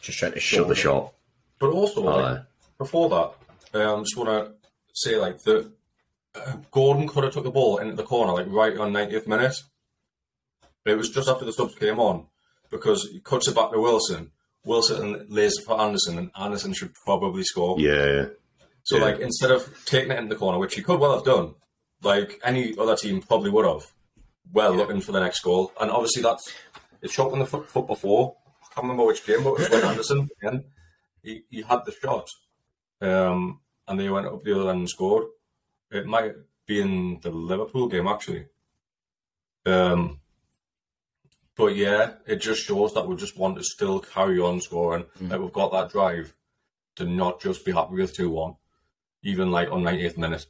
Just 0.00 0.18
trying 0.18 0.32
to 0.32 0.40
shut 0.40 0.68
the 0.68 0.74
shop. 0.74 1.14
But 1.58 1.70
also, 1.70 2.02
like, 2.02 2.42
before 2.78 3.08
that, 3.10 3.80
um, 3.80 4.04
just 4.04 4.16
want 4.16 4.30
to 4.30 4.52
say 4.92 5.16
like 5.16 5.42
that 5.42 5.70
uh, 6.34 6.56
Gordon 6.70 7.08
could 7.08 7.24
have 7.24 7.32
took 7.32 7.44
the 7.44 7.50
ball 7.50 7.78
into 7.78 7.96
the 7.96 8.02
corner 8.02 8.32
like 8.32 8.46
right 8.48 8.76
on 8.78 8.92
90th 8.92 9.26
minute. 9.26 9.56
It 10.84 10.96
was 10.96 11.10
just 11.10 11.28
after 11.28 11.44
the 11.44 11.52
subs 11.52 11.74
came 11.76 11.98
on 11.98 12.26
because 12.70 13.08
he 13.10 13.20
cuts 13.20 13.48
it 13.48 13.54
back 13.54 13.70
to 13.72 13.80
Wilson. 13.80 14.30
Wilson 14.64 15.26
lays 15.28 15.58
it 15.58 15.64
for 15.64 15.80
Anderson, 15.80 16.18
and 16.18 16.30
Anderson 16.38 16.72
should 16.72 16.94
probably 16.94 17.44
score. 17.44 17.78
Yeah, 17.80 18.04
yeah. 18.06 18.26
So 18.82 18.96
Yeah. 18.98 19.04
like 19.04 19.20
instead 19.20 19.50
of 19.50 19.74
taking 19.86 20.10
it 20.10 20.18
in 20.18 20.28
the 20.28 20.36
corner, 20.36 20.58
which 20.58 20.74
he 20.74 20.82
could 20.82 21.00
well 21.00 21.14
have 21.14 21.24
done, 21.24 21.54
like 22.02 22.40
any 22.44 22.76
other 22.78 22.96
team 22.96 23.22
probably 23.22 23.50
would 23.50 23.64
have, 23.66 23.86
well 24.52 24.74
looking 24.74 25.00
for 25.00 25.12
the 25.12 25.20
next 25.20 25.40
goal. 25.40 25.72
And 25.80 25.90
obviously 25.90 26.22
that's 26.22 26.52
it's 27.02 27.12
shot 27.14 27.32
on 27.32 27.38
the 27.38 27.46
foot, 27.46 27.68
foot 27.68 27.86
before. 27.86 28.36
I 28.62 28.74
can't 28.74 28.84
remember 28.84 29.04
which 29.06 29.24
game, 29.26 29.42
but 29.44 29.54
it 29.54 29.58
was 29.60 29.70
when 29.70 29.84
Anderson 29.84 30.28
again. 30.42 30.64
He, 31.22 31.42
he 31.48 31.62
had 31.62 31.84
the 31.86 31.92
shot, 31.92 32.28
um, 33.00 33.60
and 33.88 33.98
they 33.98 34.10
went 34.10 34.26
up 34.26 34.44
the 34.44 34.58
other 34.58 34.68
end 34.70 34.80
and 34.80 34.88
scored. 34.90 35.24
It 35.90 36.04
might 36.06 36.32
be 36.66 36.80
in 36.80 37.20
the 37.22 37.30
Liverpool 37.30 37.88
game 37.88 38.06
actually. 38.08 38.46
Um, 39.66 40.20
but 41.56 41.76
yeah, 41.76 42.14
it 42.26 42.36
just 42.36 42.62
shows 42.64 42.94
that 42.94 43.06
we 43.06 43.16
just 43.16 43.38
want 43.38 43.56
to 43.56 43.62
still 43.64 44.00
carry 44.00 44.40
on 44.40 44.60
scoring. 44.60 45.04
That 45.22 45.40
we've 45.40 45.52
got 45.52 45.72
that 45.72 45.90
drive, 45.90 46.34
to 46.96 47.04
not 47.04 47.40
just 47.40 47.64
be 47.64 47.72
happy 47.72 47.94
with 47.94 48.14
two 48.14 48.30
one, 48.30 48.54
even 49.22 49.50
like 49.50 49.70
on 49.70 49.82
90th 49.82 50.16
minute. 50.18 50.46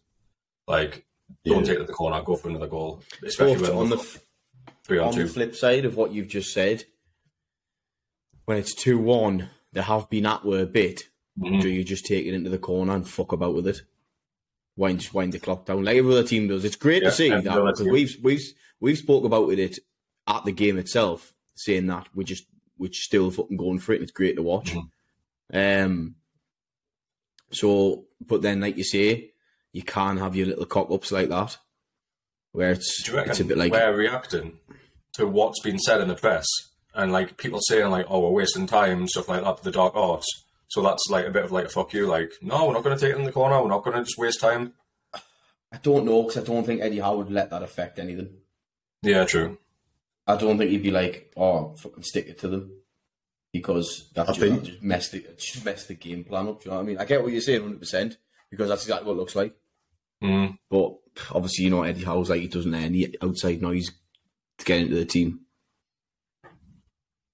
Like, 0.66 1.04
don't 1.44 1.60
Yeah. 1.60 1.64
take 1.64 1.76
it 1.76 1.80
to 1.80 1.84
the 1.86 1.92
corner, 1.92 2.22
go 2.22 2.36
for 2.36 2.48
another 2.48 2.66
goal, 2.66 3.02
especially 3.22 3.70
on 3.70 3.90
the 3.90 3.98
three 4.82 4.98
on 4.98 5.08
on 5.08 5.18
the 5.18 5.26
flip 5.26 5.54
side 5.54 5.84
of 5.84 5.96
what 5.96 6.12
you've 6.12 6.28
just 6.28 6.52
said, 6.52 6.84
when 8.44 8.58
it's 8.58 8.74
two 8.74 8.98
one, 8.98 9.50
they 9.72 9.82
have 9.82 10.08
been 10.10 10.26
at 10.26 10.44
were 10.44 10.60
a 10.60 10.66
bit. 10.66 11.08
Mhm. 11.38 11.60
Do 11.62 11.68
you 11.68 11.82
just 11.82 12.06
take 12.06 12.26
it 12.26 12.34
into 12.34 12.50
the 12.50 12.58
corner 12.58 12.94
and 12.94 13.08
fuck 13.08 13.32
about 13.32 13.54
with 13.54 13.66
it? 13.66 13.82
Wind 14.76 15.08
wind 15.12 15.32
the 15.32 15.38
clock 15.38 15.66
down 15.66 15.84
like 15.84 15.96
every 15.96 16.12
other 16.12 16.26
team 16.26 16.48
does. 16.48 16.64
It's 16.64 16.76
great 16.76 17.02
Yeah, 17.02 17.10
to 17.10 17.14
see 17.14 17.28
that 17.30 17.42
because 17.44 17.82
we've 17.82 18.16
we've 18.22 18.44
we've 18.80 18.98
spoke 18.98 19.24
about 19.24 19.48
it 19.50 19.78
at 20.26 20.44
the 20.44 20.52
game 20.52 20.78
itself, 20.78 21.32
saying 21.54 21.86
that 21.86 22.06
we're 22.14 22.24
just 22.24 22.44
we're 22.78 22.92
still 22.92 23.30
fucking 23.30 23.56
going 23.56 23.78
for 23.78 23.92
it. 23.92 23.96
and 23.96 24.02
It's 24.04 24.12
great 24.12 24.36
to 24.36 24.42
watch. 24.42 24.72
Mm-hmm. 24.72 25.56
Um. 25.56 26.14
So, 27.50 28.06
but 28.26 28.42
then, 28.42 28.60
like 28.60 28.76
you 28.76 28.84
say, 28.84 29.32
you 29.72 29.82
can't 29.82 30.18
have 30.18 30.34
your 30.34 30.46
little 30.46 30.66
cock 30.66 30.90
ups 30.90 31.12
like 31.12 31.28
that, 31.28 31.56
where 32.52 32.72
it's 32.72 33.08
it's 33.08 33.40
a 33.40 33.44
bit 33.44 33.58
like 33.58 33.72
we're 33.72 33.96
reacting 33.96 34.58
to 35.14 35.26
what's 35.26 35.60
been 35.60 35.78
said 35.78 36.00
in 36.00 36.08
the 36.08 36.16
press 36.16 36.46
and 36.94 37.12
like 37.12 37.36
people 37.36 37.60
saying 37.60 37.90
like, 37.90 38.06
"Oh, 38.08 38.20
we're 38.20 38.30
wasting 38.30 38.66
time" 38.66 39.06
stuff 39.08 39.28
like 39.28 39.42
that 39.42 39.62
the 39.62 39.70
dark 39.70 39.94
arts. 39.94 40.26
So 40.68 40.82
that's 40.82 41.06
like 41.10 41.26
a 41.26 41.30
bit 41.30 41.44
of 41.44 41.52
like 41.52 41.66
a 41.66 41.68
fuck 41.68 41.92
you. 41.92 42.06
Like, 42.06 42.32
no, 42.40 42.66
we're 42.66 42.72
not 42.72 42.82
going 42.82 42.96
to 42.96 43.00
take 43.00 43.14
it 43.14 43.18
in 43.18 43.24
the 43.24 43.32
corner. 43.32 43.60
We're 43.60 43.68
not 43.68 43.84
going 43.84 43.96
to 43.96 44.04
just 44.04 44.18
waste 44.18 44.40
time. 44.40 44.72
I 45.14 45.78
don't 45.82 46.04
know 46.04 46.22
because 46.22 46.42
I 46.42 46.44
don't 46.44 46.64
think 46.64 46.80
Eddie 46.80 47.00
Howe 47.00 47.16
would 47.16 47.30
let 47.30 47.50
that 47.50 47.62
affect 47.62 47.98
anything. 47.98 48.30
Yeah, 49.02 49.24
true. 49.24 49.58
I 50.26 50.36
don't 50.36 50.56
think 50.58 50.70
he'd 50.70 50.82
be 50.82 50.90
like, 50.90 51.32
"Oh, 51.36 51.74
fucking 51.76 52.02
stick 52.02 52.28
it 52.28 52.38
to 52.40 52.48
them," 52.48 52.80
because 53.52 54.10
that 54.14 54.22
I 54.28 54.32
just, 54.32 54.40
think- 54.40 54.60
that 54.60 54.66
just 54.66 54.82
messed 54.82 55.12
the 55.12 55.18
it 55.18 55.38
just 55.38 55.64
messed 55.64 55.88
the 55.88 55.94
game 55.94 56.24
plan 56.24 56.48
up. 56.48 56.62
Do 56.62 56.66
you 56.66 56.70
know 56.70 56.78
what 56.78 56.82
I 56.82 56.86
mean? 56.86 56.98
I 56.98 57.04
get 57.04 57.22
what 57.22 57.32
you're 57.32 57.40
saying, 57.40 57.62
hundred 57.62 57.80
percent, 57.80 58.16
because 58.50 58.68
that's 58.68 58.82
exactly 58.84 59.06
what 59.06 59.14
it 59.14 59.18
looks 59.20 59.36
like. 59.36 59.54
Mm. 60.22 60.58
But 60.70 60.94
obviously, 61.32 61.64
you 61.64 61.70
know, 61.70 61.82
Eddie 61.82 62.04
Howe's 62.04 62.30
like 62.30 62.40
he 62.40 62.48
doesn't 62.48 62.70
let 62.70 62.82
any 62.82 63.14
outside 63.22 63.60
noise 63.60 63.90
to 64.58 64.64
get 64.64 64.80
into 64.80 64.94
the 64.94 65.04
team. 65.04 65.40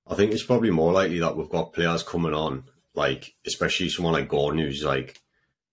I 0.07 0.15
think 0.17 0.33
it's 0.33 0.45
probably 0.45 0.71
more 0.71 0.93
likely 0.93 1.21
that 1.21 1.37
we've 1.37 1.49
got 1.49 1.73
players 1.73 2.03
coming 2.03 2.35
on, 2.35 2.65
like 2.95 3.35
especially 3.47 3.89
someone 3.89 4.15
like 4.15 4.29
Gordon 4.29 4.61
who's 4.61 4.83
like 4.83 5.21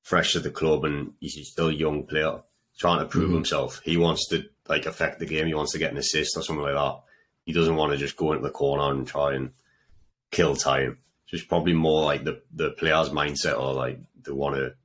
fresh 0.04 0.34
to 0.34 0.40
the 0.40 0.52
club 0.52 0.86
and 0.86 1.14
he's 1.20 1.50
still 1.50 1.70
a 1.70 1.74
young 1.74 2.06
player 2.06 2.42
trying 2.78 3.00
to 3.00 3.06
prove 3.06 3.32
himself. 3.32 3.82
He 3.84 3.98
wants 3.98 4.28
to 4.30 4.44
like 4.70 4.86
affect 4.86 5.20
the 5.20 5.26
game. 5.26 5.48
He 5.48 5.56
wants 5.56 5.72
to 5.72 5.80
get 5.80 5.92
an 5.92 5.98
assist 5.98 6.38
or 6.38 6.44
something 6.44 6.64
like 6.64 6.76
that. 6.76 7.00
He 7.48 7.54
doesn't 7.54 7.76
want 7.78 7.94
to 7.94 7.98
just 7.98 8.16
go 8.18 8.34
into 8.34 8.44
the 8.44 8.52
corner 8.52 8.92
and 8.94 9.08
try 9.08 9.34
and 9.34 9.52
kill 10.32 10.56
time. 10.56 11.00
So 11.26 11.36
it's 11.38 11.46
probably 11.46 11.74
more 11.74 12.04
like 12.04 12.24
the 12.24 12.42
the 12.54 12.70
player's 12.72 13.10
mindset 13.10 13.58
or 13.60 13.74
like 13.74 14.00
they 14.24 14.32
want 14.34 14.56
to 14.58 14.76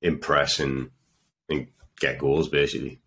impress 0.00 0.58
and 0.60 0.90
and 1.50 1.66
get 2.00 2.18
goals 2.18 2.48
basically. 2.48 3.00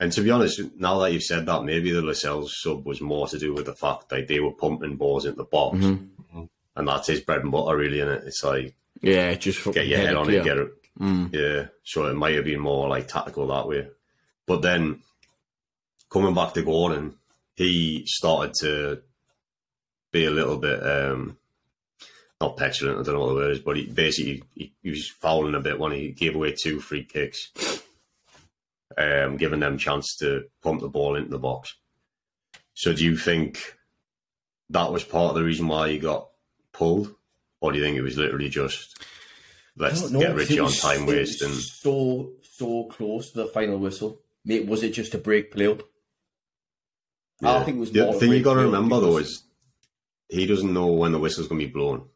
And 0.00 0.10
to 0.12 0.22
be 0.22 0.30
honest, 0.32 0.60
now 0.78 0.98
that 0.98 1.12
you've 1.12 1.22
said 1.22 1.46
that, 1.46 1.62
maybe 1.64 1.92
the 1.92 2.02
Lascelles 2.02 2.56
sub 2.60 2.84
was 2.84 3.00
more 3.00 3.28
to 3.28 3.38
do 3.38 3.54
with 3.54 3.66
the 3.66 3.74
fact 3.74 4.08
that 4.08 4.26
they 4.26 4.40
were 4.40 4.50
pumping 4.52 4.96
balls 4.96 5.24
into 5.26 5.36
the 5.36 5.44
box, 5.44 5.78
Mm-hmm. 5.78 6.44
and 6.76 6.88
that's 6.88 7.06
his 7.06 7.20
bread 7.20 7.42
and 7.42 7.52
butter, 7.52 7.76
really. 7.76 8.00
And 8.00 8.10
it? 8.10 8.24
it's 8.26 8.42
like 8.42 8.74
Yeah, 9.00 9.32
just 9.34 9.62
get 9.72 9.86
your 9.86 9.98
head 10.00 10.16
on 10.16 10.24
clear. 10.24 10.40
it, 10.40 10.44
get 10.44 10.58
it. 10.58 10.70
Mm. 10.98 11.32
Yeah, 11.32 11.66
so 11.84 12.06
it 12.06 12.14
might 12.14 12.34
have 12.34 12.44
been 12.46 12.60
more 12.60 12.88
like 12.88 13.06
tactical 13.08 13.46
that 13.48 13.68
way. 13.68 13.88
But 14.46 14.62
then 14.62 15.02
coming 16.10 16.34
back 16.34 16.52
to 16.54 16.62
Gordon, 16.62 17.14
he 17.54 18.04
started 18.06 18.54
to 18.60 19.02
be 20.10 20.24
a 20.24 20.30
little 20.30 20.58
bit 20.58 20.82
um 20.86 21.36
not 22.42 22.56
petulant, 22.56 22.98
I 22.98 23.02
don't 23.04 23.14
know 23.14 23.20
what 23.20 23.28
the 23.28 23.34
word 23.34 23.52
is, 23.52 23.60
but 23.60 23.76
he 23.76 23.86
basically 23.86 24.42
he, 24.54 24.72
he 24.82 24.90
was 24.90 25.08
fouling 25.08 25.54
a 25.54 25.60
bit 25.60 25.78
when 25.78 25.92
he 25.92 26.08
gave 26.10 26.34
away 26.34 26.52
two 26.52 26.80
free 26.80 27.04
kicks, 27.04 27.50
um, 28.98 29.36
giving 29.36 29.60
them 29.60 29.78
chance 29.78 30.16
to 30.16 30.44
pump 30.60 30.80
the 30.80 30.88
ball 30.88 31.14
into 31.14 31.30
the 31.30 31.38
box. 31.38 31.76
So 32.74 32.92
do 32.92 33.04
you 33.04 33.16
think 33.16 33.76
that 34.70 34.92
was 34.92 35.04
part 35.04 35.30
of 35.30 35.34
the 35.36 35.44
reason 35.44 35.68
why 35.68 35.90
he 35.90 35.98
got 35.98 36.28
pulled? 36.72 37.14
Or 37.60 37.70
do 37.70 37.78
you 37.78 37.84
think 37.84 37.96
it 37.96 38.02
was 38.02 38.18
literally 38.18 38.48
just 38.48 39.00
let's 39.76 40.10
know, 40.10 40.18
get 40.18 40.34
Richie 40.34 40.58
on 40.58 40.72
time 40.72 41.02
it 41.02 41.06
was 41.06 41.14
wasting? 41.14 41.52
So 41.52 42.32
so 42.42 42.84
close 42.84 43.30
to 43.30 43.38
the 43.38 43.46
final 43.46 43.78
whistle. 43.78 44.20
Mate, 44.44 44.66
was 44.66 44.82
it 44.82 44.90
just 44.94 45.14
a 45.14 45.18
break 45.18 45.52
play 45.52 45.68
up? 45.68 45.84
I 47.42 47.64
think 47.64 47.76
it 47.76 47.80
was 47.80 47.92
the 47.92 48.04
more 48.04 48.14
thing 48.14 48.32
you 48.32 48.42
got 48.42 48.54
to 48.54 48.60
remember 48.60 49.00
though 49.00 49.18
is 49.18 49.44
he 50.28 50.46
doesn't 50.46 50.72
know 50.72 50.86
when 50.86 51.12
the 51.12 51.18
whistle's 51.18 51.48
going 51.48 51.60
to 51.60 51.66
be 51.66 51.72
blown. 51.72 52.08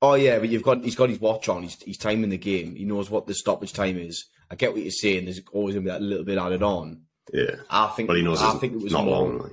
Oh 0.00 0.14
yeah, 0.14 0.38
but 0.38 0.48
you've 0.48 0.62
got 0.62 0.84
he's 0.84 0.94
got 0.94 1.08
his 1.08 1.20
watch 1.20 1.48
on. 1.48 1.62
He's 1.62 1.80
he's 1.82 1.98
timing 1.98 2.30
the 2.30 2.38
game. 2.38 2.76
He 2.76 2.84
knows 2.84 3.10
what 3.10 3.26
the 3.26 3.34
stoppage 3.34 3.72
time 3.72 3.98
is. 3.98 4.26
I 4.50 4.54
get 4.54 4.72
what 4.72 4.82
you're 4.82 4.90
saying. 4.90 5.24
There's 5.24 5.40
always 5.52 5.74
gonna 5.74 5.84
be 5.84 5.90
that 5.90 6.02
little 6.02 6.24
bit 6.24 6.38
added 6.38 6.62
on. 6.62 7.02
Yeah, 7.32 7.56
I 7.68 7.88
think. 7.88 8.06
but 8.06 8.16
he 8.16 8.22
knows 8.22 8.42
I 8.42 8.52
think 8.54 8.74
it 8.74 8.82
was 8.82 8.92
not 8.92 9.04
more. 9.04 9.14
long. 9.14 9.38
Like. 9.38 9.52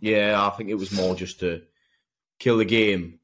Yeah, 0.00 0.46
I 0.46 0.50
think 0.50 0.68
it 0.68 0.74
was 0.74 0.92
more 0.92 1.14
just 1.14 1.40
to 1.40 1.62
kill 2.38 2.58
the 2.58 2.64
game, 2.64 3.20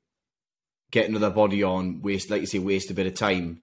get 0.91 1.09
another 1.09 1.31
body 1.31 1.63
on, 1.63 2.01
waste 2.03 2.31
like 2.31 2.41
you 2.41 2.47
say, 2.47 2.61
waste 2.61 2.91
a 2.91 2.95
bit 2.95 3.07
of 3.07 3.15
time, 3.15 3.63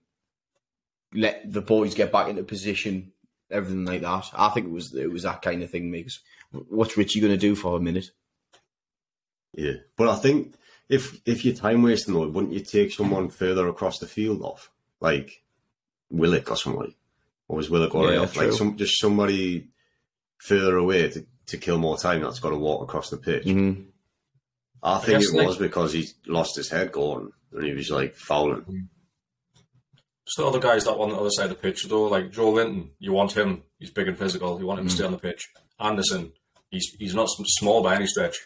let 1.13 1.51
the 1.51 1.61
boys 1.61 1.95
get 1.95 2.11
back 2.11 2.27
into 2.27 2.43
position, 2.43 3.13
everything 3.49 3.85
like 3.85 4.01
that. 4.01 4.29
I 4.33 4.49
think 4.49 4.67
it 4.67 4.71
was 4.71 4.93
it 4.93 5.11
was 5.11 5.23
that 5.23 5.41
kind 5.41 5.63
of 5.63 5.71
thing. 5.71 5.91
Because 5.91 6.19
what's 6.51 6.97
Richie 6.97 7.19
going 7.19 7.31
to 7.33 7.37
do 7.37 7.55
for 7.55 7.77
a 7.77 7.81
minute? 7.81 8.09
Yeah, 9.53 9.73
but 9.95 10.09
I 10.09 10.15
think 10.15 10.55
if 10.89 11.19
if 11.25 11.45
you're 11.45 11.55
time 11.55 11.81
wasting 11.81 12.13
though, 12.13 12.27
wouldn't 12.27 12.53
you 12.53 12.59
take 12.59 12.91
someone 12.91 13.29
further 13.29 13.67
across 13.67 13.99
the 13.99 14.07
field 14.07 14.41
off, 14.41 14.69
like 14.99 15.43
Willock 16.09 16.51
or 16.51 16.57
somebody? 16.57 16.97
Or 17.47 17.57
was 17.57 17.69
Willock 17.69 17.95
already 17.95 18.17
Yeah, 18.17 18.23
off? 18.23 18.35
Like 18.35 18.51
some 18.51 18.75
just 18.77 18.99
somebody 18.99 19.69
further 20.39 20.75
away 20.77 21.09
to, 21.09 21.25
to 21.47 21.57
kill 21.57 21.77
more 21.77 21.97
time 21.97 22.21
that's 22.21 22.39
got 22.39 22.49
to 22.49 22.57
walk 22.57 22.83
across 22.83 23.09
the 23.09 23.17
pitch. 23.17 23.45
Mm-hmm. 23.45 23.83
I 24.83 24.97
think 24.99 25.19
guess, 25.21 25.29
it 25.33 25.37
like- 25.37 25.47
was 25.47 25.57
because 25.57 25.93
he 25.93 26.07
lost 26.27 26.55
his 26.57 26.69
head 26.69 26.91
going 26.91 27.31
and 27.53 27.63
he 27.65 27.73
was 27.73 27.89
like 27.89 28.13
fouling. 28.15 28.89
Just 30.25 30.37
the 30.37 30.45
other 30.47 30.59
guys 30.59 30.85
that 30.85 30.97
were 30.97 31.03
on 31.05 31.11
the 31.11 31.17
other 31.17 31.29
side 31.29 31.45
of 31.45 31.49
the 31.49 31.55
pitch, 31.55 31.85
though, 31.87 32.05
like 32.05 32.31
Joelinton, 32.31 32.89
you 32.97 33.11
want 33.13 33.33
him. 33.37 33.61
He's 33.77 33.91
big 33.91 34.07
and 34.07 34.17
physical. 34.17 34.59
You 34.59 34.65
want 34.65 34.79
him 34.79 34.87
to 34.87 34.93
stay 34.93 35.05
on 35.05 35.11
the 35.11 35.19
pitch. 35.19 35.47
Anderson, 35.79 36.31
he's 36.69 36.95
he's 36.99 37.15
not 37.15 37.29
small 37.29 37.83
by 37.83 37.95
any 37.95 38.07
stretch. 38.07 38.37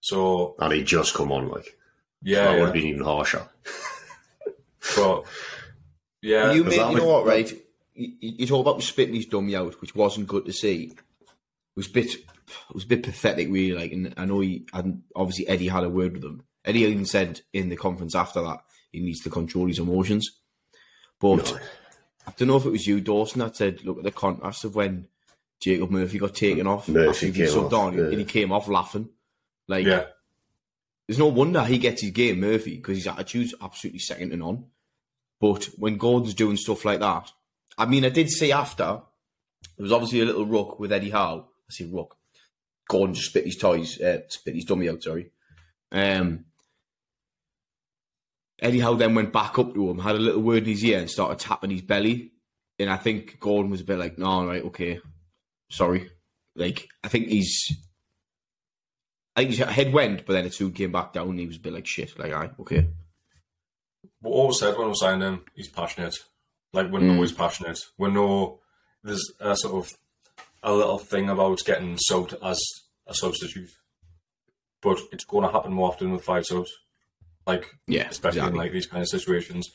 So 0.00 0.56
And 0.58 0.72
he 0.72 0.82
just 0.82 1.14
come 1.14 1.32
on 1.32 1.48
like 1.48 1.76
yeah, 2.22 2.44
that 2.44 2.52
would 2.54 2.64
have 2.64 2.72
been 2.72 2.86
even 2.86 3.04
harsher. 3.04 3.46
but 4.96 5.24
yeah, 6.22 6.52
you, 6.52 6.64
because 6.64 6.78
made, 6.78 6.90
you 6.90 6.98
know 6.98 7.06
what, 7.06 7.26
right? 7.26 7.50
You, 7.94 8.12
you 8.18 8.32
you 8.38 8.46
talk 8.46 8.66
about 8.66 8.82
spitting 8.82 9.14
his 9.14 9.26
dummy 9.26 9.56
out, 9.56 9.80
which 9.80 9.94
wasn't 9.94 10.28
good 10.28 10.46
to 10.46 10.52
see. 10.52 10.92
It 11.20 11.76
was 11.76 11.86
a 11.86 11.92
bit, 11.92 12.14
it 12.14 12.74
was 12.74 12.84
a 12.84 12.88
bit 12.88 13.02
pathetic, 13.02 13.48
really. 13.48 13.72
Like, 13.72 13.92
and 13.92 14.14
I 14.16 14.24
know 14.24 14.40
he, 14.40 14.66
and 14.72 15.02
obviously 15.14 15.48
Eddie 15.48 15.68
had 15.68 15.84
a 15.84 15.90
word 15.90 16.14
with 16.14 16.24
him. 16.24 16.42
Eddie 16.64 16.80
even 16.80 17.06
said 17.06 17.40
in 17.52 17.68
the 17.68 17.76
conference 17.76 18.14
after 18.14 18.42
that 18.42 18.60
he 18.92 19.00
needs 19.00 19.20
to 19.20 19.30
control 19.30 19.66
his 19.66 19.78
emotions. 19.78 20.30
But 21.20 21.58
I 22.26 22.32
don't 22.36 22.48
know 22.48 22.56
if 22.56 22.64
it 22.64 22.70
was 22.70 22.86
you, 22.86 23.00
Dawson, 23.00 23.40
that 23.40 23.56
said, 23.56 23.84
look 23.84 23.98
at 23.98 24.04
the 24.04 24.10
contrast 24.10 24.64
of 24.64 24.74
when 24.74 25.08
Jacob 25.60 25.90
Murphy 25.90 26.18
got 26.18 26.34
taken 26.34 26.66
off. 26.66 26.88
Murphy 26.88 27.08
after 27.08 27.26
he'd 27.26 27.34
came 27.34 27.46
subbed 27.46 27.72
off, 27.72 27.72
on, 27.72 27.98
yeah. 27.98 28.04
and 28.04 28.18
he 28.18 28.24
came 28.24 28.50
off 28.50 28.66
laughing. 28.66 29.10
Like, 29.68 29.86
yeah. 29.86 30.06
there's 31.06 31.18
no 31.18 31.28
wonder 31.28 31.64
he 31.64 31.78
gets 31.78 32.02
his 32.02 32.10
game, 32.10 32.40
Murphy, 32.40 32.76
because 32.76 32.96
his 32.96 33.06
attitude's 33.06 33.54
absolutely 33.60 34.00
second 34.00 34.30
to 34.30 34.36
none. 34.36 34.64
But 35.38 35.68
when 35.76 35.98
Gordon's 35.98 36.34
doing 36.34 36.56
stuff 36.56 36.84
like 36.84 37.00
that, 37.00 37.30
I 37.76 37.86
mean, 37.86 38.04
I 38.04 38.08
did 38.08 38.30
see 38.30 38.52
after 38.52 39.02
there 39.76 39.82
was 39.82 39.92
obviously 39.92 40.20
a 40.20 40.24
little 40.24 40.46
ruck 40.46 40.80
with 40.80 40.92
Eddie 40.92 41.10
Howe. 41.10 41.46
I 41.68 41.72
see 41.72 41.84
ruck. 41.84 42.16
Gordon 42.88 43.14
just 43.14 43.28
spit 43.28 43.44
his 43.44 43.56
toys, 43.56 44.00
uh, 44.00 44.20
spit 44.28 44.54
his 44.54 44.64
dummy 44.64 44.88
out. 44.88 45.02
Sorry. 45.02 45.30
Um, 45.92 46.46
Eddie 48.60 48.80
Howe 48.80 48.94
then 48.94 49.14
went 49.14 49.32
back 49.32 49.58
up 49.58 49.72
to 49.74 49.90
him, 49.90 49.98
had 49.98 50.16
a 50.16 50.18
little 50.18 50.42
word 50.42 50.64
in 50.64 50.70
his 50.70 50.84
ear, 50.84 50.98
and 50.98 51.10
started 51.10 51.38
tapping 51.38 51.70
his 51.70 51.82
belly. 51.82 52.32
And 52.78 52.90
I 52.90 52.96
think 52.96 53.38
Gordon 53.40 53.70
was 53.70 53.82
a 53.82 53.84
bit 53.84 53.98
like, 53.98 54.18
"No, 54.18 54.46
right, 54.46 54.64
okay, 54.64 55.00
sorry." 55.70 56.10
Like 56.54 56.88
I 57.02 57.08
think 57.08 57.28
he's 57.28 57.72
I 59.36 59.40
think 59.44 59.50
his 59.56 59.58
head 59.66 59.92
went, 59.92 60.26
but 60.26 60.32
then 60.34 60.44
it 60.44 60.52
soon 60.54 60.72
came 60.72 60.92
back 60.92 61.12
down. 61.12 61.30
And 61.30 61.40
he 61.40 61.46
was 61.46 61.56
a 61.56 61.60
bit 61.60 61.72
like 61.72 61.86
shit. 61.86 62.18
Like, 62.18 62.32
I 62.32 62.50
okay. 62.60 62.88
What 64.20 64.32
always 64.32 64.58
said 64.58 64.76
when 64.76 64.86
I 64.86 64.90
was 64.90 65.00
signing 65.00 65.20
him, 65.26 65.44
he's 65.54 65.68
passionate. 65.68 66.16
Like 66.72 66.90
we 66.90 67.00
know 67.00 67.14
Mm. 67.14 67.20
he's 67.20 67.32
passionate. 67.32 67.78
We 67.98 68.10
know 68.10 68.60
there's 69.02 69.24
a 69.40 69.56
sort 69.56 69.74
of 69.84 69.90
a 70.62 70.74
little 70.74 70.98
thing 70.98 71.28
about 71.30 71.64
getting 71.64 71.96
subbed 72.10 72.34
as 72.42 72.62
a 73.06 73.14
substitute, 73.14 73.70
but 74.82 74.98
it's 75.12 75.24
going 75.24 75.46
to 75.46 75.52
happen 75.52 75.72
more 75.72 75.88
often 75.88 76.12
with 76.12 76.22
five 76.24 76.44
subs. 76.44 76.70
Like 77.46 77.66
Yeah, 77.86 78.08
especially 78.08 78.40
exactly. 78.40 78.58
in 78.58 78.62
like 78.64 78.72
these 78.72 78.86
kind 78.86 79.02
of 79.02 79.08
situations. 79.08 79.70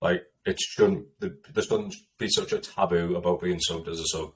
Like 0.00 0.24
it 0.44 0.58
shouldn't 0.60 1.06
there 1.20 1.62
shouldn't 1.62 1.94
be 2.18 2.28
such 2.28 2.52
a 2.52 2.58
taboo 2.58 3.16
about 3.16 3.42
being 3.42 3.60
subbed 3.68 3.88
as 3.88 4.00
a 4.00 4.06
sub. 4.06 4.32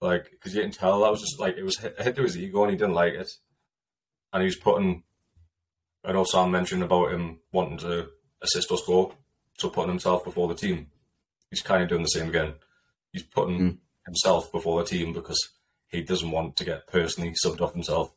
Like 0.00 0.30
because 0.30 0.54
you 0.54 0.62
can 0.62 0.70
tell 0.70 1.00
that 1.00 1.10
was 1.10 1.20
just 1.20 1.38
like 1.38 1.56
it 1.56 1.62
was 1.62 1.78
hit, 1.78 2.00
hit 2.00 2.16
to 2.16 2.22
his 2.22 2.36
ego 2.38 2.62
and 2.62 2.70
he 2.70 2.76
didn't 2.78 2.94
like 2.94 3.14
it, 3.14 3.30
and 4.32 4.42
he 4.42 4.46
was 4.46 4.56
putting. 4.56 5.02
I 6.04 6.12
know 6.12 6.24
Sam 6.24 6.50
mentioned 6.50 6.82
about 6.82 7.12
him 7.12 7.40
wanting 7.52 7.78
to 7.78 8.08
assist 8.40 8.70
or 8.70 8.78
score, 8.78 9.14
so 9.58 9.68
putting 9.68 9.90
himself 9.90 10.24
before 10.24 10.48
the 10.48 10.54
team. 10.54 10.86
He's 11.50 11.60
kind 11.60 11.82
of 11.82 11.88
doing 11.90 12.02
the 12.02 12.08
same 12.08 12.28
again. 12.30 12.54
He's 13.12 13.24
putting 13.24 13.58
Mm. 13.58 13.78
himself 14.06 14.50
before 14.50 14.80
the 14.82 14.88
team 14.88 15.12
because 15.12 15.38
he 15.88 16.00
doesn't 16.02 16.30
want 16.30 16.56
to 16.56 16.64
get 16.64 16.86
personally 16.86 17.34
subbed 17.44 17.60
off 17.60 17.74
himself. 17.74 18.12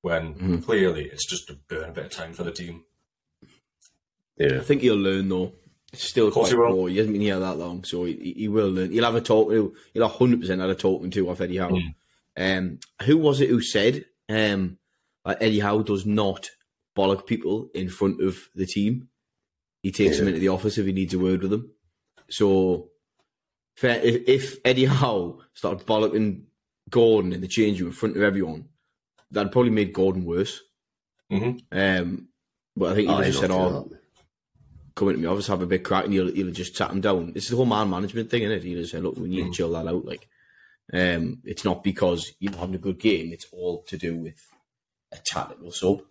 When 0.00 0.34
Mm. 0.36 0.64
clearly 0.64 1.06
it's 1.06 1.28
just 1.28 1.48
to 1.48 1.54
burn 1.68 1.90
a 1.90 1.92
bit 1.92 2.06
of 2.06 2.12
time 2.12 2.32
for 2.32 2.44
the 2.44 2.52
team. 2.52 2.84
Yeah. 4.38 4.60
I 4.60 4.62
think 4.62 4.80
he'll 4.82 4.94
learn 4.96 5.28
though. 5.28 5.52
It's 5.92 6.04
still 6.04 6.30
course 6.30 6.52
quite 6.52 6.56
he 6.70 6.74
raw. 6.76 6.84
He 6.84 6.96
hasn't 6.98 7.14
been 7.14 7.22
here 7.22 7.38
that 7.38 7.56
long, 7.58 7.82
so 7.84 8.04
he, 8.04 8.34
he 8.36 8.48
will 8.48 8.68
learn. 8.70 8.90
He'll 8.90 9.04
have 9.04 9.14
a 9.14 9.20
talk. 9.20 9.50
He'll, 9.52 9.72
he'll 9.94 10.08
hundred 10.08 10.40
percent 10.40 10.60
have 10.60 10.68
a 10.70 10.74
talking 10.74 11.10
to 11.12 11.30
off 11.30 11.40
Eddie 11.40 11.56
Howe. 11.56 11.70
Mm. 11.70 11.94
Um, 12.36 12.78
who 13.04 13.16
was 13.18 13.40
it 13.40 13.48
who 13.48 13.60
said 13.62 14.04
um, 14.28 14.76
like 15.24 15.38
Eddie 15.40 15.60
Howe 15.60 15.82
does 15.82 16.04
not 16.06 16.50
bollock 16.96 17.26
people 17.26 17.70
in 17.74 17.88
front 17.88 18.22
of 18.22 18.36
the 18.54 18.66
team? 18.66 19.08
He 19.82 19.90
takes 19.92 20.16
Yeah. 20.16 20.18
them 20.20 20.28
into 20.28 20.40
the 20.40 20.48
office 20.48 20.76
if 20.76 20.84
he 20.86 20.92
needs 20.92 21.14
a 21.14 21.18
word 21.18 21.40
with 21.42 21.50
them. 21.52 21.70
So, 22.28 22.90
if, 23.80 24.28
if 24.28 24.56
Eddie 24.64 24.84
Howe 24.86 25.38
started 25.54 25.86
bollocking 25.86 26.42
Gordon 26.90 27.32
in 27.32 27.40
the 27.40 27.48
change 27.48 27.80
room 27.80 27.88
in 27.90 27.94
front 27.94 28.16
of 28.16 28.22
everyone, 28.22 28.68
that'd 29.30 29.52
probably 29.52 29.70
made 29.70 29.92
Gordon 29.94 30.24
worse. 30.24 30.60
Mhm. 31.32 31.62
Um, 31.72 32.28
but 32.76 32.92
I 32.92 32.94
think 32.94 33.08
he 33.08 33.14
I 33.14 33.24
just 33.24 33.40
said, 33.40 33.48
don't 33.48 33.72
"Oh, 33.72 33.88
that. 33.88 33.97
Come 34.98 35.08
into 35.10 35.20
my 35.22 35.32
office, 35.32 35.46
have 35.46 35.62
a 35.62 35.66
big 35.66 35.84
crack, 35.84 36.04
and 36.04 36.12
he'll, 36.12 36.32
he'll 36.32 36.50
just 36.52 36.76
sat 36.76 36.90
him 36.90 37.00
down. 37.00 37.32
It's 37.34 37.48
the 37.48 37.56
whole 37.56 37.66
man 37.66 37.88
management 37.90 38.30
thing, 38.30 38.42
isn't 38.42 38.56
it? 38.58 38.62
He'll 38.64 38.80
just 38.80 38.92
say, 38.92 38.98
look, 39.00 39.16
we 39.16 39.28
need 39.28 39.44
to 39.46 39.50
chill 39.52 39.70
that 39.72 39.86
out. 39.86 40.04
Like, 40.04 40.28
um, 40.92 41.38
it's 41.44 41.64
not 41.64 41.82
because 41.84 42.32
you're 42.40 42.56
having 42.56 42.74
a 42.74 42.78
good 42.78 42.98
game, 42.98 43.32
it's 43.32 43.46
all 43.52 43.82
to 43.88 43.96
do 43.96 44.16
with 44.16 44.40
a 45.12 45.18
tactical 45.24 45.70
sub. 45.70 46.02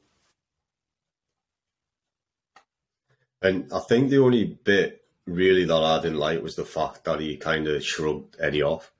And 3.42 3.72
I 3.72 3.80
think 3.80 4.10
the 4.10 4.18
only 4.20 4.46
bit 4.46 5.02
really 5.26 5.66
that 5.66 5.74
I 5.76 6.02
didn't 6.02 6.18
like 6.20 6.42
was 6.42 6.56
the 6.56 6.66
fact 6.66 7.04
that 7.06 7.20
he 7.20 7.38
kind 7.38 7.68
of 7.68 7.84
shrugged 7.84 8.36
Eddie 8.40 8.64
off. 8.64 8.92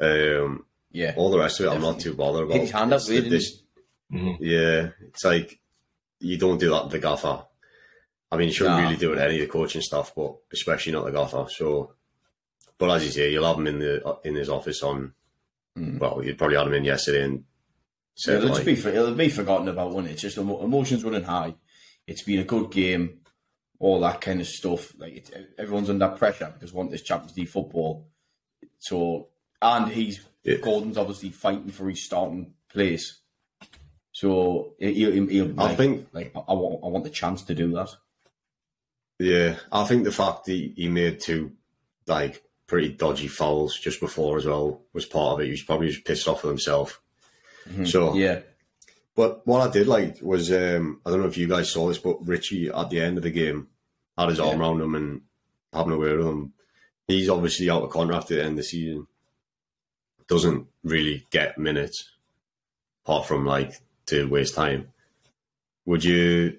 Um, 0.00 0.66
Yeah. 0.90 1.14
all 1.16 1.30
the 1.30 1.38
rest 1.38 1.60
of 1.60 1.66
it, 1.66 1.70
I'm 1.70 1.82
not 1.82 2.00
too 2.00 2.14
bothered 2.14 2.44
about. 2.44 2.56
His 2.60 2.70
hand 2.70 2.92
up 2.92 3.00
It's 3.00 3.08
weird, 3.08 3.24
the- 3.24 3.30
didn't 3.30 3.38
this- 3.40 3.60
Mhm. 4.12 4.36
Yeah, 4.40 4.90
it's 5.08 5.24
like 5.24 5.60
you 6.20 6.36
don't 6.36 6.58
do 6.58 6.70
that 6.70 6.84
to 6.84 6.88
the 6.88 6.98
gaffer. 6.98 7.46
I 8.34 8.38
mean, 8.38 8.48
you 8.48 8.54
shouldn't 8.54 8.80
really 8.82 8.96
do 8.96 9.12
it 9.12 9.18
any 9.18 9.34
of 9.40 9.46
the 9.46 9.52
coaching 9.52 9.80
stuff, 9.82 10.12
but 10.14 10.34
especially 10.52 10.92
not 10.92 11.04
the 11.04 11.12
gaffer. 11.12 11.46
So, 11.48 11.94
but 12.78 12.90
as 12.90 13.04
you 13.04 13.10
say, 13.10 13.30
you'll 13.32 13.46
have 13.46 13.56
him 13.58 13.66
in 13.68 13.78
the 13.78 14.18
in 14.24 14.34
his 14.34 14.48
office 14.48 14.82
on. 14.82 15.14
Mm. 15.78 15.98
Well, 15.98 16.22
you 16.24 16.34
probably 16.36 16.56
had 16.56 16.66
him 16.68 16.74
in 16.74 16.84
yesterday 16.84 17.24
and 17.24 17.44
Yeah, 18.28 18.34
it'll, 18.34 18.46
like, 18.50 18.54
just 18.58 18.66
be, 18.66 18.76
for- 18.76 18.90
it'll 18.90 19.12
be 19.14 19.28
forgotten 19.28 19.66
about, 19.68 19.96
it? 20.04 20.10
It's 20.12 20.22
just 20.22 20.36
emotions 20.38 21.02
running 21.02 21.24
high. 21.24 21.54
It's 22.06 22.22
been 22.22 22.38
a 22.38 22.44
good 22.44 22.70
game, 22.70 23.18
all 23.80 23.98
that 24.00 24.20
kind 24.20 24.40
of 24.40 24.46
stuff. 24.46 24.92
Like 24.98 25.14
it, 25.14 25.54
everyone's 25.58 25.90
under 25.90 26.08
pressure 26.08 26.52
because 26.54 26.72
we 26.72 26.76
want 26.78 26.90
this 26.92 27.02
Champions 27.02 27.36
League 27.36 27.48
football. 27.48 28.06
So, 28.78 29.28
and 29.60 29.90
he's 29.90 30.20
Yeah. 30.44 30.58
Gordon's 30.58 30.96
obviously 30.98 31.30
fighting 31.30 31.70
for 31.72 31.88
his 31.90 32.04
starting 32.04 32.52
place. 32.68 33.20
So 34.12 34.74
he'll, 34.78 35.10
he'll, 35.10 35.26
he'll 35.26 35.60
I 35.60 35.64
like, 35.64 35.76
think- 35.76 36.06
like 36.12 36.32
I 36.36 36.52
want, 36.52 36.84
I 36.84 36.88
want 36.88 37.02
the 37.04 37.10
chance 37.10 37.42
to 37.42 37.54
do 37.54 37.72
that. 37.72 37.88
Yeah, 39.18 39.56
I 39.70 39.84
think 39.84 40.04
the 40.04 40.12
fact 40.12 40.46
he, 40.46 40.72
he 40.76 40.88
made 40.88 41.20
two 41.20 41.52
like 42.06 42.42
pretty 42.66 42.90
dodgy 42.90 43.28
fouls 43.28 43.78
just 43.78 44.00
before 44.00 44.36
as 44.36 44.46
well 44.46 44.82
was 44.92 45.06
part 45.06 45.34
of 45.34 45.40
it. 45.40 45.46
He 45.46 45.50
was 45.52 45.62
probably 45.62 45.88
just 45.88 46.04
pissed 46.04 46.28
off 46.28 46.42
with 46.42 46.50
himself. 46.50 47.00
So 47.86 48.14
Yeah, 48.14 48.40
But 49.14 49.46
what 49.46 49.66
I 49.66 49.72
did 49.72 49.86
like 49.86 50.18
was 50.20 50.52
um, 50.52 51.00
I 51.04 51.10
don't 51.10 51.20
know 51.20 51.28
if 51.28 51.38
you 51.38 51.48
guys 51.48 51.70
saw 51.70 51.88
this, 51.88 51.98
but 51.98 52.26
Richie 52.26 52.68
at 52.68 52.90
the 52.90 53.00
end 53.00 53.16
of 53.16 53.22
the 53.22 53.30
game 53.30 53.68
had 54.18 54.28
his 54.28 54.40
arm 54.40 54.60
around 54.60 54.80
him 54.80 54.94
and 54.94 55.22
having 55.72 55.92
a 55.92 55.98
word 55.98 56.18
with 56.18 56.26
him. 56.26 56.52
He's 57.06 57.28
obviously 57.28 57.70
out 57.70 57.82
of 57.82 57.90
contract 57.90 58.30
at 58.30 58.36
the 58.36 58.42
end 58.42 58.52
of 58.52 58.56
the 58.58 58.62
season. 58.64 59.06
Doesn't 60.28 60.66
really 60.82 61.26
get 61.30 61.58
minutes, 61.58 62.10
apart 63.04 63.26
from 63.26 63.44
like 63.46 63.74
to 64.06 64.28
waste 64.28 64.54
time. 64.54 64.88
Would 65.86 66.02
you 66.04 66.58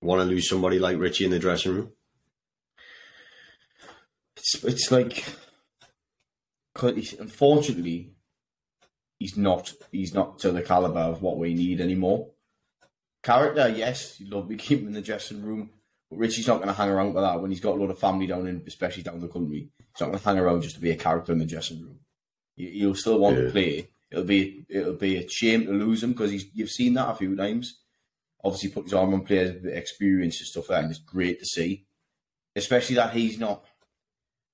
want 0.00 0.20
to 0.20 0.24
lose 0.24 0.48
somebody 0.48 0.78
like 0.78 0.98
Richie 0.98 1.24
in 1.24 1.30
the 1.30 1.38
dressing 1.38 1.74
room? 1.74 1.92
it's 4.36 4.64
it's 4.64 4.90
like 4.90 5.24
unfortunately 7.18 8.12
he's 9.18 9.36
not 9.36 9.72
he's 9.92 10.14
not 10.14 10.38
to 10.38 10.50
the 10.52 10.62
caliber 10.62 11.00
of 11.00 11.22
what 11.22 11.38
we 11.38 11.54
need 11.54 11.80
anymore. 11.80 12.30
Character, 13.22 13.68
yes, 13.68 14.18
you'd 14.18 14.32
love 14.32 14.48
to 14.48 14.56
keep 14.56 14.80
him 14.80 14.86
in 14.88 14.92
the 14.94 15.02
dressing 15.02 15.42
room, 15.42 15.70
but 16.08 16.18
Richie's 16.18 16.46
not 16.46 16.56
going 16.56 16.68
to 16.68 16.74
hang 16.74 16.88
around 16.88 17.12
with 17.12 17.22
that 17.22 17.40
when 17.40 17.50
he's 17.50 17.60
got 17.60 17.74
a 17.76 17.80
lot 17.80 17.90
of 17.90 17.98
family 17.98 18.26
down 18.26 18.46
in, 18.46 18.62
especially 18.66 19.02
down 19.02 19.20
the 19.20 19.28
country. 19.28 19.68
He's 19.78 20.00
not 20.00 20.06
going 20.06 20.18
to 20.18 20.24
hang 20.24 20.38
around 20.38 20.62
just 20.62 20.76
to 20.76 20.80
be 20.80 20.90
a 20.90 20.96
character 20.96 21.32
in 21.32 21.38
the 21.38 21.44
dressing 21.44 21.82
room. 21.82 21.98
He- 22.56 22.70
He'll 22.78 22.94
still 22.94 23.18
want 23.18 23.36
Yeah. 23.36 23.44
to 23.44 23.50
play. 23.50 23.90
It'll 24.10 24.24
be 24.24 24.64
it'll 24.70 24.94
be 24.94 25.18
a 25.18 25.28
shame 25.28 25.66
to 25.66 25.72
lose 25.72 26.02
him 26.02 26.12
because 26.12 26.32
you've 26.54 26.70
seen 26.70 26.94
that 26.94 27.10
a 27.10 27.14
few 27.14 27.36
times. 27.36 27.79
Obviously, 28.42 28.70
put 28.70 28.84
his 28.84 28.94
arm 28.94 29.14
on 29.14 29.24
players 29.24 29.52
with 29.54 29.72
experience 29.72 30.40
and 30.40 30.46
stuff 30.46 30.68
like 30.68 30.78
that, 30.78 30.84
and 30.84 30.90
it's 30.90 31.00
great 31.00 31.38
to 31.40 31.46
see. 31.46 31.86
Especially 32.56 32.96
that 32.96 33.12
he's 33.12 33.38
not 33.38 33.64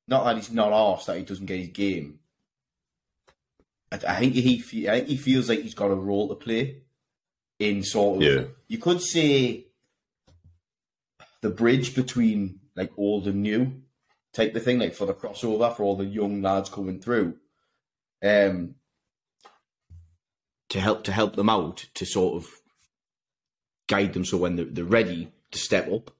not 0.08 0.24
that 0.24 0.36
he's 0.36 0.52
not 0.52 0.72
arsed 0.72 1.06
that 1.06 1.18
he 1.18 1.24
doesn't 1.24 1.46
get 1.46 1.60
his 1.60 1.68
game. 1.68 2.20
I, 3.90 3.96
I 4.08 4.20
think 4.20 4.34
he, 4.34 4.88
I 4.88 4.98
think 4.98 5.08
he 5.08 5.16
feels 5.16 5.48
like 5.48 5.60
he's 5.60 5.74
got 5.74 5.90
a 5.90 5.94
role 5.94 6.28
to 6.28 6.34
play 6.34 6.82
in 7.58 7.82
sort 7.82 8.16
of. 8.16 8.22
Yeah. 8.22 8.44
You 8.68 8.78
could 8.78 9.00
say 9.00 9.66
the 11.42 11.50
bridge 11.50 11.94
between 11.94 12.60
like 12.74 12.92
old 12.96 13.26
and 13.26 13.42
new 13.42 13.82
type 14.32 14.54
of 14.54 14.62
thing, 14.62 14.78
like 14.78 14.94
for 14.94 15.06
the 15.06 15.14
crossover 15.14 15.74
for 15.74 15.84
all 15.84 15.96
the 15.96 16.04
young 16.04 16.42
lads 16.42 16.68
coming 16.68 17.00
through. 17.00 17.36
Um, 18.22 18.76
to 20.68 20.80
help 20.80 21.04
to 21.04 21.12
help 21.12 21.36
them 21.36 21.48
out 21.48 21.86
to 21.94 22.04
sort 22.04 22.42
of 22.42 22.48
guide 23.86 24.12
them 24.12 24.24
so 24.24 24.38
when 24.38 24.56
they're, 24.56 24.64
they're 24.66 24.84
ready 24.84 25.32
to 25.50 25.58
step 25.58 25.90
up. 25.90 26.10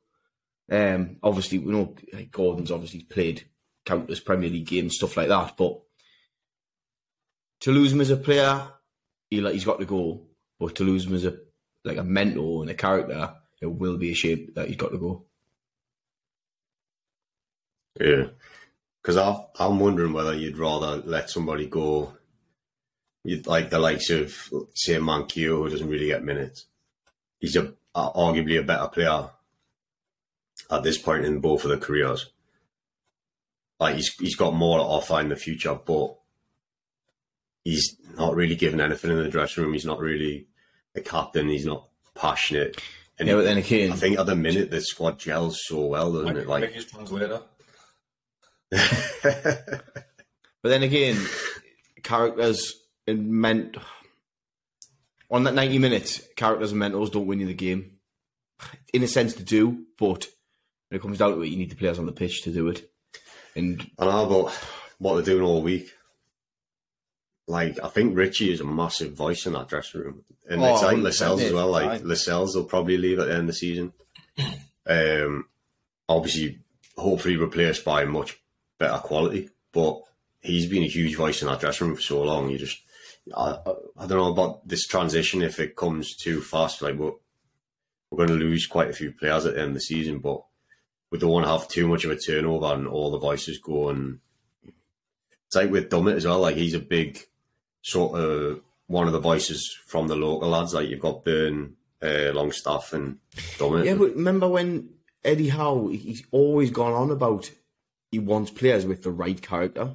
Um, 0.71 1.17
obviously, 1.23 1.59
we 1.59 1.73
know 1.73 1.95
Gordon's 2.31 2.71
obviously 2.71 3.03
played 3.03 3.47
countless 3.85 4.21
Premier 4.21 4.51
League 4.51 4.67
games, 4.67 4.97
stuff 4.97 5.17
like 5.17 5.29
that. 5.29 5.57
But 5.57 5.81
to 7.61 7.73
lose 7.73 7.93
him 7.93 8.01
as 8.01 8.11
a 8.11 8.17
player, 8.17 8.69
he 9.31 9.41
like 9.41 9.55
he's 9.55 9.65
got 9.65 9.79
to 9.79 9.87
go. 9.87 10.23
But 10.59 10.75
to 10.77 10.85
lose 10.85 11.07
him 11.07 11.15
as 11.15 11.25
a 11.25 11.37
like 11.85 11.99
a 11.99 12.05
mentor 12.05 12.63
and 12.63 12.71
a 12.71 12.75
character, 12.75 13.35
it 13.61 13.67
will 13.67 13.97
be 13.97 14.11
a 14.11 14.15
shame 14.15 14.51
that 14.55 14.69
he's 14.69 14.77
got 14.77 14.91
to 14.91 14.99
go. 14.99 15.25
Yeah, 17.99 18.27
because 19.03 19.17
I'm 19.59 19.79
wondering 19.79 20.13
whether 20.13 20.35
you'd 20.35 20.59
rather 20.59 21.03
let 21.07 21.31
somebody 21.31 21.67
go, 21.67 22.13
you'd, 23.25 23.47
like 23.47 23.71
the 23.71 23.79
likes 23.79 24.11
of 24.11 24.35
say 24.75 24.97
Manquillo, 24.97 25.63
who 25.63 25.71
doesn't 25.71 25.89
really 25.89 26.09
get 26.09 26.25
minutes. 26.25 26.67
He's 27.41 27.57
a, 27.57 27.73
a 27.95 28.11
arguably 28.11 28.59
a 28.59 28.63
better 28.63 28.89
player 28.89 29.31
at 30.71 30.83
this 30.83 30.99
point 30.99 31.25
in 31.25 31.41
both 31.41 31.65
of 31.65 31.71
their 31.71 31.79
careers. 31.79 32.31
Like 33.79 33.97
he's 33.97 34.15
he's 34.15 34.37
got 34.37 34.55
more 34.55 34.79
to 34.79 34.85
offer 34.85 35.21
in 35.21 35.29
the 35.29 35.37
future, 35.37 35.75
but 35.75 36.17
he's 37.63 37.97
not 38.17 38.35
really 38.35 38.57
given 38.57 38.81
anything 38.81 39.11
in 39.11 39.19
the 39.19 39.29
dressing 39.29 39.65
room. 39.65 39.73
He's 39.75 39.85
not 39.85 40.01
really 40.01 40.47
a 40.95 41.01
captain. 41.01 41.49
He's 41.49 41.67
not 41.67 41.89
passionate. 42.15 42.81
And 43.19 43.29
Yeah, 43.29 43.35
but 43.35 43.45
then 43.45 43.59
again, 43.59 43.93
I 43.93 43.97
think 43.97 44.19
at 44.19 44.27
the 44.27 44.37
minute 44.37 44.71
the 44.71 44.81
squad 44.81 45.19
gels 45.19 45.61
so 45.65 45.87
well, 45.87 46.13
doesn't 46.13 46.37
it? 46.37 46.47
Like 46.47 46.63
Mickey's 46.63 46.87
translator. 46.87 47.43
But 50.67 50.71
then 50.71 50.83
again, 50.83 51.25
characters 52.03 52.75
and 53.07 53.29
meant 53.31 53.77
on 55.31 55.45
that 55.45 55.55
ninety 55.55 55.79
minutes, 55.79 56.21
characters 56.37 56.71
and 56.73 56.79
mentors 56.79 57.11
don't 57.11 57.27
win 57.27 57.41
you 57.41 57.47
the 57.47 57.55
game. 57.55 57.93
In 58.93 59.03
a 59.03 59.09
sense, 59.09 59.35
they 59.35 59.45
do, 59.45 59.85
but 59.99 60.27
when 60.89 60.99
it 60.99 61.03
comes 61.03 61.19
down 61.19 61.35
to 61.35 61.43
it, 61.43 61.49
you 61.49 61.57
need 61.57 61.71
the 61.71 61.77
players 61.77 61.99
on 61.99 62.07
the 62.07 62.13
pitch 62.13 62.43
to 62.43 62.53
do 62.53 62.69
it. 62.69 62.91
And 63.55 63.91
I 63.99 64.05
know 64.07 64.25
about 64.27 64.55
what 64.99 65.15
they're 65.15 65.35
doing 65.35 65.43
all 65.45 65.63
week. 65.63 65.91
Like, 67.49 67.79
I 67.83 67.89
think 67.89 68.17
Richie 68.17 68.53
is 68.53 68.61
a 68.61 68.65
massive 68.65 69.13
voice 69.13 69.47
in 69.47 69.53
that 69.53 69.69
dressing 69.69 70.01
room. 70.01 70.25
And 70.49 70.63
it's 70.63 70.83
Oh, 70.83 70.87
like 70.87 70.97
100% 70.97 71.03
Lascelles 71.03 71.43
as 71.43 71.53
well. 71.53 71.69
Like, 71.71 71.85
aye. 71.85 72.05
Lascelles 72.05 72.57
will 72.57 72.65
probably 72.65 72.97
leave 72.99 73.19
at 73.19 73.27
the 73.27 73.33
end 73.33 73.43
of 73.43 73.47
the 73.49 73.53
season. 73.55 73.93
Um, 74.89 75.47
obviously, 76.09 76.61
hopefully 76.97 77.37
replaced 77.37 77.85
by 77.85 78.05
much 78.05 78.39
better 78.79 78.99
quality. 78.99 79.51
But 79.73 80.01
he's 80.41 80.67
been 80.67 80.85
a 80.85 80.89
huge 80.89 81.17
voice 81.17 81.43
in 81.43 81.49
that 81.49 81.59
dressing 81.59 81.89
room 81.89 81.97
for 81.97 82.03
so 82.03 82.23
long. 82.23 82.49
You 82.51 82.57
just, 82.59 82.79
I, 83.35 83.59
I, 83.97 84.07
don't 84.07 84.19
know 84.19 84.33
about 84.33 84.69
this 84.69 84.87
transition 84.87 85.43
if 85.43 85.59
it 85.59 85.77
comes 85.77 86.15
too 86.15 86.41
fast. 86.41 86.83
Like, 86.83 86.97
we're, 86.97 87.13
we're 88.11 88.27
going 88.27 88.39
to 88.39 88.45
lose 88.45 88.67
quite 88.67 88.91
a 88.91 88.95
few 88.95 89.13
players 89.13 89.47
at 89.47 89.55
the 89.55 89.61
end 89.61 89.69
of 89.69 89.75
the 89.75 89.81
season, 89.81 90.19
but 90.19 90.43
we 91.11 91.19
don't 91.19 91.31
want 91.31 91.45
to 91.45 91.51
have 91.51 91.69
too 91.69 91.89
much 91.89 92.05
of 92.05 92.11
a 92.11 92.17
turnover 92.17 92.67
and 92.67 92.87
all 92.87 93.11
the 93.11 93.19
voices 93.19 93.59
go 93.59 93.89
and 93.89 94.21
it's 95.47 95.55
like 95.55 95.71
with 95.71 95.91
Dummett 95.91 96.17
as 96.17 96.27
well. 96.27 96.41
Like 96.41 96.57
he's 96.57 96.75
a 96.75 96.81
big 96.81 97.21
sort 97.83 98.19
of 98.19 98.61
one 98.89 99.07
of 99.07 99.13
the 99.13 99.21
voices 99.21 99.77
from 99.87 100.09
the 100.09 100.17
local 100.17 100.49
lads. 100.49 100.75
Like 100.75 100.89
you've 100.89 101.01
got 101.01 101.25
Burn, 101.25 101.77
uh, 102.03 102.33
Longstaff, 102.33 102.93
and 102.93 103.19
Dummett. 103.59 103.85
yeah, 103.85 103.95
but 103.95 104.15
remember 104.15 104.49
when 104.49 104.91
Eddie 105.25 105.49
Howe, 105.49 105.89
he's 105.89 106.25
always 106.31 106.71
gone 106.71 106.93
on 106.93 107.11
about 107.11 107.51
he 108.11 108.19
wants 108.19 108.51
players 108.51 108.87
with 108.87 109.03
the 109.03 109.11
right 109.11 109.41
character. 109.41 109.95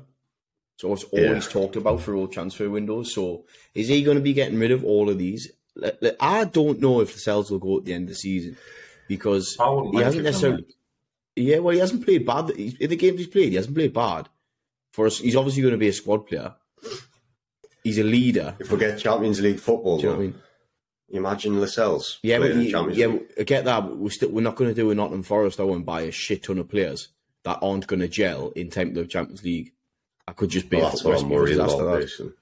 So 0.82 0.92
it's 0.94 1.04
always 1.04 1.46
Yeah. 1.46 1.52
talked 1.52 1.76
about 1.76 2.02
for 2.02 2.16
all 2.16 2.28
transfer 2.28 2.68
windows. 2.68 3.14
So 3.14 3.46
is 3.76 3.88
he 3.88 4.02
going 4.02 4.18
to 4.18 4.24
be 4.24 4.34
getting 4.34 4.58
rid 4.58 4.72
of 4.72 4.84
all 4.84 5.12
of 5.12 5.20
these? 5.20 5.52
Like, 5.76 6.00
like, 6.02 6.18
I 6.20 6.46
don't 6.46 6.80
know 6.80 7.02
if 7.02 7.10
the 7.10 7.14
Lascelles 7.18 7.52
will 7.52 7.60
go 7.60 7.78
at 7.78 7.86
the 7.86 7.94
end 7.94 8.06
of 8.06 8.10
the 8.10 8.16
season 8.16 8.58
because 9.08 9.56
he 9.92 9.98
hasn't 10.02 10.24
necessarily. 10.24 10.66
Yeah, 11.36 11.60
well, 11.60 11.74
he 11.76 11.80
hasn't 11.80 12.04
played 12.04 12.26
bad. 12.26 12.50
In 12.50 12.90
the 12.90 12.96
games 12.96 13.20
he's 13.20 13.28
played, 13.28 13.50
he 13.50 13.56
hasn't 13.58 13.76
played 13.76 13.94
bad. 13.94 14.28
For 14.92 15.06
us, 15.06 15.20
he's 15.20 15.36
obviously 15.36 15.62
going 15.62 15.74
to 15.74 15.78
be 15.78 15.88
a 15.88 15.94
squad 15.94 16.26
player. 16.26 16.56
He's 17.84 18.00
a 18.00 18.04
leader. 18.04 18.56
If 18.60 18.72
we 18.72 18.80
get 18.80 18.98
Champions 18.98 19.40
League 19.40 19.60
football, 19.60 19.98
Do 19.98 20.04
you 20.04 20.10
know 20.10 20.16
what 20.18 20.24
I 20.24 20.26
mean? 20.28 20.36
imagine 21.10 21.62
Lascelles. 21.62 22.18
Yeah, 22.24 22.40
but 22.40 22.46
playing 22.46 22.58
in 22.58 22.66
you, 22.66 22.72
Champions 22.72 22.98
yeah, 22.98 23.06
League. 23.08 23.34
I 23.40 23.44
get 23.44 23.66
that. 23.66 23.82
but 23.82 23.98
We're 23.98 24.10
still 24.10 24.30
we're 24.30 24.42
not 24.42 24.56
going 24.56 24.72
to 24.72 24.76
do 24.76 24.90
a 24.90 24.96
Nottingham 24.96 25.22
Forest 25.24 25.60
I 25.60 25.64
won't 25.64 25.86
buy 25.86 26.02
a 26.02 26.12
shit 26.12 26.42
ton 26.42 26.58
of 26.58 26.70
players 26.70 27.10
that 27.44 27.60
aren't 27.62 27.86
going 27.88 28.00
to 28.00 28.08
gel 28.08 28.50
in 28.56 28.70
time 28.72 28.94
to 28.96 29.02
the 29.04 29.08
Champions 29.08 29.44
League. 29.44 29.74
I 30.28 30.34
could 30.34 30.50
just 30.50 30.70
be 30.70 30.78
Well, 30.78 30.88
a 30.88 30.90
that's 30.92 31.04
what 31.04 31.20
I'm 31.22 31.30
worried 31.30 31.56
about. 31.56 31.78
that. 31.78 32.34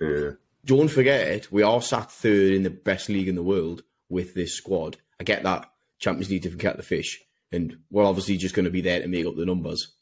Yeah. 0.00 0.30
Don't 0.64 0.88
forget, 0.88 1.26
it, 1.28 1.52
we 1.52 1.62
are 1.62 1.80
sat 1.82 2.10
third 2.10 2.52
in 2.52 2.62
the 2.62 2.70
best 2.70 3.08
league 3.08 3.28
in 3.28 3.34
the 3.36 3.42
world 3.42 3.82
with 4.08 4.34
this 4.34 4.54
squad. 4.54 4.96
I 5.20 5.24
get 5.24 5.42
that 5.44 5.70
Champions 5.98 6.30
League 6.30 6.42
different 6.42 6.60
kettle 6.62 6.76
the 6.78 6.82
fish, 6.82 7.20
and 7.52 7.78
we're 7.90 8.04
obviously 8.04 8.36
just 8.36 8.54
going 8.54 8.64
to 8.64 8.70
be 8.70 8.80
there 8.80 9.00
to 9.00 9.08
make 9.08 9.26
up 9.26 9.36
the 9.36 9.46
numbers 9.46 9.94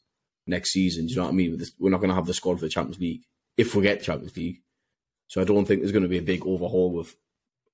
next 0.45 0.71
season. 0.71 1.05
Do 1.05 1.11
you 1.11 1.17
know 1.17 1.23
what 1.23 1.29
I 1.29 1.33
mean? 1.33 1.61
We're 1.79 1.89
not 1.89 1.97
going 1.99 2.09
to 2.09 2.15
have 2.15 2.25
the 2.25 2.33
squad 2.33 2.55
for 2.55 2.65
the 2.65 2.69
Champions 2.69 2.99
League 2.99 3.23
if 3.55 3.75
we 3.75 3.83
get 3.83 4.03
Champions 4.03 4.35
League. 4.35 4.61
So 5.27 5.41
I 5.41 5.45
don't 5.45 5.65
think 5.65 5.81
there's 5.81 5.91
going 5.91 6.03
to 6.03 6.09
be 6.09 6.19
a 6.19 6.23
big 6.23 6.45
overhaul 6.45 6.91
with 6.91 7.15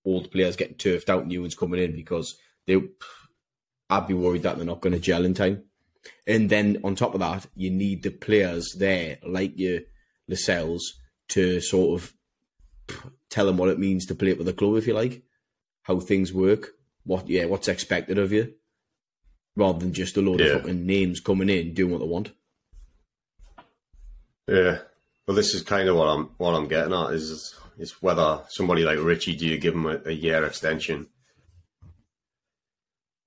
old 0.05 0.31
players 0.31 0.55
getting 0.55 0.75
turfed 0.75 1.09
out, 1.09 1.27
new 1.27 1.41
ones 1.41 1.55
coming 1.55 1.81
in 1.81 1.95
because 1.95 2.35
they. 2.67 2.81
I'd 3.89 4.07
be 4.07 4.13
worried 4.13 4.43
that 4.43 4.55
they're 4.57 4.65
not 4.65 4.81
going 4.81 4.93
to 4.93 4.99
gel 4.99 5.25
in 5.25 5.33
time. 5.33 5.63
And 6.27 6.49
then 6.49 6.79
on 6.83 6.95
top 6.95 7.13
of 7.13 7.19
that, 7.21 7.47
you 7.55 7.69
need 7.69 8.03
the 8.03 8.09
players 8.11 8.75
there, 8.77 9.17
like 9.25 9.57
your 9.57 9.81
Lascelles, 10.27 10.93
to 11.29 11.59
sort 11.61 12.01
of 12.01 12.13
tell 13.29 13.45
them 13.45 13.57
what 13.57 13.69
it 13.69 13.79
means 13.79 14.05
to 14.05 14.15
play 14.15 14.29
it 14.29 14.37
with 14.37 14.47
the 14.47 14.53
club, 14.53 14.75
if 14.75 14.87
you 14.87 14.93
like, 14.93 15.23
how 15.83 15.99
things 15.99 16.33
work, 16.33 16.69
what 17.05 17.29
yeah, 17.29 17.45
what's 17.45 17.67
expected 17.67 18.17
of 18.17 18.31
you, 18.31 18.53
rather 19.55 19.79
than 19.79 19.93
just 19.93 20.17
a 20.17 20.21
load 20.21 20.39
Yeah. 20.39 20.47
of 20.47 20.61
fucking 20.61 20.85
names 20.85 21.19
coming 21.19 21.49
in 21.49 21.73
doing 21.73 21.91
what 21.91 21.99
they 21.99 22.07
want. 22.07 22.31
Yeah. 24.47 24.79
Well, 25.27 25.35
this 25.35 25.53
is 25.53 25.61
kind 25.61 25.87
of 25.87 25.95
what 25.95 26.07
I'm 26.09 26.29
what 26.37 26.53
I'm 26.53 26.67
getting 26.67 26.93
at 26.93 27.11
is 27.13 27.55
is 27.77 27.91
whether 28.01 28.41
somebody 28.49 28.83
like 28.83 28.99
Richie 28.99 29.35
do 29.35 29.47
you 29.47 29.57
give 29.57 29.73
him 29.73 29.85
a, 29.85 29.99
a 30.05 30.11
year 30.11 30.43
extension 30.45 31.07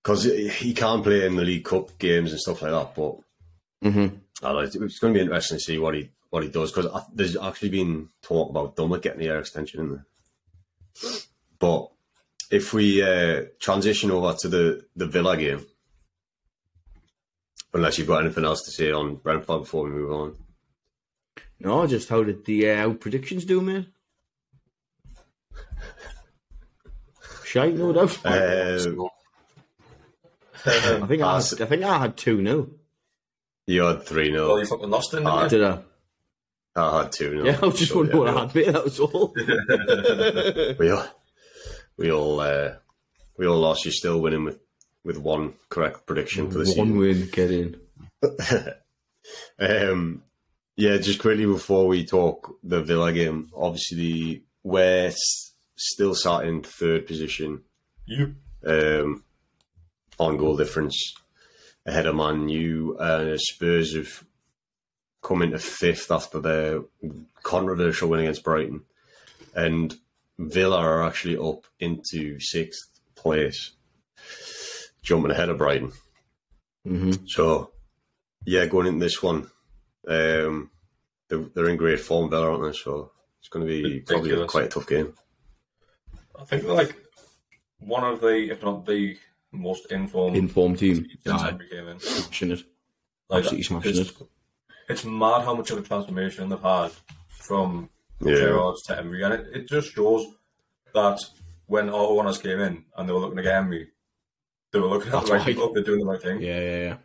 because 0.06 0.22
he 0.24 0.72
can't 0.72 1.02
play 1.02 1.26
in 1.26 1.34
the 1.34 1.42
League 1.42 1.64
Cup 1.64 1.98
games 1.98 2.30
and 2.30 2.40
stuff 2.40 2.62
like 2.62 2.70
that. 2.70 2.94
But 2.94 3.16
Mm-hmm. 3.84 4.16
I 4.42 4.52
don't 4.52 4.56
know, 4.56 4.84
it's, 4.84 4.98
going 4.98 5.14
to 5.14 5.18
be 5.18 5.22
interesting 5.22 5.58
to 5.58 5.64
see 5.64 5.78
what 5.78 5.94
he 5.94 6.10
what 6.30 6.42
he 6.42 6.48
does 6.48 6.72
because 6.72 7.04
there's 7.14 7.36
actually 7.36 7.68
been 7.68 8.08
talk 8.22 8.50
about 8.50 8.74
Dummett 8.74 9.02
getting 9.02 9.20
the 9.20 9.26
year 9.26 9.38
extension 9.38 9.80
in 9.80 9.90
there. 9.90 10.06
But 11.58 11.90
if 12.50 12.72
we 12.72 13.02
uh, 13.02 13.44
transition 13.60 14.10
over 14.10 14.34
to 14.40 14.48
the 14.48 14.84
the 14.96 15.06
Villa 15.06 15.36
game, 15.36 15.64
unless 17.72 17.98
you've 17.98 18.08
got 18.08 18.24
anything 18.24 18.44
else 18.44 18.62
to 18.64 18.70
say 18.70 18.90
on 18.90 19.16
Brentford 19.16 19.60
before 19.60 19.84
we 19.84 19.90
move 19.90 20.12
on. 20.12 20.36
No, 21.60 21.86
just 21.86 22.08
how 22.08 22.22
did 22.22 22.44
the 22.44 22.70
uh, 22.70 22.76
how 22.76 22.92
predictions 22.94 23.44
do, 23.44 23.60
man? 23.60 23.86
Shite, 27.44 27.74
no 27.76 27.92
doubt. 27.92 28.10
So, 28.10 29.10
I 30.66 31.06
think 31.06 31.22
I, 31.22 31.34
had, 31.36 31.60
I 31.62 31.66
think 31.66 31.82
I 31.84 31.98
had 31.98 32.16
two 32.16 32.40
nil. 32.42 32.68
You 33.66 33.82
had 33.82 34.04
3 34.04 34.32
well, 34.32 34.46
0. 34.48 34.56
you 34.58 34.66
fucking 34.66 34.90
lost 34.90 35.12
it, 35.12 35.16
didn't 35.16 35.28
Ah. 35.32 35.48
Did 35.48 35.64
I? 35.64 35.78
I 36.76 37.02
had 37.02 37.12
2 37.12 37.30
0. 37.30 37.44
Yeah, 37.44 37.58
I 37.60 37.66
was 37.66 37.78
just 37.78 37.94
wondering 37.94 38.18
what 38.18 38.28
I 38.28 38.40
had, 38.42 38.54
mate. 38.54 38.72
That 38.72 38.84
was 38.84 39.00
all. 39.00 39.34
We 40.78 40.90
all, 40.90 41.06
we 41.96 42.12
all, 42.12 42.40
uh, 42.40 42.74
we 43.38 43.46
all 43.46 43.58
lost. 43.58 43.84
You're 43.84 43.92
still 43.92 44.20
winning 44.20 44.44
with, 44.44 44.60
with 45.04 45.16
one 45.18 45.54
correct 45.68 46.06
prediction 46.06 46.50
for 46.50 46.58
the 46.58 46.66
season. 46.66 46.90
One 46.90 46.98
win, 46.98 47.28
get 47.32 47.50
in. 47.50 47.80
Um, 49.58 50.22
yeah, 50.76 50.98
just 50.98 51.18
quickly 51.18 51.46
before 51.46 51.86
we 51.88 52.04
talk 52.06 52.54
the 52.62 52.80
Villa 52.82 53.12
game, 53.12 53.50
obviously 53.56 54.44
we're 54.62 55.12
still 55.76 56.14
sat 56.14 56.44
in 56.44 56.62
third 56.62 57.06
position 57.08 57.62
You. 58.06 58.36
um, 58.64 59.24
on 60.18 60.36
goal 60.36 60.56
difference 60.56 61.14
ahead 61.84 62.06
of 62.06 62.14
Man 62.16 62.48
U. 62.48 62.96
Uh, 62.98 63.36
Spurs 63.36 63.94
have 63.94 64.24
come 65.22 65.42
into 65.42 65.58
fifth 65.58 66.10
after 66.10 66.40
their 66.40 66.82
controversial 67.42 68.08
win 68.08 68.20
against 68.20 68.44
Brighton, 68.44 68.82
and 69.54 69.94
Villa 70.38 70.78
are 70.78 71.04
actually 71.04 71.36
up 71.36 71.66
into 71.80 72.38
sixth 72.40 72.88
place, 73.14 73.72
jumping 75.02 75.30
ahead 75.30 75.48
of 75.48 75.58
Brighton. 75.58 75.92
hmm 76.84 77.12
So, 77.26 77.72
yeah, 78.44 78.66
going 78.66 78.86
into 78.86 79.00
this 79.04 79.22
one, 79.22 79.50
um, 80.08 80.70
they're, 81.28 81.44
they're 81.54 81.68
in 81.68 81.76
great 81.76 82.00
form, 82.00 82.30
Villa, 82.30 82.50
aren't 82.50 82.62
they? 82.72 82.78
So 82.78 83.10
it's 83.40 83.48
going 83.48 83.66
to 83.66 83.82
be 83.82 84.00
probably 84.00 84.46
quite 84.46 84.66
a 84.66 84.68
tough 84.68 84.86
game. 84.86 85.14
I 86.38 86.44
think 86.44 86.62
they're 86.62 86.72
like 86.72 86.94
one 87.78 88.04
of 88.04 88.20
the, 88.20 88.50
if 88.50 88.62
not 88.62 88.86
the 88.86 89.16
most 89.56 89.90
informed 89.90 90.36
Informed 90.36 90.78
team. 90.78 91.06
since 91.24 91.42
Aye. 91.42 91.46
Henry 91.50 91.68
came 91.68 91.88
in. 91.88 91.98
Smashing 92.00 92.50
it. 92.52 92.62
Like, 93.28 93.38
Absolutely 93.44 93.62
smashing 93.64 93.96
it's, 93.98 94.12
it's 94.88 95.04
mad 95.04 95.42
how 95.44 95.54
much 95.54 95.70
of 95.70 95.78
a 95.78 95.82
transformation 95.82 96.48
they've 96.48 96.60
had 96.60 96.92
from 97.28 97.90
Yeah. 98.20 98.34
Gerrard 98.36 98.76
to 98.86 98.98
Emery, 98.98 99.22
and 99.24 99.34
it, 99.34 99.46
it 99.52 99.68
just 99.68 99.92
shows 99.92 100.26
that 100.94 101.18
when 101.66 101.90
all 101.90 102.18
owners 102.18 102.38
came 102.38 102.60
in 102.60 102.84
and 102.96 103.08
they 103.08 103.12
were 103.12 103.18
looking 103.18 103.36
to 103.38 103.42
get 103.42 103.56
Emery, 103.56 103.88
they 104.72 104.78
were 104.78 104.86
looking 104.86 105.08
at 105.08 105.12
That's 105.12 105.26
the 105.26 105.32
right 105.32 105.38
right. 105.40 105.46
people, 105.46 105.72
they're 105.72 105.82
doing 105.82 106.00
the 106.00 106.06
right 106.06 106.22
thing. 106.22 106.40
Yeah, 106.40 106.60
yeah, 106.60 106.96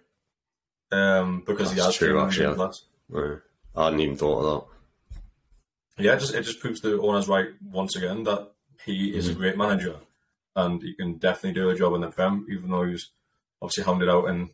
yeah. 0.92 1.20
Um, 1.20 1.44
because 1.48 1.70
he 1.72 1.76
That's 1.78 1.88
has 1.88 1.96
true, 1.96 2.10
true, 2.10 2.22
actually, 2.22 2.46
actually. 2.48 2.76
That. 3.10 3.42
I 3.76 3.84
hadn't 3.86 4.00
even 4.02 4.18
thought 4.18 4.40
of 4.44 4.68
that. 5.98 6.04
Yeah, 6.04 6.14
it 6.16 6.20
just 6.20 6.34
it 6.36 6.44
just 6.44 6.60
proves 6.60 6.82
the 6.82 7.00
owners 7.02 7.28
right 7.28 7.48
once 7.72 7.96
again 7.96 8.24
that 8.24 8.52
he 8.86 9.16
is 9.16 9.26
Mm-hmm. 9.28 9.36
a 9.36 9.40
great 9.40 9.58
manager 9.58 9.96
and 10.56 10.82
he 10.82 10.94
can 10.96 11.18
definitely 11.18 11.60
do 11.60 11.70
a 11.70 11.76
job 11.76 11.94
in 11.96 12.02
the 12.02 12.10
Prem, 12.10 12.46
even 12.50 12.70
though 12.70 12.84
he 12.84 12.92
was 12.94 13.12
obviously 13.62 13.84
hounded 13.84 14.10
out 14.10 14.26
in 14.30 14.50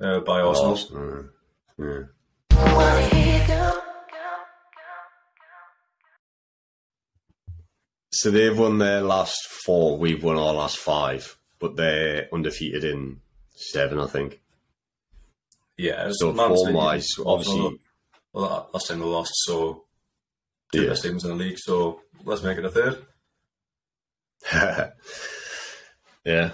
uh, 0.00 0.20
by 0.20 0.38
that. 0.38 0.46
Arsenal. 0.46 0.70
Arsenal, 0.72 1.28
Yeah. 1.78 2.02
So 8.10 8.30
they've 8.30 8.56
won 8.56 8.78
their 8.78 9.02
last 9.02 9.36
four. 9.64 9.98
We've 9.98 10.22
won 10.22 10.36
our 10.38 10.54
last 10.54 10.78
five, 10.78 11.36
but 11.58 11.76
they're 11.76 12.28
undefeated 12.32 12.84
in 12.84 13.20
seven, 13.50 13.98
I 13.98 14.06
think. 14.06 14.40
Yeah, 15.76 16.08
it's 16.08 16.20
So 16.20 16.32
mad 16.32 16.48
to 16.48 16.54
form-wise, 16.54 17.08
obviously- 17.24 17.78
well, 18.32 18.70
last 18.72 18.86
time 18.88 19.00
they 19.00 19.04
lost, 19.04 19.32
so 19.44 19.84
two 20.72 20.82
Yeah. 20.82 20.88
best 20.90 21.02
teams 21.02 21.24
in 21.24 21.30
the 21.30 21.36
league. 21.36 21.58
So 21.58 22.02
let's 22.24 22.42
make 22.42 22.56
it 22.58 22.64
a 22.64 22.70
third. 22.70 23.04
yeah. 26.24 26.52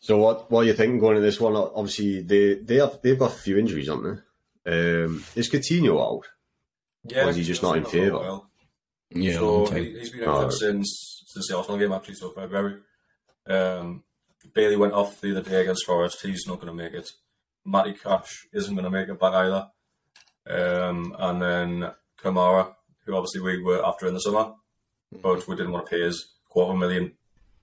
So 0.00 0.16
what 0.16 0.50
what 0.50 0.60
are 0.60 0.64
you 0.64 0.72
thinking 0.74 0.98
going 0.98 1.16
into 1.16 1.26
this 1.26 1.40
one? 1.40 1.54
Obviously 1.56 2.22
they 2.22 2.54
they 2.54 2.76
have 2.76 3.00
they've 3.02 3.18
got 3.18 3.32
a 3.32 3.34
few 3.34 3.58
injuries, 3.58 3.88
aren't 3.88 4.04
they? 4.04 5.02
Um, 5.04 5.24
is 5.34 5.50
Coutinho 5.50 6.00
out? 6.00 6.26
Yeah, 7.04 7.24
Or 7.24 7.30
is 7.30 7.36
he 7.36 7.44
just 7.44 7.62
not 7.62 7.76
in 7.76 7.84
he's 7.84 7.92
been 7.92 8.04
out 8.04 8.10
for 8.10 8.16
a 8.16 8.28
favour? 8.28 8.40
Yeah, 9.10 9.32
so 9.34 9.66
he, 9.66 9.98
he's 9.98 10.10
been 10.10 10.24
Oh, 10.26 10.50
since 10.50 11.24
since 11.26 11.48
the 11.48 11.56
Arsenal 11.56 11.78
game 11.78 11.92
actually, 11.92 12.14
so 12.14 12.30
February. 12.30 12.80
Um, 13.46 14.04
Bailey 14.54 14.76
went 14.76 14.92
off 14.92 15.20
the 15.20 15.32
other 15.32 15.48
day 15.48 15.62
against 15.62 15.86
Forest. 15.86 16.22
He's 16.22 16.46
not 16.46 16.60
going 16.60 16.68
to 16.68 16.82
make 16.82 16.94
it. 16.94 17.10
Matty 17.64 17.92
Cash 17.92 18.48
isn't 18.52 18.74
going 18.74 18.84
to 18.84 18.90
make 18.90 19.08
it 19.08 19.20
back 19.20 19.34
either. 19.34 19.68
Um, 20.48 21.14
and 21.18 21.42
then 21.42 21.90
Kamara, 22.22 22.74
who 23.04 23.14
obviously 23.14 23.40
we 23.40 23.62
were 23.62 23.84
after 23.86 24.06
in 24.06 24.14
the 24.14 24.20
summer, 24.20 24.54
but 25.12 25.46
we 25.46 25.56
didn't 25.56 25.72
want 25.72 25.86
to 25.86 25.90
pay 25.90 26.00
his 26.02 26.32
quarter 26.50 26.76
million 26.76 27.12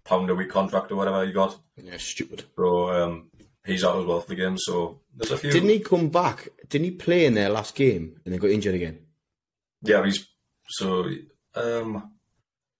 pound 0.03 0.29
a 0.31 0.35
week 0.35 0.49
contract 0.49 0.91
or 0.91 0.95
whatever 0.95 1.23
he 1.25 1.31
got. 1.31 1.59
Yeah, 1.75 1.97
stupid. 1.97 2.45
So 2.55 2.89
um, 2.89 3.29
he's 3.65 3.83
out 3.83 3.99
as 3.99 4.05
well 4.05 4.21
for 4.21 4.29
the 4.29 4.35
game. 4.35 4.57
So 4.57 5.01
there's 5.15 5.31
a 5.31 5.37
few. 5.37 5.51
Didn't 5.51 5.69
he 5.69 5.79
come 5.81 6.09
back? 6.09 6.47
Didn't 6.69 6.85
he 6.85 6.91
play 6.91 7.25
in 7.25 7.35
their 7.35 7.49
last 7.49 7.75
game 7.75 8.19
and 8.25 8.33
then 8.33 8.39
got 8.41 8.49
injured 8.49 8.73
again? 8.75 8.97
Yeah, 9.83 10.03
he's 10.03 10.25
so. 10.67 11.07
Um, 11.53 12.11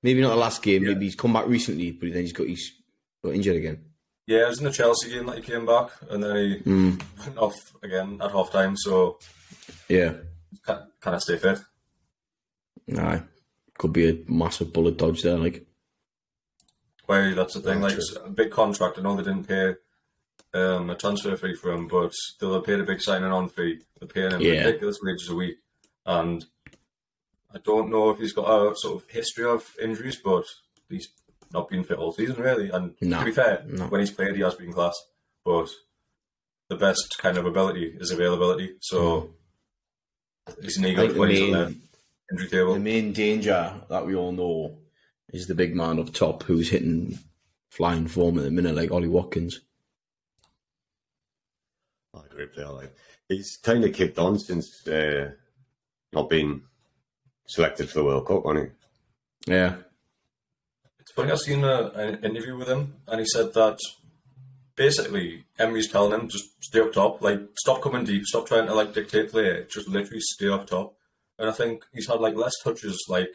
Maybe 0.03 0.22
not 0.22 0.30
the 0.30 0.36
last 0.36 0.62
game. 0.64 0.84
Yeah. 0.84 0.89
Maybe 0.93 1.05
he's 1.05 1.16
come 1.16 1.34
back 1.34 1.47
recently, 1.47 1.91
but 1.91 2.12
then 2.14 2.22
he's 2.24 2.34
got 2.34 2.47
he's 2.47 2.72
got 3.24 3.34
injured 3.34 3.55
again. 3.58 3.84
yeah, 4.28 4.45
it 4.45 4.49
was 4.49 4.60
in 4.60 4.66
the 4.66 4.72
Chelsea 4.72 5.10
game 5.10 5.26
that 5.28 5.38
he 5.38 5.41
came 5.41 5.66
back, 5.66 5.89
and 6.10 6.24
then 6.24 6.36
he 6.36 6.55
Mm. 6.60 7.01
went 7.20 7.38
off 7.38 7.74
again 7.84 8.20
at 8.22 8.32
half 8.32 8.51
time. 8.51 8.76
So 8.78 9.20
Yeah, 9.89 10.14
kind 10.66 10.88
of 11.16 11.22
stay 11.22 11.38
fit. 11.38 11.60
Aye. 12.97 13.24
Could 13.78 13.93
be 13.93 14.10
a 14.10 14.18
massive 14.28 14.74
bullet 14.74 14.97
dodge 14.97 15.22
there. 15.22 15.38
Like, 15.38 15.66
Well, 17.08 17.36
that's 17.36 17.53
the 17.53 17.62
thing. 17.62 17.82
Like 17.82 17.97
a 18.24 18.30
big 18.30 18.51
contract. 18.51 18.97
I 18.97 19.01
know 19.01 19.16
they 19.16 19.24
didn't 19.24 19.47
pay 19.47 19.76
um, 20.53 20.89
a 20.89 20.95
transfer 20.95 21.36
fee 21.38 21.55
for 21.55 21.72
him, 21.72 21.88
but 21.88 22.12
they'll 22.39 22.53
have 22.55 22.66
paid 22.66 22.80
a 22.80 22.84
big 22.84 23.01
signing 23.01 23.32
on 23.32 23.49
fee. 23.49 23.80
They're 23.99 24.08
paying 24.08 24.32
him 24.32 24.41
Yeah. 24.41 24.66
ridiculous 24.66 24.99
wages 25.01 25.30
a 25.30 25.36
week, 25.36 25.58
and 26.05 26.45
I 27.53 27.60
don't 27.64 27.89
know 27.89 28.10
if 28.10 28.18
he's 28.20 28.34
got 28.34 28.49
a 28.49 28.76
sort 28.76 29.01
of 29.03 29.10
history 29.10 29.45
of 29.45 29.74
injuries, 29.82 30.18
but 30.24 30.43
he's 30.89 31.10
not 31.53 31.70
been 31.70 31.84
fit 31.86 31.97
all 31.97 32.12
season 32.12 32.36
really. 32.41 32.70
And 32.70 32.93
No, 33.01 33.20
to 33.20 33.26
be 33.26 33.32
fair, 33.32 33.64
no. 33.68 33.86
when 33.88 34.01
he's 34.01 34.12
played, 34.12 34.36
he 34.36 34.41
has 34.41 34.55
been 34.55 34.74
class, 34.74 34.95
but 35.45 35.70
the 36.70 36.76
best 36.76 37.18
kind 37.20 37.38
of 37.38 37.45
ability 37.45 37.95
is 37.99 38.12
availability. 38.12 38.76
So 38.82 39.34
he's 40.62 40.78
an 40.78 40.86
I 40.86 40.89
eager 40.89 41.14
when 41.20 41.30
he's 41.30 41.41
on 41.43 41.51
the 41.51 41.66
main, 41.70 41.82
injury 42.34 42.49
table. 42.49 42.74
the 42.74 42.80
main 42.82 43.14
danger 43.14 43.74
that 43.89 44.05
we 44.05 44.14
all 44.16 44.34
know 44.34 44.78
is 45.34 45.48
the 45.48 45.56
big 45.56 45.76
man 45.76 46.00
up 46.00 46.14
top 46.14 46.44
who's 46.44 46.70
hitting 46.70 47.20
flying 47.70 48.08
form 48.08 48.38
at 48.38 48.44
the 48.44 48.52
minute, 48.52 48.76
like 48.76 48.92
Ollie 48.92 49.08
Watkins. 49.08 49.62
Oh, 52.14 52.24
great 52.30 52.54
player. 52.54 52.70
Like 52.70 52.96
he's 53.28 53.58
kind 53.58 53.84
of 53.84 53.94
kicked 53.94 54.18
on 54.18 54.40
since 54.40 54.88
uh, 54.88 55.32
not 56.14 56.30
being 56.30 56.62
selected 57.48 57.90
for 57.90 58.00
the 58.00 58.06
World 58.06 58.28
Cup, 58.28 58.44
hasn't 58.46 58.72
he? 59.46 59.52
Yeah, 59.54 59.76
It's 61.00 61.12
funny, 61.12 61.32
I've 61.32 61.40
seen 61.40 61.64
a, 61.64 61.90
an 61.96 62.24
interview 62.24 62.58
with 62.58 62.68
him, 62.68 62.96
and 63.08 63.20
he 63.22 63.26
said 63.26 63.54
that 63.54 63.78
basically 64.76 65.46
Emery's 65.58 65.90
telling 65.90 66.20
him 66.20 66.28
just 66.28 66.46
stay 66.64 66.82
up 66.82 66.92
top, 66.92 67.22
like 67.22 67.40
stop 67.56 67.82
coming 67.82 68.04
deep, 68.04 68.26
stop 68.26 68.48
trying 68.48 68.68
to 68.68 68.74
like 68.74 68.94
dictate 68.94 69.32
play, 69.32 69.66
just 69.70 69.88
literally 69.88 70.20
stay 70.20 70.50
up 70.50 70.68
top. 70.68 70.96
And 71.40 71.50
I 71.50 71.54
think 71.54 71.84
he's 71.94 72.08
had 72.08 72.20
like 72.20 72.36
less 72.36 72.54
touches, 72.64 73.06
like 73.08 73.30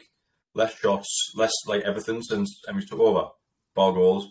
less 0.53 0.75
shots, 0.77 1.31
less 1.35 1.51
like 1.67 1.81
everything 1.83 2.21
since 2.21 2.61
Emery 2.67 2.85
took 2.85 2.99
over. 2.99 3.29
Bar 3.75 3.93
goals. 3.93 4.27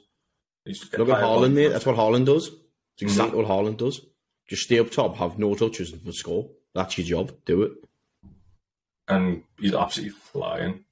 Look 0.65 0.77
at 0.93 1.01
Haaland, 1.23 1.57
goals. 1.57 1.73
That's 1.73 1.87
what 1.87 1.97
Haaland 1.97 2.27
does. 2.27 2.49
It's 2.95 3.03
exactly 3.03 3.39
what 3.39 3.49
Haaland 3.49 3.79
does. 3.79 4.01
Just 4.49 4.63
stay 4.65 4.79
up 4.79 4.91
top, 4.91 5.17
have 5.17 5.39
no 5.39 5.55
touches, 5.55 5.93
and 5.93 6.15
score. 6.15 6.49
That's 6.75 6.97
your 6.99 7.07
job. 7.07 7.33
Do 7.45 7.63
it. 7.63 7.73
and 9.09 9.43
he's 9.59 9.75
absolutely 9.75 10.15
flying. 10.17 10.85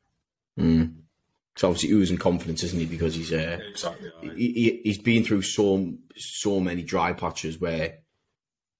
Mm. 0.58 0.94
So 1.56 1.68
obviously 1.68 1.92
oozing 1.92 2.16
confidence, 2.18 2.62
isn't 2.64 2.78
he? 2.78 2.86
Because 2.86 3.14
he's 3.14 3.32
uh, 3.32 3.58
Exactly. 3.70 4.10
aye. 4.22 4.34
he, 4.34 4.52
he, 4.52 4.80
he's 4.84 4.98
been 4.98 5.24
through 5.24 5.42
so 5.42 5.92
so 6.16 6.58
many 6.60 6.82
dry 6.82 7.12
patches 7.12 7.60
where 7.60 7.98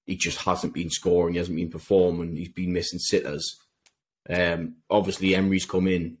he 0.05 0.15
just 0.15 0.39
hasn't 0.39 0.73
been 0.73 0.89
scoring, 0.89 1.33
he 1.33 1.37
hasn't 1.37 1.55
been 1.57 1.69
performing, 1.69 2.35
he's 2.35 2.49
been 2.51 2.73
missing 2.73 2.99
sitters. 2.99 3.57
Um, 4.29 4.75
obviously, 4.89 5.35
Emery's 5.35 5.65
come 5.65 5.87
in 5.87 6.17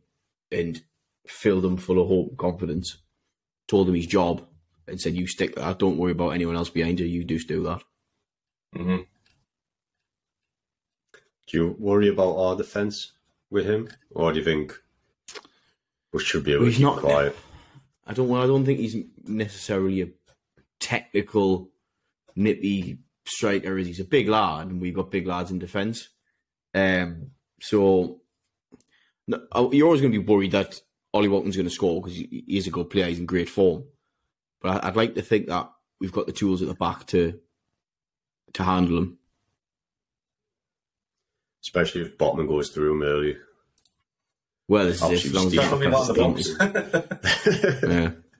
and 0.51 0.83
filled 1.27 1.65
him 1.65 1.77
full 1.77 2.01
of 2.01 2.07
hope 2.07 2.29
and 2.29 2.37
confidence, 2.37 2.97
told 3.67 3.87
him 3.89 3.95
his 3.95 4.07
job, 4.07 4.47
and 4.87 4.99
said, 4.99 5.15
"You 5.15 5.27
stick 5.27 5.53
to 5.55 5.61
that. 5.61 5.79
Don't 5.79 5.97
worry 5.97 6.11
about 6.11 6.29
anyone 6.29 6.55
else 6.55 6.69
behind 6.69 6.99
you. 6.99 7.05
You 7.05 7.23
just 7.23 7.47
do 7.47 7.63
that." 7.63 7.83
Mhm. 8.75 9.07
Do 11.47 11.57
you 11.57 11.75
worry 11.79 12.07
about 12.07 12.35
our 12.37 12.55
defence 12.55 13.13
with 13.49 13.65
him, 13.65 13.89
or 14.11 14.31
do 14.31 14.39
you 14.39 14.45
think 14.45 14.73
we 16.13 16.23
should 16.23 16.43
be 16.43 16.51
able 16.53 16.61
Well, 16.61 16.65
to 16.67 16.71
he's 16.71 16.77
keep 16.77 16.85
not- 16.85 16.99
quiet? 16.99 17.35
I 18.05 18.13
don't. 18.13 18.31
I 18.31 18.45
don't 18.47 18.65
think 18.65 18.79
he's 18.79 18.95
necessarily 19.23 20.01
a 20.01 20.09
technical, 20.79 21.71
nippy 22.35 22.99
striker. 23.25 23.77
He's 23.77 23.99
a 23.99 24.03
big 24.05 24.27
lad, 24.27 24.67
and 24.67 24.81
we've 24.81 24.93
got 24.95 25.11
big 25.11 25.27
lads 25.27 25.51
in 25.51 25.59
defence. 25.59 26.09
Um, 26.73 27.31
so 27.61 28.20
no, 29.27 29.71
you're 29.71 29.85
always 29.85 30.01
going 30.01 30.13
to 30.13 30.19
be 30.19 30.25
worried 30.25 30.51
that 30.51 30.81
Ollie 31.13 31.27
Watkins 31.27 31.55
going 31.55 31.67
to 31.67 31.73
score 31.73 32.01
because 32.01 32.17
he, 32.17 32.43
he 32.47 32.57
is 32.57 32.67
a 32.67 32.71
good 32.71 32.89
player. 32.89 33.07
He's 33.07 33.19
in 33.19 33.25
great 33.25 33.49
form. 33.49 33.83
But 34.61 34.83
I'd 34.83 34.95
like 34.95 35.15
to 35.15 35.21
think 35.21 35.47
that 35.47 35.71
we've 35.99 36.11
got 36.11 36.25
the 36.25 36.31
tools 36.31 36.61
at 36.61 36.67
the 36.67 36.73
back 36.73 37.07
to 37.07 37.39
to 38.53 38.63
handle 38.63 38.97
him. 38.97 39.17
Especially 41.63 42.01
if 42.01 42.17
Botman 42.17 42.47
goes 42.47 42.69
through 42.69 42.93
him 42.93 43.03
early. 43.03 43.37
Well, 44.67 44.85
this 44.85 45.01
is. 45.01 45.25
As 45.25 45.33
long 45.33 45.47
as 45.47 45.57
Absolutely 45.57 45.87
he's 45.87 45.87
Definitely 45.87 45.87
not 45.87 46.07
not 46.07 46.17
in 46.17 46.33
the 47.81 47.89
box. 47.89 48.17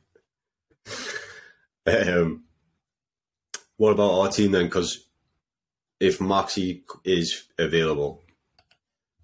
Yeah. 1.87 2.15
um, 2.15 2.43
what 3.77 3.91
about 3.91 4.11
our 4.11 4.29
team 4.29 4.51
then? 4.51 4.65
Because 4.65 5.05
if 5.99 6.19
Maxi 6.19 6.83
is 7.03 7.45
available, 7.57 8.23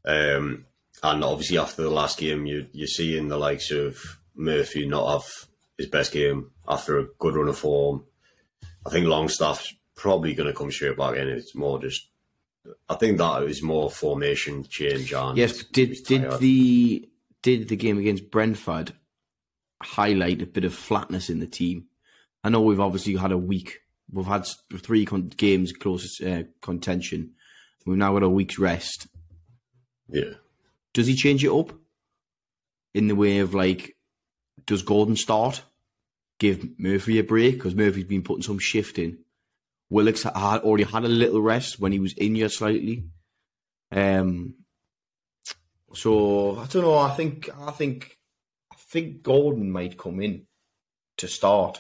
um, 0.06 0.66
and 1.04 1.24
obviously 1.24 1.58
after 1.58 1.84
the 1.84 1.90
last 1.90 2.18
game, 2.18 2.46
you 2.46 2.68
you're 2.72 2.88
seeing 2.88 3.28
the 3.28 3.38
likes 3.38 3.72
of 3.72 3.98
Murphy 4.36 4.88
not 4.88 5.12
have 5.12 5.48
his 5.78 5.88
best 5.88 6.12
game 6.12 6.52
after 6.68 6.98
a 7.00 7.08
good 7.20 7.36
run 7.36 7.48
of 7.48 7.58
form. 7.58 8.04
I 8.86 8.90
think 8.90 9.06
Longstaff's 9.06 9.74
probably 9.96 10.34
going 10.34 10.48
to 10.48 10.58
come 10.58 10.72
straight 10.72 10.98
back 10.98 11.16
in. 11.16 11.28
It's 11.28 11.56
more 11.56 11.80
just, 11.80 12.08
I 12.90 12.96
think 12.96 13.18
that 13.18 13.44
is 13.44 13.62
more 13.62 13.90
formation 13.92 14.64
change. 14.64 15.14
And 15.14 15.38
Yes, 15.38 15.64
did 15.64 15.98
did 16.06 16.40
the 16.40 17.10
did 17.42 17.68
the 17.68 17.76
game 17.76 17.98
against 17.98 18.32
Brentford 18.32 18.94
highlight 19.82 20.42
a 20.42 20.48
bit 20.48 20.64
of 20.66 20.74
flatness 20.74 21.30
in 21.30 21.40
the 21.40 21.48
team? 21.48 21.86
I 22.44 22.50
know 22.50 22.62
we've 22.62 22.80
obviously 22.80 23.16
had 23.16 23.32
a 23.32 23.38
week. 23.38 23.80
We've 24.12 24.26
had 24.26 24.48
three 24.78 25.06
con- 25.06 25.28
games 25.36 25.74
closest 25.74 26.24
uh, 26.24 26.44
contention. 26.62 27.34
We've 27.86 27.98
now 27.98 28.14
got 28.14 28.24
a 28.24 28.30
week's 28.30 28.58
rest. 28.58 29.08
yeah. 30.10 30.32
Does 30.98 31.06
he 31.06 31.14
change 31.14 31.46
it 31.46 31.52
up 31.52 31.72
in 32.96 33.08
the 33.08 33.16
way 33.16 33.38
of 33.38 33.54
like? 33.54 33.96
Does 34.66 34.82
Gordon 34.82 35.16
start? 35.16 35.62
Give 36.40 36.72
Murphy 36.80 37.20
a 37.20 37.24
break 37.24 37.54
because 37.54 37.76
Murphy's 37.76 38.06
been 38.06 38.24
putting 38.24 38.42
some 38.42 38.58
shift 38.58 38.98
in. 38.98 39.20
Willock's 39.92 40.24
had 40.24 40.62
already 40.62 40.86
had 40.86 41.06
a 41.06 41.08
little 41.08 41.40
rest 41.40 41.80
when 41.80 41.92
he 41.92 42.00
was 42.00 42.14
in 42.14 42.30
injured 42.30 42.52
slightly. 42.52 43.06
Um, 43.92 44.56
so 45.94 46.58
I 46.58 46.66
don't 46.66 46.82
know. 46.82 46.98
I 46.98 47.12
think 47.12 47.48
I 47.62 47.70
think 47.70 48.18
I 48.72 48.76
think 48.80 49.22
Gordon 49.22 49.70
might 49.70 50.00
come 50.00 50.20
in 50.20 50.48
to 51.18 51.28
start 51.28 51.80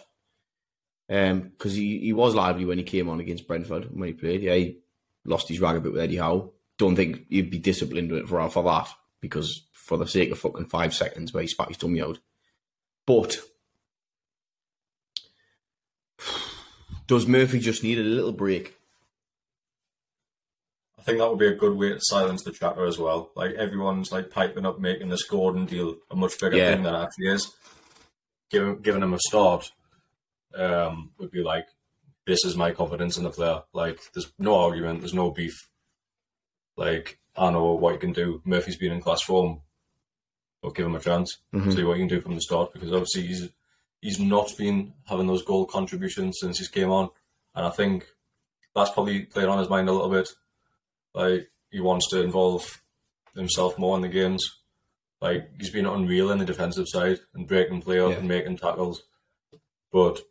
because 1.07 1.73
he, 1.73 1.97
he 2.01 2.13
was 2.13 2.35
lively 2.35 2.65
when 2.65 2.77
he 2.77 2.83
came 2.83 3.09
on 3.09 3.19
against 3.19 3.47
Brentford 3.47 3.87
when 3.89 4.09
he 4.09 4.13
played. 4.13 4.43
Yeah, 4.43 4.53
he 4.53 4.77
lost 5.25 5.49
his 5.49 5.59
rag 5.59 5.77
a 5.77 5.81
bit 5.81 5.93
with 5.93 6.01
Eddie 6.03 6.17
Howe. 6.17 6.51
Don't 6.77 6.95
think 6.95 7.25
he'd 7.31 7.49
be 7.49 7.57
disciplined 7.57 8.29
for 8.29 8.47
for 8.51 8.61
that 8.61 8.93
because 9.21 9.63
for 9.73 9.97
the 9.97 10.07
sake 10.07 10.31
of 10.31 10.39
fucking 10.39 10.65
five 10.65 10.93
seconds 10.93 11.33
where 11.33 11.41
he 11.41 11.47
spat 11.47 11.69
his 11.69 11.77
tummy 11.77 12.01
out. 12.01 12.19
But 13.05 13.39
does 17.07 17.27
Murphy 17.27 17.59
just 17.59 17.83
need 17.83 17.99
a 17.99 18.03
little 18.03 18.31
break? 18.33 18.75
I 20.99 21.03
think 21.03 21.19
that 21.19 21.29
would 21.29 21.39
be 21.39 21.47
a 21.47 21.55
good 21.55 21.77
way 21.77 21.89
to 21.89 21.99
silence 22.01 22.43
the 22.43 22.51
chatter 22.51 22.85
as 22.85 22.97
well. 22.97 23.31
Like 23.35 23.53
everyone's 23.53 24.11
like 24.11 24.29
piping 24.29 24.65
up, 24.65 24.79
making 24.79 25.07
this 25.09 25.23
Gordon 25.23 25.65
deal 25.65 25.95
a 26.11 26.15
much 26.15 26.37
bigger 26.39 26.57
Yeah. 26.57 26.73
thing 26.73 26.83
than 26.83 26.95
it 26.95 27.01
actually 27.03 27.27
is. 27.27 27.55
Giving 28.49 28.81
giving 28.81 29.03
him 29.03 29.13
a 29.13 29.19
start 29.19 29.71
um, 30.55 31.11
would 31.17 31.31
be 31.31 31.43
like, 31.43 31.67
this 32.25 32.43
is 32.43 32.57
my 32.57 32.71
confidence 32.71 33.17
in 33.17 33.23
the 33.23 33.29
player. 33.29 33.61
Like, 33.73 33.99
there's 34.13 34.33
no 34.37 34.55
argument, 34.55 34.99
there's 34.99 35.13
no 35.13 35.31
beef. 35.31 35.69
Like, 36.75 37.19
I 37.37 37.51
know 37.51 37.73
what 37.73 37.93
he 37.93 37.99
can 37.99 38.13
do. 38.13 38.41
Murphy's 38.45 38.77
been 38.77 38.91
in 38.91 39.01
class 39.01 39.21
form, 39.21 39.61
but 40.61 40.75
give 40.75 40.85
him 40.85 40.95
a 40.95 40.99
chance. 40.99 41.37
Mhm. 41.53 41.73
See 41.73 41.83
what 41.83 41.97
he 41.97 42.01
can 42.01 42.07
do 42.07 42.21
from 42.21 42.35
the 42.35 42.41
start 42.41 42.73
because 42.73 42.91
obviously 42.91 43.27
he's 43.27 43.49
he's 44.01 44.19
not 44.19 44.55
been 44.57 44.93
having 45.05 45.27
those 45.27 45.43
goal 45.43 45.65
contributions 45.65 46.37
since 46.39 46.59
he 46.59 46.67
came 46.67 46.91
on, 46.91 47.09
and 47.55 47.65
I 47.65 47.69
think 47.69 48.07
that's 48.75 48.91
probably 48.91 49.25
played 49.25 49.47
on 49.47 49.59
his 49.59 49.69
mind 49.69 49.89
a 49.89 49.91
little 49.91 50.09
bit. 50.09 50.29
Like 51.13 51.49
he 51.71 51.79
wants 51.79 52.09
to 52.09 52.21
involve 52.21 52.81
himself 53.35 53.77
more 53.77 53.95
in 53.95 54.01
the 54.01 54.07
games. 54.09 54.43
Like 55.21 55.49
he's 55.59 55.71
been 55.71 55.85
unreal 55.87 56.31
in 56.31 56.37
the 56.37 56.45
defensive 56.45 56.87
side 56.87 57.19
and 57.33 57.47
breaking 57.47 57.81
play 57.81 57.99
up 57.99 58.11
Yeah. 58.11 58.17
and 58.17 58.27
making 58.27 58.57
tackles. 58.57 59.01
But 59.91 60.21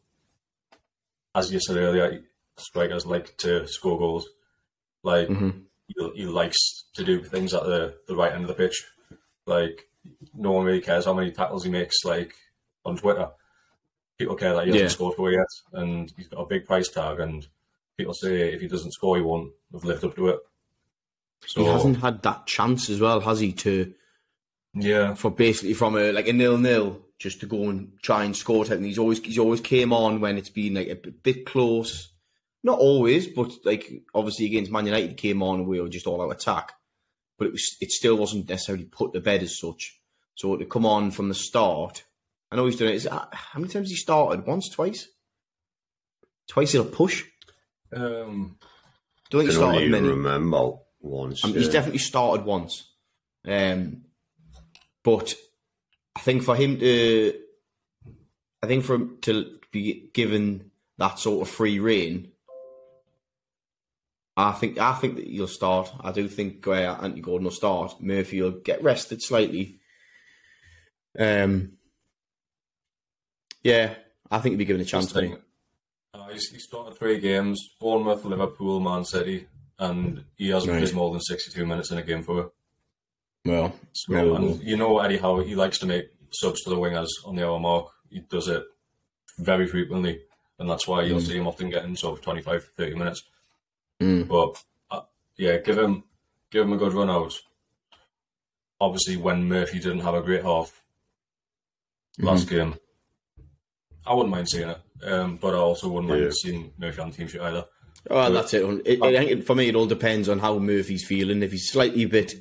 as 1.35 1.53
you 1.53 1.61
said 1.61 1.77
earlier, 1.77 2.23
strikers 2.57 3.05
like 3.07 3.37
to 3.39 3.67
score 3.67 3.99
goals. 3.99 4.29
Like 5.03 5.29
Mhm. 5.29 5.65
He, 5.87 6.11
he 6.15 6.27
likes 6.27 6.85
to 6.95 7.05
do 7.05 7.23
things 7.23 7.55
at 7.55 7.63
the, 7.65 7.95
the 8.09 8.17
right 8.17 8.33
end 8.33 8.43
of 8.43 8.49
the 8.49 8.55
pitch. 8.55 8.85
Like 9.47 9.89
no 10.35 10.53
one 10.53 10.65
really 10.67 10.81
cares 10.81 11.05
how 11.05 11.15
many 11.15 11.31
tackles 11.31 11.65
he 11.65 11.71
makes. 11.71 12.05
Like 12.05 12.35
on 12.85 12.97
Twitter, 12.97 13.29
people 14.19 14.37
care 14.37 14.55
that 14.55 14.65
he 14.65 14.71
hasn't 14.71 14.83
Yeah. 14.83 14.89
scored 14.95 15.17
for 15.17 15.31
yet, 15.31 15.47
and 15.73 16.13
he's 16.17 16.29
got 16.29 16.41
a 16.43 16.47
big 16.47 16.67
price 16.67 16.89
tag. 16.89 17.21
And 17.21 17.47
people 17.97 18.15
say 18.15 18.53
if 18.53 18.61
he 18.61 18.69
doesn't 18.69 18.93
score, 18.93 19.17
he 19.17 19.23
won't 19.23 19.53
have 19.73 19.85
lived 19.85 20.05
up 20.05 20.15
to 20.17 20.29
it. 20.29 20.41
So 21.47 21.61
He 21.63 21.67
hasn't 21.69 21.99
had 21.99 22.23
that 22.23 22.47
chance 22.47 22.89
as 22.91 23.01
well, 23.01 23.21
has 23.21 23.41
he? 23.41 23.53
To 23.53 23.93
yeah, 24.75 25.15
for 25.15 25.31
basically 25.31 25.75
from 25.75 25.97
a 25.97 26.13
like 26.13 26.29
a 26.29 26.33
nil 26.33 26.59
nil 26.59 27.03
just 27.19 27.41
to 27.41 27.47
go 27.47 27.69
and 27.71 27.93
try 28.03 28.25
and 28.25 28.37
score 28.37 28.65
type. 28.65 28.79
thing. 28.79 28.85
He's 28.87 28.99
always 28.99 29.21
he's 29.21 29.39
always 29.39 29.61
came 29.61 29.93
on 29.93 30.21
when 30.21 30.37
it's 30.37 30.51
been 30.51 30.75
like 30.75 30.89
a 30.89 30.97
bit 30.97 31.47
close. 31.47 32.09
Not 32.67 32.81
always, 32.81 33.29
but 33.29 33.53
like 33.65 34.03
obviously 34.13 34.47
against 34.47 34.73
Man 34.73 34.87
United, 34.87 35.11
he 35.11 35.15
came 35.15 35.41
on 35.41 35.61
and 35.61 35.69
we 35.69 35.81
were 35.81 35.89
just 35.89 36.09
all 36.09 36.21
out 36.21 36.33
attack. 36.33 36.73
But 37.39 37.47
it 37.47 37.53
was 37.53 37.77
it 37.81 37.93
still 37.93 38.17
wasn't 38.17 38.49
necessarily 38.49 38.87
put 38.87 39.13
to 39.13 39.21
bed 39.21 39.45
as 39.45 39.57
such. 39.57 40.01
So 40.35 40.57
to 40.57 40.65
come 40.65 40.85
on 40.85 41.13
from 41.13 41.29
the 41.29 41.35
start, 41.37 42.03
I 42.51 42.57
know 42.57 42.67
he's 42.67 42.75
done 42.75 42.89
it. 42.89 42.97
Is 42.97 43.05
that, 43.05 43.29
how 43.31 43.61
many 43.61 43.73
times 43.73 43.89
he 43.89 43.95
started? 43.95 44.49
Once, 44.49 44.69
twice? 44.69 45.07
Twice 46.49 46.75
in 46.75 46.81
a 46.81 46.85
push. 46.85 47.23
Um, 47.95 48.59
Don't 49.31 49.43
think 49.43 49.53
he 49.53 49.57
can 49.57 49.71
started 49.71 49.91
many. 49.93 50.09
remember 50.09 50.73
once. 51.01 51.45
Um, 51.45 51.55
He's 51.55 51.67
yeah. 51.67 51.73
definitely 51.73 52.01
started 52.01 52.45
once. 52.45 52.91
Um, 53.47 54.03
but 55.05 55.35
I 56.17 56.21
think 56.21 56.43
for 56.43 56.57
him 56.57 56.81
to, 56.81 57.33
I 58.61 58.67
think 58.67 58.85
for 58.85 58.97
him 58.97 59.19
to 59.23 59.61
be 59.71 60.11
given 60.13 60.73
that 60.99 61.21
sort 61.21 61.47
of 61.47 61.55
free 61.55 61.79
reign, 61.79 62.33
I 64.37 64.53
think 64.53 64.79
I 64.79 64.93
think 64.95 65.17
that 65.17 65.27
you'll 65.29 65.47
start. 65.49 65.91
I 66.01 66.13
do 66.13 66.29
think 66.29 66.67
uh, 66.67 66.73
Anthony 67.01 67.23
Gordon 67.23 67.45
will 67.45 67.53
start. 67.53 68.01
Murphy 68.01 68.43
will 68.43 68.51
get 68.51 68.83
rested 68.83 69.23
slightly. 69.23 69.79
Um, 71.19 71.73
yeah, 73.63 73.95
I 74.31 74.39
think 74.39 74.53
he'll 74.53 74.59
be 74.59 74.65
given 74.67 74.83
a 74.83 74.85
chance. 74.85 75.11
Think, 75.11 75.41
uh, 76.13 76.29
he's, 76.29 76.51
he 76.51 76.59
started 76.59 76.99
three 76.99 77.19
games: 77.19 77.67
Bournemouth, 77.81 78.25
Liverpool, 78.25 78.81
Man 78.81 79.05
City, 79.05 79.47
and 79.79 80.25
he 80.37 80.51
hasn't 80.51 80.73
Right. 80.73 80.83
played 80.83 80.95
more 80.95 81.11
than 81.13 81.21
sixty-two 81.23 81.65
minutes 81.65 81.91
in 81.91 81.99
a 81.99 82.03
game 82.03 82.23
for 82.23 82.41
it. 82.43 82.49
Well, 83.47 83.75
So, 83.93 84.35
and 84.35 84.63
you 84.63 84.77
know 84.77 84.99
Eddie 84.99 85.19
Howe, 85.19 85.41
he 85.41 85.55
likes 85.55 85.79
to 85.79 85.87
make 85.87 86.07
subs 86.31 86.63
to 86.65 86.71
the 86.71 86.77
wingers 86.77 87.09
on 87.25 87.37
the 87.37 87.47
hour 87.47 87.59
mark. 87.61 87.87
He 88.11 88.21
does 88.21 88.49
it 88.49 88.65
very 89.39 89.67
frequently, 89.67 90.21
and 90.59 90.69
that's 90.69 90.87
why 90.87 91.03
you'll 91.05 91.21
see 91.21 91.39
him 91.39 91.47
often 91.47 91.71
getting 91.71 91.97
sort 91.97 92.19
of 92.19 92.25
25 92.25 92.63
to 92.65 92.71
30 92.77 92.95
minutes. 92.97 93.23
Mm. 94.01 94.29
But 94.29 94.63
uh, 94.91 95.03
yeah, 95.37 95.59
give 95.59 95.79
him 95.79 96.05
give 96.51 96.65
him 96.65 96.73
a 96.73 96.77
good 96.77 96.93
run 96.93 97.11
out. 97.11 97.35
Obviously, 98.81 99.17
when 99.17 99.49
Murphy 99.49 99.79
didn't 99.79 100.01
have 100.01 100.15
a 100.15 100.23
great 100.23 100.43
half 100.43 100.83
last 102.19 102.49
game, 102.49 102.75
I 104.07 104.13
wouldn't 104.15 104.31
mind 104.35 104.49
seeing 104.49 104.69
it, 104.69 104.79
um, 105.05 105.37
but 105.37 105.55
I 105.55 105.59
also 105.59 105.89
wouldn't 105.89 106.11
mind 106.13 106.35
seeing 106.35 106.73
Murphy 106.79 107.01
on 107.01 107.11
the 107.11 107.17
team 107.17 107.29
sheet 107.29 107.41
either. 107.41 107.65
Well, 108.11 108.33
that's 108.33 108.53
it. 108.55 108.63
It- 108.87 109.03
I 109.03 109.09
it- 109.09 109.47
for 109.47 109.55
me, 109.55 109.69
it 109.69 109.75
all 109.75 109.87
depends 109.87 110.29
on 110.29 110.39
how 110.39 110.59
Murphy's 110.59 111.07
feeling. 111.07 111.43
If 111.43 111.53
he's 111.53 111.71
slightly 111.71 112.05
bit, 112.05 112.35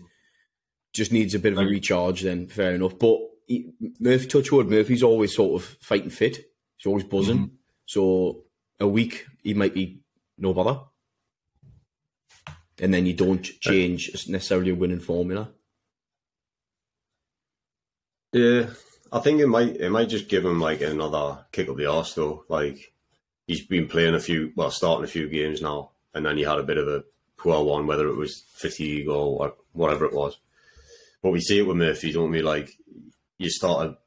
just 0.94 1.12
needs 1.12 1.34
a 1.36 1.40
bit 1.40 1.54
of 1.54 1.60
a 1.60 1.66
recharge, 1.66 2.22
then 2.22 2.48
fair 2.48 2.76
enough. 2.76 3.00
But 3.00 3.18
he, 3.48 3.72
Murphy, 4.00 4.28
touchwood, 4.28 4.70
Murphy's 4.70 5.04
always 5.04 5.34
sort 5.34 5.62
of 5.62 5.68
fighting 5.82 6.10
fit. 6.10 6.38
He's 6.78 6.86
always 6.86 7.04
buzzing. 7.06 7.52
So 7.86 8.44
a 8.80 8.88
week 8.88 9.26
he 9.42 9.54
might 9.54 9.74
be 9.74 10.02
no 10.38 10.54
bother, 10.54 10.82
and 12.80 12.94
then 12.94 13.06
you 13.06 13.14
don't 13.14 13.44
change 13.44 14.12
necessarily 14.28 14.72
a 14.72 14.76
winning 14.76 15.00
formula. 15.00 15.50
Yeah, 18.34 18.68
I 19.12 19.20
think 19.20 19.40
it 19.40 19.48
might 19.48 19.78
it 19.78 19.90
might 19.90 20.10
just 20.10 20.28
give 20.28 20.44
him 20.46 20.60
like 20.60 20.82
another 20.82 21.46
kick 21.52 21.70
up 21.70 21.78
the 21.78 21.86
arse 21.86 22.14
though. 22.14 22.44
Like 22.50 22.94
he's 23.48 23.66
been 23.66 23.88
playing 23.88 24.16
a 24.16 24.20
few, 24.20 24.52
well, 24.56 24.72
starting 24.72 25.06
a 25.06 25.08
few 25.08 25.30
games 25.30 25.62
now, 25.62 25.92
and 26.14 26.26
then 26.26 26.38
he 26.38 26.44
had 26.44 26.60
a 26.60 26.64
bit 26.64 26.78
of 26.78 26.88
a 26.88 27.04
poor 27.38 27.64
one, 27.64 27.88
whether 27.88 28.08
it 28.08 28.18
was 28.18 28.44
fatigue 28.54 29.08
or 29.08 29.54
whatever 29.72 30.06
it 30.06 30.14
was. 30.14 30.38
But 31.22 31.32
we 31.32 31.40
see 31.40 31.60
it 31.60 31.68
with 31.68 31.78
Murphy, 31.78 32.12
don't 32.12 32.32
we? 32.32 32.42
Like 32.42 32.72
you 33.38 33.50
start 33.50 33.90
to 33.90 33.98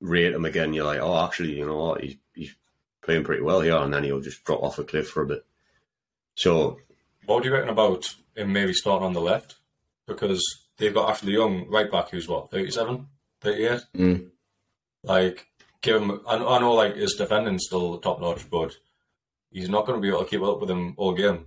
rate 0.00 0.34
him 0.34 0.44
again, 0.44 0.74
you're 0.74 0.84
like, 0.84 1.00
oh, 1.00 1.24
actually, 1.24 1.58
you 1.58 1.66
know 1.66 1.78
what? 1.78 2.02
He's 2.02 2.16
he's 2.34 2.54
playing 3.02 3.24
pretty 3.24 3.42
well 3.42 3.60
here, 3.60 3.76
and 3.76 3.92
then 3.92 4.04
he'll 4.04 4.20
just 4.20 4.44
drop 4.44 4.62
off 4.62 4.78
a 4.78 4.84
cliff 4.84 5.08
for 5.08 5.22
a 5.22 5.26
bit. 5.26 5.46
So 6.34 6.78
What 7.28 7.42
do 7.42 7.50
you 7.50 7.54
reckon 7.54 7.68
about 7.68 8.14
him 8.34 8.54
maybe 8.54 8.72
starting 8.72 9.04
on 9.04 9.12
the 9.12 9.20
left? 9.20 9.56
Because 10.06 10.42
they've 10.78 10.94
got 10.94 11.10
Ashley 11.10 11.34
Young 11.34 11.68
right 11.68 11.90
back, 11.90 12.08
who's 12.08 12.26
what, 12.26 12.50
37, 12.50 13.06
38? 13.42 13.80
Mm. 13.94 14.30
Like, 15.04 15.46
give 15.82 16.00
him. 16.00 16.22
I, 16.26 16.36
I 16.36 16.58
know, 16.58 16.72
like, 16.72 16.96
his 16.96 17.16
defending's 17.16 17.66
still 17.66 17.98
top 17.98 18.22
notch, 18.22 18.48
but 18.48 18.74
he's 19.50 19.68
not 19.68 19.84
going 19.84 19.98
to 19.98 20.02
be 20.02 20.08
able 20.08 20.24
to 20.24 20.30
keep 20.30 20.40
up 20.40 20.58
with 20.58 20.70
him 20.70 20.94
all 20.96 21.12
game. 21.12 21.44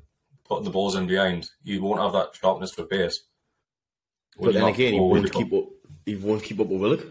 Putting 0.48 0.66
the 0.66 0.70
balls 0.70 0.96
in 0.96 1.08
behind, 1.08 1.50
he 1.64 1.80
won't 1.80 2.00
have 2.00 2.14
that 2.14 2.36
sharpness 2.40 2.74
for 2.76 2.84
pace. 2.84 3.20
But 4.38 4.46
Would 4.46 4.56
then 4.56 4.62
not 4.62 4.74
again, 4.76 4.94
he 4.94 5.00
won't 5.00 5.34
keep 5.34 5.52
up. 5.52 5.66
He 6.06 6.16
won't 6.16 6.44
keep 6.44 6.60
up 6.60 6.68
with 6.68 6.80
Willock. 6.80 7.08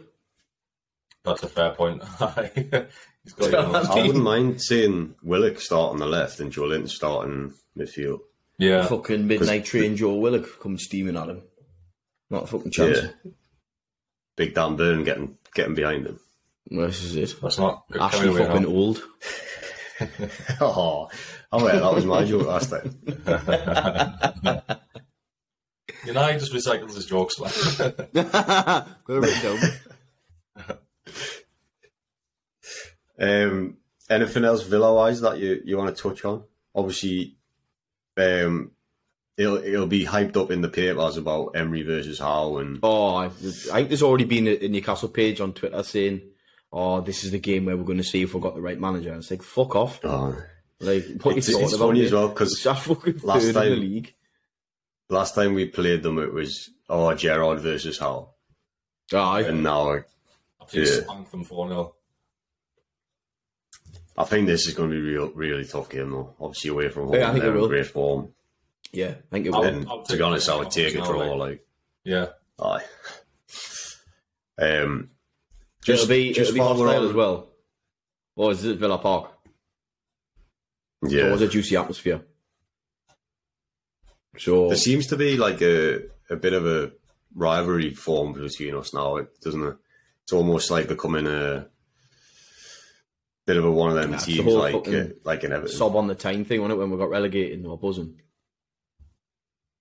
That's 1.25 1.43
a 1.43 1.49
fair 1.49 1.73
point. 1.73 2.05
he's 3.25 3.33
got 3.35 3.51
young 3.51 3.73
ones. 3.73 3.89
I 3.89 4.07
wouldn't 4.07 4.23
mind 4.23 4.63
seeing 4.63 5.17
Willock 5.25 5.59
start 5.59 5.91
on 5.91 5.99
the 5.99 6.07
left 6.07 6.39
and 6.39 6.53
Joelinton 6.53 6.89
starting 6.89 7.53
midfield. 7.77 8.21
Yeah, 8.61 8.87
Fucking 8.87 9.27
midnight 9.27 9.65
train 9.65 9.97
Joe 9.97 10.15
Willock 10.15 10.61
come 10.61 10.79
steaming 10.79 11.17
at 11.17 11.29
him. 11.29 11.43
Not 12.31 12.45
a 12.45 12.47
fucking 12.47 12.71
chance. 12.71 12.99
Yeah. 13.03 13.31
Big 14.37 14.55
Dan 14.55 14.77
Burn 14.77 15.05
getting 15.05 15.37
getting 15.55 15.75
behind 15.75 16.07
him. 16.07 16.21
Well, 16.71 16.87
this 16.87 17.03
is 17.03 17.17
it. 17.17 17.41
that's 17.41 17.59
not 17.59 17.85
coming 17.91 18.03
Ashley 18.03 18.35
fucking 18.35 18.63
now. 18.63 18.69
old. 18.69 19.03
Oh, 20.63 21.11
oh 21.53 21.67
yeah, 21.67 21.79
that 21.79 21.95
was 21.95 22.07
my 22.07 22.25
joke 22.25 22.47
last 22.47 22.71
time. 22.71 22.99
You 26.07 26.15
know, 26.15 26.27
he 26.27 26.39
just 26.39 26.53
recycles 26.53 26.95
his 26.95 27.07
jokes. 27.07 27.39
Like. 27.39 27.53
Got 28.15 28.87
it 29.09 29.21
written 29.21 29.59
down. 29.59 30.79
Um, 33.19 33.77
anything 34.09 34.45
else 34.45 34.63
Villa 34.63 34.95
wise 34.95 35.21
that 35.21 35.39
you, 35.39 35.61
you 35.65 35.77
want 35.77 35.95
to 35.95 36.03
touch 36.03 36.25
on? 36.25 36.45
Obviously, 36.75 37.37
um, 38.17 38.73
it'll 39.37 39.57
it'll 39.59 39.87
be 39.87 40.05
hyped 40.05 40.37
up 40.37 40.51
in 40.51 40.61
the 40.61 40.69
papers 40.69 41.17
about 41.17 41.57
Emery 41.57 41.83
versus 41.83 42.19
Howe 42.19 42.59
and 42.59 42.79
Oh, 42.83 43.15
I, 43.17 43.27
I 43.27 43.29
think 43.31 43.89
there's 43.89 44.03
already 44.03 44.25
been 44.25 44.47
a, 44.49 44.65
a 44.65 44.69
Newcastle 44.69 45.09
page 45.09 45.41
on 45.41 45.53
Twitter 45.53 45.83
saying, 45.83 46.23
"Oh, 46.73 47.01
this 47.01 47.25
is 47.25 47.31
the 47.31 47.39
game 47.39 47.65
where 47.65 47.77
we're 47.77 47.85
going 47.85 47.99
to 47.99 48.05
see 48.05 48.23
if 48.23 48.35
we've 48.35 48.43
got 48.43 48.55
the 48.55 48.61
right 48.61 48.79
manager." 48.81 49.15
It's 49.15 49.31
like, 49.31 49.43
fuck 49.43 49.75
off. 49.77 50.01
oh, 50.05 50.37
Like, 50.81 51.05
what 51.23 51.37
It's- 51.37 51.49
you 51.49 51.59
it's 51.61 51.73
about? 51.75 51.87
funny 51.89 52.01
mate? 52.01 52.07
as 52.07 52.13
well 52.13 52.29
because 52.29 52.65
last 52.65 52.87
third 52.87 53.07
in 53.07 53.45
the 53.47 53.53
time- 53.53 53.81
league. 53.81 54.15
last 55.09 55.35
time 55.35 55.55
we 55.55 55.67
played 55.67 56.03
them 56.03 56.19
it 56.19 56.33
was 56.33 56.71
oh 56.89 57.13
Gerrard 57.15 57.61
versus 57.61 57.99
Howe, 57.99 58.35
Aye. 59.13 59.43
and 59.43 59.63
now 59.63 59.93
I 59.93 60.03
think 60.69 60.87
Yeah. 60.87 61.01
spanked 61.03 61.31
them 61.33 61.45
4 61.45 61.69
0. 61.69 61.95
I 64.21 64.25
think 64.25 64.47
this 64.47 64.67
is 64.67 64.75
going 64.75 64.91
to 64.91 64.97
be 64.97 65.03
real 65.03 65.31
really 65.31 65.65
tough 65.65 65.89
game 65.91 66.11
though. 66.11 66.35
Obviously 66.41 66.71
away 66.71 66.89
from 66.89 67.07
home, 67.07 67.15
Yeah, 67.15 67.29
I 67.29 67.33
think 67.33 67.43
they're 67.43 67.53
it 67.53 67.57
in 67.57 67.61
will. 67.61 67.69
great 67.69 67.87
form. 67.87 68.33
yeah, 68.93 69.09
I 69.09 69.33
think 69.33 69.47
it 69.47 69.55
I'll- 69.55 69.63
And 69.63 69.89
I'll 69.89 70.03
to 70.05 70.17
be 70.17 70.23
honest. 70.23 70.49
I 70.49 70.57
would 70.57 70.71
take 70.71 70.95
a 70.95 70.99
Now, 70.99 71.05
draw. 71.07 71.35
like- 71.35 71.39
Like, 71.39 71.67
Yeah. 72.05 72.27
aye. 72.61 72.85
Um, 74.59 75.11
it'll 75.89 76.07
be, 76.07 76.33
just 76.33 76.51
it'll 76.51 76.55
be 76.55 76.61
hostile 76.61 76.89
on- 76.89 77.09
as 77.09 77.13
well. 77.15 77.49
Or 78.37 78.53
is 78.53 78.65
it 78.65 78.79
Villa 78.79 78.99
Park? 78.99 79.33
So 81.05 81.11
Yeah, 81.11 81.29
it 81.29 81.33
was 81.33 81.43
a 81.43 81.49
juicy 81.49 81.77
atmosphere. 81.77 82.23
So 84.39 84.69
There 84.69 84.77
seems 84.77 85.07
to 85.09 85.17
be 85.17 85.37
like 85.37 85.61
a, 85.63 86.03
a 86.31 86.37
bit 86.37 86.53
of 86.53 86.67
a 86.67 86.93
rivalry 87.35 87.95
formed 87.95 88.37
between 88.37 88.75
us 88.77 88.93
now, 88.95 89.19
doesn't 89.43 89.63
it? 89.67 89.77
It's 90.25 90.33
almost 90.33 90.71
like 90.71 90.89
becoming 90.89 91.27
a 91.27 91.69
bit 93.47 93.57
of 93.57 93.65
a 93.65 93.71
one 93.71 93.91
of 93.91 93.97
them 93.97 94.11
Nah, 94.11 94.17
it's 94.17 94.27
teams, 94.27 94.53
like 94.55 94.87
uh, 94.89 95.05
like 95.25 95.45
an 95.45 95.53
Everton. 95.53 95.77
sob 95.77 95.97
on 95.97 96.07
the 96.07 96.15
time 96.15 96.45
thing 96.45 96.61
on 96.61 96.71
it 96.71 96.77
when 96.77 96.91
we 96.91 96.97
got 96.99 97.11
relegated 97.11 97.55
and 97.55 97.63
we 97.65 97.71
were 97.71 97.77
buzzing. 97.77 98.21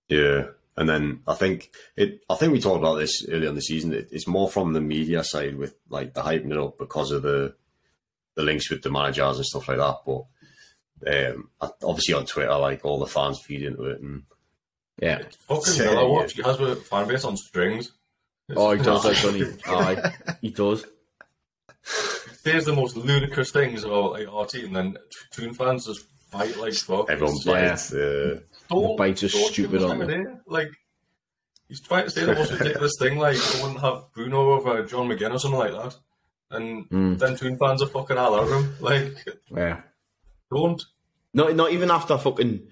Yeah, 0.07 0.47
and 0.75 0.89
then 0.89 1.21
I 1.27 1.35
think 1.35 1.71
it. 1.95 2.21
I 2.29 2.35
think 2.35 2.51
we 2.53 2.59
talked 2.61 2.79
about 2.79 2.95
this 2.95 3.25
earlier 3.29 3.49
in 3.49 3.55
the 3.55 3.61
season. 3.61 3.93
It, 3.93 4.09
it's 4.11 4.27
more 4.27 4.49
from 4.49 4.73
the 4.73 4.81
media 4.81 5.23
side 5.23 5.55
with 5.55 5.75
like 5.89 6.13
the 6.13 6.21
hyping 6.21 6.51
it 6.51 6.57
up 6.57 6.77
because 6.79 7.11
of 7.11 7.21
the 7.21 7.55
the 8.35 8.43
links 8.43 8.69
with 8.71 8.81
the 8.81 8.89
managers 8.91 9.37
and 9.37 9.45
stuff 9.45 9.67
like 9.67 9.77
that. 9.77 9.97
But 10.05 10.23
um, 11.35 11.49
obviously 11.83 12.15
on 12.15 12.25
Twitter, 12.25 12.55
like 12.57 12.83
all 12.85 12.99
the 12.99 13.05
fans 13.07 13.39
feed 13.41 13.61
into 13.63 13.83
it, 13.85 14.01
and 14.01 14.23
Yeah. 14.99 15.21
Fucking 15.47 15.73
Yeah, 15.75 15.83
Villa 15.83 16.01
yeah. 16.03 16.07
watch. 16.09 16.33
He 16.33 16.41
has 16.41 16.59
a 16.59 16.75
fan 16.75 17.07
base 17.07 17.23
on 17.25 17.37
strings. 17.37 17.91
Oh, 18.55 18.71
he 18.71 18.81
does, 18.81 19.05
like, 19.05 19.21
doesn't 19.21 19.35
he? 19.35 19.45
Aye, 19.67 20.13
he 20.41 20.49
does. 20.49 20.83
There's 22.43 22.65
the 22.65 22.73
most 22.73 22.95
ludicrous 22.95 23.51
things 23.51 23.83
about 23.83 24.13
like, 24.13 24.27
our 24.27 24.45
team, 24.45 24.73
then 24.73 24.97
Toon 25.31 25.53
fans 25.53 25.85
just 25.85 26.05
bite 26.31 26.57
like 26.57 26.73
fuck. 26.73 27.09
everyone 27.09 27.35
It's 27.35 27.45
Yeah. 27.45 27.69
bites. 27.69 27.93
Uh, 27.93 28.39
Don't- 28.69 28.97
bites 28.97 29.23
are 29.23 29.29
stupid, 29.29 29.81
us 29.81 29.89
aren't 29.89 29.99
time 30.01 30.07
they? 30.09 30.15
of 30.19 30.25
day. 30.25 30.31
Like, 30.47 30.71
he's 31.67 31.81
trying 31.81 32.05
to 32.05 32.11
say 32.11 32.25
the 32.25 32.35
most 32.35 32.51
ridiculous 32.51 32.93
thing, 32.99 33.17
like, 33.17 33.35
I 33.37 33.61
wouldn't 33.61 33.79
have 33.81 34.03
Bruno 34.13 34.51
over 34.53 34.83
John 34.85 35.07
McGinn 35.09 35.33
or 35.33 35.39
something 35.39 35.59
like 35.59 35.71
that. 35.73 35.95
And 36.51 36.89
Mm. 36.89 37.19
then 37.19 37.35
Toon 37.35 37.57
fans 37.57 37.81
are 37.81 37.87
fucking 37.87 38.17
all 38.17 38.33
over 38.35 38.59
him. 38.59 38.75
Like, 38.79 39.13
Yeah. 39.55 39.81
don't. 40.51 40.81
Not 41.33 41.55
not 41.55 41.71
even 41.71 41.91
after 41.91 42.17
fucking 42.17 42.67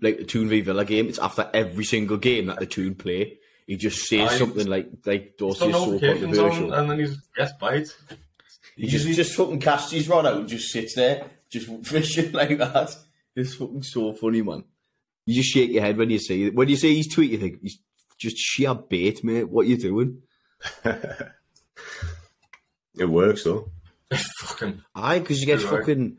like 0.00 0.18
the 0.18 0.24
Toon 0.24 0.48
v 0.48 0.60
Villa 0.62 0.84
game. 0.84 1.08
It's 1.08 1.18
after 1.18 1.50
every 1.52 1.84
single 1.84 2.16
game 2.18 2.46
that 2.46 2.58
the 2.58 2.66
Toon 2.66 2.94
play. 2.94 3.38
He 3.66 3.76
just 3.76 4.06
says 4.06 4.30
Aye. 4.32 4.38
something 4.38 4.66
like 4.66 4.88
like 5.04 5.36
Dorsey 5.36 5.66
is 5.66 5.74
so 5.74 5.98
controversial. 5.98 6.72
on, 6.72 6.78
and 6.80 6.90
then 6.90 6.98
he's 7.00 7.16
gets 7.36 7.52
bite. 7.60 7.94
He 8.78 8.86
just 8.86 9.06
just 9.08 9.34
fucking 9.34 9.60
casts 9.60 9.90
his 9.90 10.08
rod 10.08 10.24
out 10.24 10.36
and 10.36 10.48
just 10.48 10.70
sits 10.70 10.94
there, 10.94 11.26
just 11.50 11.68
fishing 11.86 12.32
like 12.32 12.56
that. 12.58 12.94
It's 13.34 13.54
fucking 13.54 13.82
so 13.82 14.14
funny, 14.14 14.42
man. 14.42 14.64
You 15.26 15.34
just 15.34 15.50
shake 15.50 15.70
your 15.70 15.82
head 15.82 15.96
when 15.96 16.10
you 16.10 16.18
see 16.18 16.44
it. 16.44 16.54
When 16.54 16.68
you 16.68 16.76
see 16.76 16.96
his 16.96 17.08
tweet, 17.08 17.32
you 17.32 17.38
think 17.38 17.60
he's 17.60 17.78
just 18.18 18.38
sheer 18.38 18.74
bait, 18.74 19.22
mate. 19.24 19.48
What 19.48 19.66
you 19.66 19.76
doing? 19.76 20.22
it 20.84 21.32
works 23.08 23.44
though. 23.44 23.70
fucking 24.14 24.82
Aye, 24.94 25.18
because 25.18 25.40
you 25.40 25.46
get 25.46 25.62
right. 25.64 25.80
fucking 25.80 26.16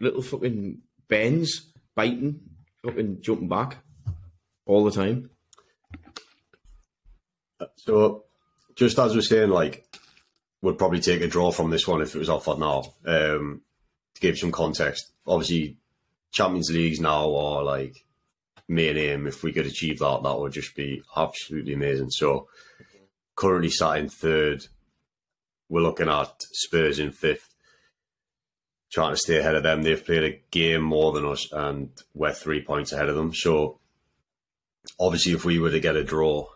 little 0.00 0.22
fucking 0.22 0.78
bends, 1.08 1.70
biting, 1.94 2.40
fucking 2.84 3.18
jumping 3.20 3.48
back 3.48 3.78
all 4.66 4.84
the 4.84 4.90
time. 4.90 5.30
So, 7.76 8.24
just 8.74 8.98
as 8.98 9.14
we're 9.14 9.20
saying, 9.20 9.50
like, 9.50 9.86
would 10.62 10.78
probably 10.78 11.00
take 11.00 11.22
a 11.22 11.28
draw 11.28 11.50
from 11.50 11.70
this 11.70 11.86
one 11.86 12.02
if 12.02 12.14
it 12.14 12.18
was 12.18 12.28
offered 12.28 12.58
now. 12.58 12.94
Um, 13.06 13.62
to 14.14 14.20
give 14.20 14.38
some 14.38 14.52
context, 14.52 15.12
obviously, 15.26 15.76
Champions 16.32 16.70
Leagues 16.70 17.00
now 17.00 17.34
are 17.34 17.62
like 17.62 18.04
main 18.68 18.96
aim. 18.96 19.26
If 19.26 19.42
we 19.42 19.52
could 19.52 19.66
achieve 19.66 19.98
that, 19.98 20.22
that 20.22 20.38
would 20.38 20.52
just 20.52 20.74
be 20.74 21.02
absolutely 21.16 21.74
amazing. 21.74 22.10
So, 22.10 22.48
currently 23.36 23.70
sat 23.70 23.98
in 23.98 24.08
third, 24.08 24.66
we're 25.68 25.80
looking 25.80 26.08
at 26.08 26.42
Spurs 26.52 26.98
in 26.98 27.10
fifth, 27.10 27.48
trying 28.92 29.12
to 29.12 29.16
stay 29.16 29.38
ahead 29.38 29.54
of 29.54 29.62
them. 29.62 29.82
They've 29.82 30.04
played 30.04 30.24
a 30.24 30.40
game 30.50 30.82
more 30.82 31.12
than 31.12 31.24
us, 31.24 31.50
and 31.52 31.90
we're 32.14 32.32
three 32.32 32.62
points 32.62 32.92
ahead 32.92 33.08
of 33.08 33.16
them. 33.16 33.34
So, 33.34 33.78
obviously, 34.98 35.32
if 35.32 35.44
we 35.44 35.58
were 35.58 35.70
to 35.70 35.80
get 35.80 35.96
a 35.96 36.04
draw, 36.04 36.46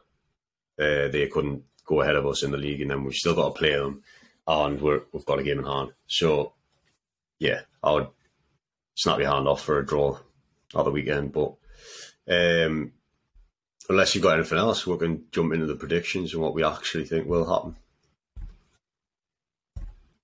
uh, 0.78 1.09
they 1.09 1.28
couldn't 1.32 1.62
go 1.85 2.01
ahead 2.01 2.16
of 2.16 2.26
us 2.26 2.43
in 2.43 2.51
the 2.51 2.57
league, 2.57 2.80
and 2.80 2.91
then 2.91 3.05
we've 3.05 3.14
still 3.14 3.35
got 3.35 3.55
to 3.55 3.59
play 3.59 3.74
them, 3.74 4.03
and 4.47 4.80
we're, 4.80 5.03
we've 5.12 5.24
got 5.24 5.39
a 5.39 5.43
game 5.43 5.59
in 5.59 5.64
hand. 5.64 5.93
So, 6.07 6.53
yeah, 7.39 7.61
I 7.82 7.93
would 7.93 8.09
snap 8.95 9.18
your 9.18 9.30
hand 9.30 9.49
off 9.49 9.62
for 9.62 9.78
a 9.78 9.87
draw 9.87 10.18
other 10.74 10.91
weekend. 10.91 11.32
But 11.32 11.55
um, 12.28 12.93
unless 13.89 14.14
you've 14.14 14.24
got 14.24 14.39
anything 14.39 14.59
else, 14.59 14.87
we 14.87 14.97
can 14.99 15.24
jump 15.30 15.53
into 15.53 15.66
the 15.66 15.76
predictions 15.76 16.32
and 16.32 16.43
what 16.43 16.55
we 16.55 16.64
actually 16.64 17.05
think 17.05 17.26
will 17.26 17.53
happen. 17.53 17.76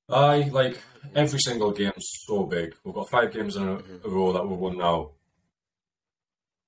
I 0.08 0.48
like 0.48 0.82
every 1.14 1.38
single 1.38 1.70
game's 1.70 2.10
so 2.26 2.44
big. 2.44 2.74
We've 2.82 2.94
got 2.94 3.10
five 3.10 3.32
games 3.32 3.56
in 3.56 3.62
a, 3.62 3.74
a 4.04 4.08
row 4.08 4.32
that 4.32 4.46
we've 4.46 4.58
won 4.58 4.78
now. 4.78 5.10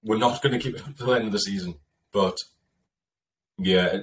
We're 0.05 0.19
not 0.19 0.43
going 0.43 0.53
to 0.53 0.59
keep 0.59 0.77
it 0.77 0.97
to 0.99 1.05
the 1.05 1.13
end 1.13 1.27
of 1.27 1.33
the 1.33 1.39
season, 1.39 1.75
but 2.13 2.37
yeah, 3.59 4.03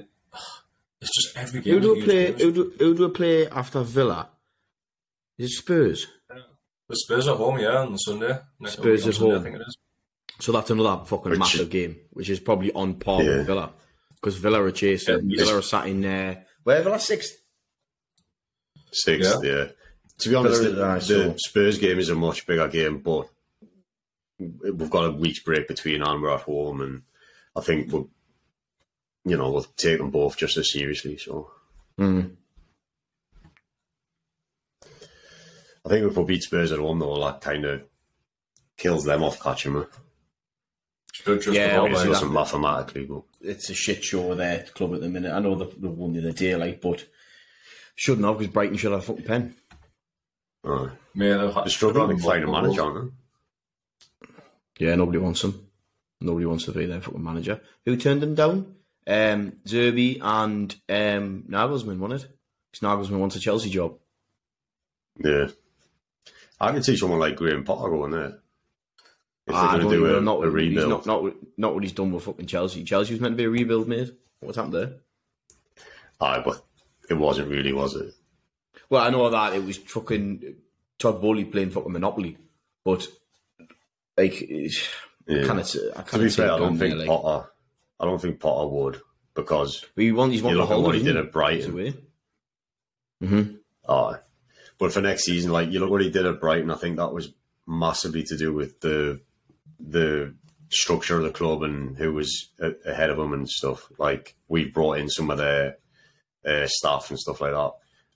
it's 1.00 1.14
just 1.24 1.36
every 1.36 1.60
game. 1.60 1.74
Who 1.74 1.80
do 1.80 1.90
a 1.92 1.94
we 1.94 2.02
play? 2.04 2.32
Who 2.32 2.52
do, 2.52 2.72
who 2.78 2.94
do 2.94 3.06
we 3.08 3.12
play 3.12 3.48
after 3.48 3.82
Villa? 3.82 4.28
Is 5.38 5.52
it 5.52 5.54
Spurs? 5.56 6.06
The 6.88 6.96
Spurs 6.96 7.28
at 7.28 7.36
home, 7.36 7.58
yeah, 7.60 7.78
on 7.82 7.96
Sunday. 7.98 8.38
Next 8.58 8.74
Spurs 8.74 9.04
week 9.06 9.14
at 9.14 9.18
Sunday, 9.18 9.30
home. 9.34 9.40
I 9.40 9.44
think 9.44 9.56
it 9.56 9.62
is. 9.66 9.76
So 10.40 10.52
that's 10.52 10.70
another 10.70 11.04
fucking 11.04 11.30
Which- 11.30 11.38
massive 11.38 11.70
game, 11.70 11.96
which 12.10 12.28
is 12.30 12.40
probably 12.40 12.72
on 12.72 12.94
par 12.94 13.22
Yeah. 13.22 13.38
with 13.38 13.46
Villa 13.46 13.72
because 14.16 14.36
Villa 14.36 14.62
are 14.62 14.70
chasing. 14.70 15.20
Yeah, 15.30 15.44
Villa 15.44 15.58
are 15.58 15.62
sat 15.62 15.86
in 15.86 16.00
there. 16.00 16.46
Where 16.64 16.82
Villa 16.82 16.98
sixth? 16.98 17.36
Sixth, 18.92 19.38
yeah. 19.44 19.66
To 20.18 20.28
be 20.28 20.34
honest, 20.34 20.62
the, 20.62 20.82
I 20.84 20.94
the 20.98 21.00
saw. 21.00 21.34
Spurs 21.36 21.78
game 21.78 21.98
is 21.98 22.08
a 22.10 22.14
much 22.14 22.46
bigger 22.46 22.68
game, 22.68 22.98
but 22.98 23.28
we've 24.38 24.90
got 24.90 25.04
a 25.06 25.10
week's 25.12 25.38
break 25.40 25.68
between 25.68 26.02
and 26.02 26.20
we're 26.20 26.34
at 26.34 26.42
home, 26.42 26.80
and 26.82 27.02
I 27.56 27.60
think 27.60 27.92
we'll, 27.92 28.10
you 29.24 29.36
know, 29.36 29.50
we'll 29.50 29.62
take 29.76 29.98
them 29.98 30.10
both 30.10 30.36
just 30.36 30.56
as 30.56 30.72
seriously. 30.72 31.16
So 31.18 31.50
Mm. 31.98 32.36
I 35.84 35.88
think 35.88 36.06
if 36.10 36.16
we 36.16 36.24
beat 36.24 36.42
Spurs 36.42 36.72
at 36.72 36.78
home, 36.78 36.98
though, 36.98 37.20
that 37.24 37.40
kind 37.40 37.64
of 37.64 37.82
kills 38.76 39.04
them 39.04 39.22
off 39.22 39.42
catching 39.42 39.74
me. 39.74 39.82
Just 41.24 41.48
Yeah, 41.48 41.72
about, 41.72 41.80
Obviously, 41.84 42.08
like, 42.08 42.14
doesn't 42.14 42.32
mathematically, 42.32 43.04
but 43.04 43.22
It's 43.42 43.68
a 43.70 43.74
shit 43.74 44.02
show 44.04 44.34
there 44.34 44.58
the 44.64 44.70
club 44.72 44.94
at 44.94 45.00
the 45.00 45.08
minute. 45.08 45.32
I 45.32 45.38
know 45.40 45.54
they've, 45.54 45.80
they've 45.80 45.90
won 45.90 46.12
the 46.12 46.20
other 46.20 46.32
day, 46.32 46.56
like, 46.56 46.80
but 46.80 47.06
shouldn't 47.96 48.26
have 48.26 48.38
because 48.38 48.52
Brighton 48.52 48.76
should 48.76 48.92
have 48.92 49.00
a 49.00 49.04
fucking 49.04 49.24
pen. 49.24 49.54
Mate, 50.64 50.90
they've 51.14 51.52
had- 51.52 51.64
they're 51.64 51.68
struggling 51.68 52.16
to 52.18 52.22
find 52.22 52.44
a 52.44 52.46
manager, 52.46 52.82
aren't 52.82 53.12
Yeah, 54.78 54.94
nobody 54.94 55.18
wants 55.18 55.42
him. 55.44 55.66
Nobody 56.20 56.46
wants 56.46 56.64
to 56.66 56.72
be 56.72 56.86
their 56.86 57.00
fucking 57.00 57.22
manager. 57.24 57.60
Who 57.84 57.96
turned 57.96 58.22
them 58.22 58.34
down? 58.34 58.76
Um, 59.10 59.52
Zerbi 59.66 60.18
and 60.22 60.72
um, 60.88 61.44
Nagelsmann, 61.48 61.98
wasn't 61.98 62.22
it? 62.22 62.30
'Cause 62.72 62.80
Nagelsmann 62.80 63.18
wants 63.18 63.34
a 63.36 63.40
Chelsea 63.40 63.68
job. 63.70 63.98
Yeah. 65.18 65.48
I 66.60 66.70
can 66.72 66.82
see 66.84 66.96
someone 66.96 67.18
like 67.18 67.36
Graham 67.36 67.64
Potter 67.64 67.90
going 67.90 68.12
there. 68.12 68.38
If 69.46 69.54
Ah, 69.54 69.72
they're 69.72 69.80
going 69.82 69.90
to 69.94 69.96
do 70.06 70.16
a, 70.18 70.20
know. 70.20 70.42
a 70.42 70.46
He's 70.46 70.54
rebuild. 70.54 70.88
not, 70.90 71.06
not, 71.06 71.34
not 71.56 71.74
what 71.74 71.82
he's 71.82 71.92
done 71.92 72.12
with 72.12 72.22
fucking 72.22 72.46
Chelsea. 72.46 72.84
Chelsea 72.84 73.12
was 73.14 73.20
meant 73.20 73.32
to 73.32 73.36
be 73.36 73.44
a 73.44 73.50
rebuild, 73.50 73.88
mate. 73.88 74.14
What's 74.38 74.56
happened 74.56 74.74
there? 74.74 74.92
Aye, 76.20 76.42
but 76.44 76.62
it 77.08 77.14
wasn't 77.14 77.48
really, 77.48 77.72
was 77.72 77.96
it? 77.96 78.14
Well, 78.90 79.02
I 79.02 79.10
know 79.10 79.28
that 79.30 79.54
it 79.54 79.64
was 79.64 79.78
fucking 79.78 80.54
Todd 80.98 81.20
Boehly 81.20 81.44
playing 81.46 81.70
fucking 81.70 81.90
Monopoly, 81.92 82.36
but 82.84 83.08
like, 84.16 84.40
it's- 84.42 84.88
Yeah. 85.26 85.42
I 85.42 85.46
can't, 85.46 85.58
I 85.58 85.62
To 85.62 86.02
can't 86.06 86.22
be 86.22 86.30
fair, 86.30 86.52
I 86.52 86.58
don't 86.58 86.78
think 86.78 86.96
like, 86.96 87.06
Potter. 87.08 87.50
I 88.00 88.04
don't 88.06 88.20
think 88.20 88.40
Potter 88.40 88.68
would 88.68 89.00
because 89.34 89.84
but 89.94 90.02
he 90.02 90.12
won, 90.12 90.30
he's 90.30 90.42
won 90.42 90.52
you 90.52 90.56
the 90.56 90.62
look 90.62 90.70
whole 90.70 90.82
what 90.82 90.94
he 90.94 91.02
did 91.02 91.16
at 91.16 91.30
Brighton. 91.30 91.94
Mm-hmm. 93.22 93.54
Aye. 93.88 94.18
But 94.78 94.92
for 94.92 95.02
next 95.02 95.24
season, 95.24 95.52
like 95.52 95.70
you 95.70 95.80
look 95.80 95.90
what 95.90 96.00
he 96.00 96.10
did 96.10 96.26
at 96.26 96.40
Brighton, 96.40 96.70
I 96.70 96.76
think 96.76 96.96
that 96.96 97.12
was 97.12 97.32
massively 97.66 98.22
to 98.24 98.36
do 98.36 98.52
with 98.52 98.80
the 98.80 99.20
the 99.78 100.34
structure 100.70 101.16
of 101.16 101.24
the 101.24 101.30
club 101.30 101.62
and 101.62 101.96
who 101.96 102.12
was 102.12 102.48
a- 102.60 102.74
ahead 102.86 103.10
of 103.10 103.18
him 103.18 103.32
and 103.32 103.48
stuff. 103.48 103.90
Like 103.98 104.36
we 104.48 104.66
brought 104.66 104.98
in 104.98 105.08
some 105.08 105.30
of 105.30 105.38
their 105.38 105.76
uh, 106.46 106.66
staff 106.66 107.10
and 107.10 107.18
stuff 107.18 107.40
like 107.40 107.52
that. 107.52 107.72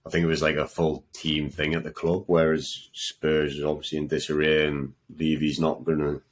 I 0.06 0.10
think 0.10 0.24
it 0.24 0.28
was 0.28 0.42
like 0.42 0.56
a 0.56 0.66
full 0.66 1.04
team 1.14 1.48
thing 1.50 1.74
at 1.74 1.82
the 1.82 1.90
club, 1.90 2.24
whereas 2.26 2.68
Spurs 2.92 3.56
is 3.56 3.64
obviously 3.64 3.98
in 3.98 4.06
disarray 4.06 4.66
and 4.66 4.92
Levy's 5.18 5.58
not 5.58 5.84
going 5.84 5.98
to 5.98 6.22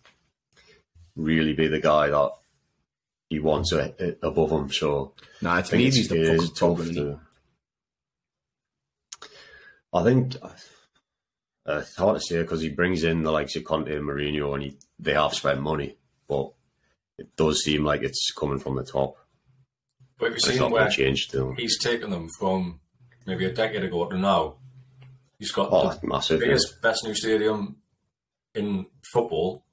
really 1.16 1.54
be 1.54 1.68
the 1.68 1.80
guy 1.80 2.08
that 2.08 2.32
he 3.32 3.38
wants 3.40 3.72
a, 3.72 3.94
a- 3.98 4.26
above 4.28 4.50
him. 4.50 4.70
So 4.70 5.14
Nah, 5.40 5.54
I 5.54 5.58
it's 5.60 5.70
think 5.70 5.80
Levy's 5.84 5.98
it's, 6.00 6.08
the 6.08 6.16
it 6.16 6.20
is 6.22 6.40
fucking 6.42 6.54
tough 6.54 6.76
problem. 6.76 6.94
to. 6.94 7.20
I 9.94 10.02
think 10.04 10.36
uh, 10.42 10.48
it's 11.80 11.96
hard 11.96 12.16
to 12.16 12.20
say 12.20 12.42
because 12.42 12.60
he 12.62 12.70
brings 12.70 13.04
in 13.04 13.22
the 13.22 13.30
likes 13.30 13.56
of 13.56 13.64
Conte 13.64 13.94
and 13.94 14.04
Mourinho, 14.06 14.54
and 14.54 14.62
he, 14.62 14.76
they 14.98 15.14
have 15.14 15.34
spent 15.34 15.60
money, 15.60 15.96
but 16.28 16.52
it 17.18 17.34
does 17.36 17.62
seem 17.62 17.84
like 17.84 18.02
it's 18.02 18.32
coming 18.32 18.58
from 18.58 18.76
the 18.76 18.84
top. 18.84 19.16
But 20.18 20.26
have 20.26 20.32
you 20.32 20.36
It's 20.36 20.46
seen 20.48 20.58
not 20.58 20.70
where 20.70 20.82
going 20.82 20.90
to 20.92 20.96
change 20.96 21.22
still. 21.28 21.54
he's 21.54 21.78
taken 21.78 22.10
them 22.10 22.28
from 22.38 22.80
maybe 23.26 23.44
a 23.44 23.52
decade 23.52 23.84
ago 23.84 24.08
to 24.08 24.18
now? 24.18 24.56
He's 25.38 25.52
got 25.52 25.68
Oh, 25.72 25.82
the 25.84 25.88
that's 25.90 26.02
massive. 26.04 26.40
yeah. 26.40 26.46
biggest, 26.48 26.80
best 26.80 27.04
new 27.04 27.14
stadium 27.14 27.76
in 28.54 28.86
football. 29.12 29.64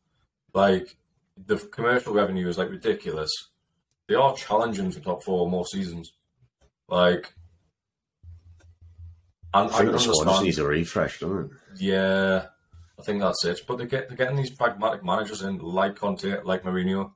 Like 0.54 0.98
the 1.46 1.58
commercial 1.58 2.14
revenue 2.14 2.48
is 2.48 2.58
like 2.58 2.70
ridiculous. 2.70 3.32
They 4.08 4.16
are 4.16 4.36
challenging 4.36 4.92
for 4.92 5.00
top 5.00 5.24
four 5.24 5.50
more 5.50 5.66
seasons. 5.66 6.12
Like, 6.88 7.34
and 9.54 9.70
I 9.70 9.74
I, 9.74 9.78
think 9.78 9.84
can 9.84 9.92
the 9.92 10.00
squad 10.00 10.44
needs 10.44 10.58
a 10.58 10.66
refresh, 10.66 11.20
doesn't 11.20 11.46
it? 11.46 11.52
Yeah, 11.78 12.46
I 13.00 13.04
think 13.04 13.22
that's 13.22 13.46
it. 13.46 13.62
But 13.68 13.78
they 13.78 13.86
get 13.86 14.08
they're 14.08 14.18
getting 14.18 14.38
these 14.38 14.56
pragmatic 14.56 15.04
managers 15.04 15.42
in, 15.42 15.60
like 15.60 15.96
Conte, 15.96 16.44
like 16.44 16.64
Mourinho. 16.64 17.12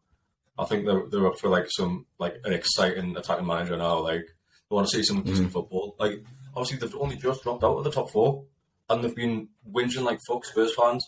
I 0.57 0.65
think 0.65 0.85
they're 0.85 1.03
they're 1.09 1.27
up 1.27 1.39
for 1.39 1.49
like 1.49 1.67
some 1.69 2.05
like 2.19 2.35
an 2.43 2.53
exciting 2.53 3.17
attacking 3.17 3.47
manager 3.47 3.77
now. 3.77 3.99
Like 3.99 4.25
they 4.69 4.75
want 4.75 4.87
to 4.87 4.95
see 4.95 5.03
some 5.03 5.23
decent 5.23 5.49
mm. 5.49 5.53
football. 5.53 5.95
Like 5.99 6.23
obviously 6.55 6.77
they've 6.77 6.95
only 6.99 7.17
just 7.17 7.43
dropped 7.43 7.63
out 7.63 7.77
of 7.77 7.83
the 7.83 7.91
top 7.91 8.11
four, 8.11 8.45
and 8.89 9.03
they've 9.03 9.15
been 9.15 9.49
whinging 9.69 10.03
like 10.03 10.19
fuck 10.27 10.45
Spurs 10.45 10.75
fans. 10.75 11.03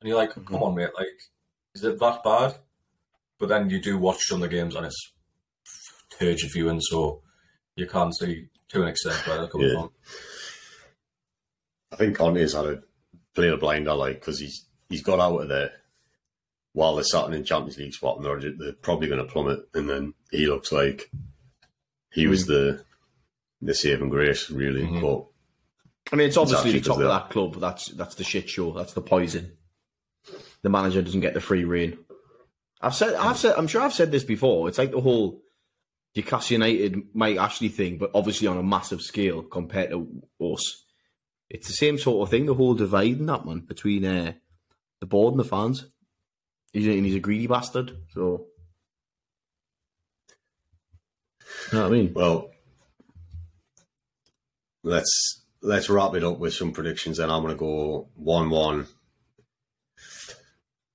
And 0.00 0.08
you're 0.08 0.16
like, 0.18 0.30
mm-hmm. 0.30 0.44
come 0.44 0.62
on, 0.62 0.74
mate. 0.74 0.90
Like, 0.96 1.08
is 1.78 1.84
it 1.84 1.98
that 2.00 2.22
bad? 2.22 2.56
But 3.38 3.48
then 3.48 3.70
you 3.70 3.80
do 3.80 3.98
watch 3.98 4.24
some 4.26 4.42
of 4.42 4.50
the 4.50 4.56
games, 4.56 4.74
and 4.74 4.86
it's 4.86 5.12
turgid 6.18 6.50
viewing, 6.52 6.80
so 6.80 7.22
you 7.76 7.86
can't 7.86 8.16
see 8.16 8.48
to 8.70 8.82
an 8.82 8.88
extent 8.88 9.26
where 9.26 9.38
they're 9.38 9.46
coming 9.48 9.68
Yeah. 9.68 9.74
from. 9.74 9.90
I 11.92 11.96
think 11.96 12.16
Conte's 12.16 12.52
had 12.54 12.66
a 12.66 12.82
played 13.34 13.52
a 13.52 13.56
blinder, 13.56 13.94
like 13.94 14.20
because 14.20 14.38
he's 14.40 14.66
he's 14.88 15.02
got 15.02 15.20
out 15.20 15.38
of 15.42 15.48
there 15.48 15.70
while 16.72 16.94
they're 16.94 17.04
sitting 17.04 17.34
in 17.34 17.44
Champions 17.44 17.78
League 17.78 17.94
spot, 17.94 18.16
and 18.18 18.24
they're, 18.26 18.52
they're 18.58 18.72
probably 18.74 19.08
going 19.08 19.24
to 19.24 19.32
plummet, 19.32 19.60
and 19.74 19.88
then 19.88 20.14
he 20.30 20.46
looks 20.46 20.72
like 20.72 21.10
he 22.12 22.26
was 22.26 22.46
the 22.46 22.84
the 23.62 23.74
saving 23.74 24.08
grace, 24.08 24.50
really. 24.50 24.82
Mhm. 24.82 25.00
But 25.00 26.12
I 26.12 26.16
mean, 26.16 26.28
it's 26.28 26.36
obviously 26.36 26.72
the 26.72 26.80
top 26.80 26.98
of 26.98 27.08
that 27.08 27.30
club. 27.30 27.54
That's 27.60 27.88
that's 27.92 28.14
the 28.16 28.24
shit 28.24 28.48
show. 28.48 28.72
That's 28.72 28.92
the 28.94 29.02
poison. 29.02 29.56
The 30.62 30.68
manager 30.68 31.02
doesn't 31.02 31.20
get 31.20 31.34
the 31.34 31.40
free 31.40 31.64
reign. 31.64 31.98
I've 32.80 32.94
said, 32.94 33.14
I've 33.14 33.38
said, 33.38 33.54
I'm 33.56 33.66
sure 33.66 33.82
I've 33.82 33.94
said 33.94 34.12
this 34.12 34.24
before. 34.24 34.68
It's 34.68 34.78
like 34.78 34.90
the 34.90 35.00
whole 35.00 35.42
Newcastle 36.14 36.54
United 36.54 37.14
Mike 37.14 37.36
Ashley 37.36 37.68
thing, 37.68 37.98
but 37.98 38.10
obviously 38.14 38.48
on 38.48 38.58
a 38.58 38.62
massive 38.62 39.02
scale 39.02 39.42
compared 39.42 39.90
to 39.90 40.22
us. 40.40 40.84
It's 41.50 41.66
the 41.66 41.74
same 41.74 41.98
sort 41.98 42.26
of 42.26 42.30
thing. 42.30 42.46
The 42.46 42.54
whole 42.54 42.74
divide 42.74 43.18
in 43.18 43.26
that 43.26 43.46
man 43.46 43.60
between 43.60 44.04
uh, 44.04 44.32
the 45.00 45.06
board 45.06 45.32
and 45.32 45.40
the 45.40 45.48
fans. 45.48 45.86
He's 46.72 46.86
a, 46.86 46.92
and 46.92 47.06
he's 47.06 47.14
a 47.14 47.20
greedy 47.20 47.46
bastard. 47.46 47.96
So, 48.12 48.46
you 51.72 51.78
know 51.78 51.86
I 51.86 51.88
mean? 51.88 52.12
Well, 52.12 52.50
let's 54.82 55.42
let's 55.62 55.88
wrap 55.88 56.14
it 56.14 56.24
up 56.24 56.38
with 56.38 56.52
some 56.54 56.72
predictions. 56.72 57.16
Then 57.16 57.30
I'm 57.30 57.42
going 57.42 57.54
to 57.54 57.58
go 57.58 58.08
one-one. 58.14 58.86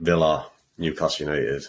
Villa, 0.03 0.47
Newcastle 0.77 1.27
United. 1.27 1.63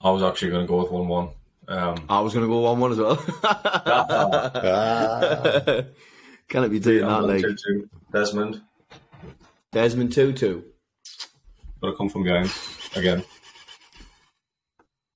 I 0.00 0.10
was 0.10 0.22
actually 0.22 0.50
going 0.52 0.64
to 0.64 0.68
go 0.68 0.82
with 0.82 0.92
one-one. 0.92 1.30
Um, 1.68 2.04
I 2.08 2.20
was 2.20 2.32
going 2.32 2.46
to 2.46 2.48
go 2.48 2.60
one 2.60 2.78
one 2.78 2.92
as 2.92 2.98
well. 2.98 3.18
Ah, 3.42 5.32
Can 6.48 6.62
it 6.62 6.68
be 6.68 6.78
doing 6.78 7.02
I'm 7.04 7.22
that, 7.22 7.28
going 7.28 7.42
like 7.42 7.56
two-two. 7.56 7.90
Desmond, 8.12 8.62
Desmond 9.72 10.12
two 10.12 10.32
two? 10.32 10.62
got 11.82 11.90
to 11.90 11.96
come 11.96 12.08
from 12.08 12.22
behind 12.22 12.52
again. 12.94 13.24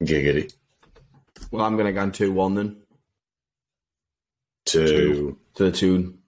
giggity. 0.02 0.52
Well, 1.52 1.64
I'm 1.64 1.76
going 1.76 1.86
to 1.86 1.92
go 1.92 2.10
two 2.10 2.32
one 2.32 2.54
then 2.56 2.76
Two. 4.66 5.38
to 5.54 5.64
the 5.64 5.70
tune, 5.72 6.18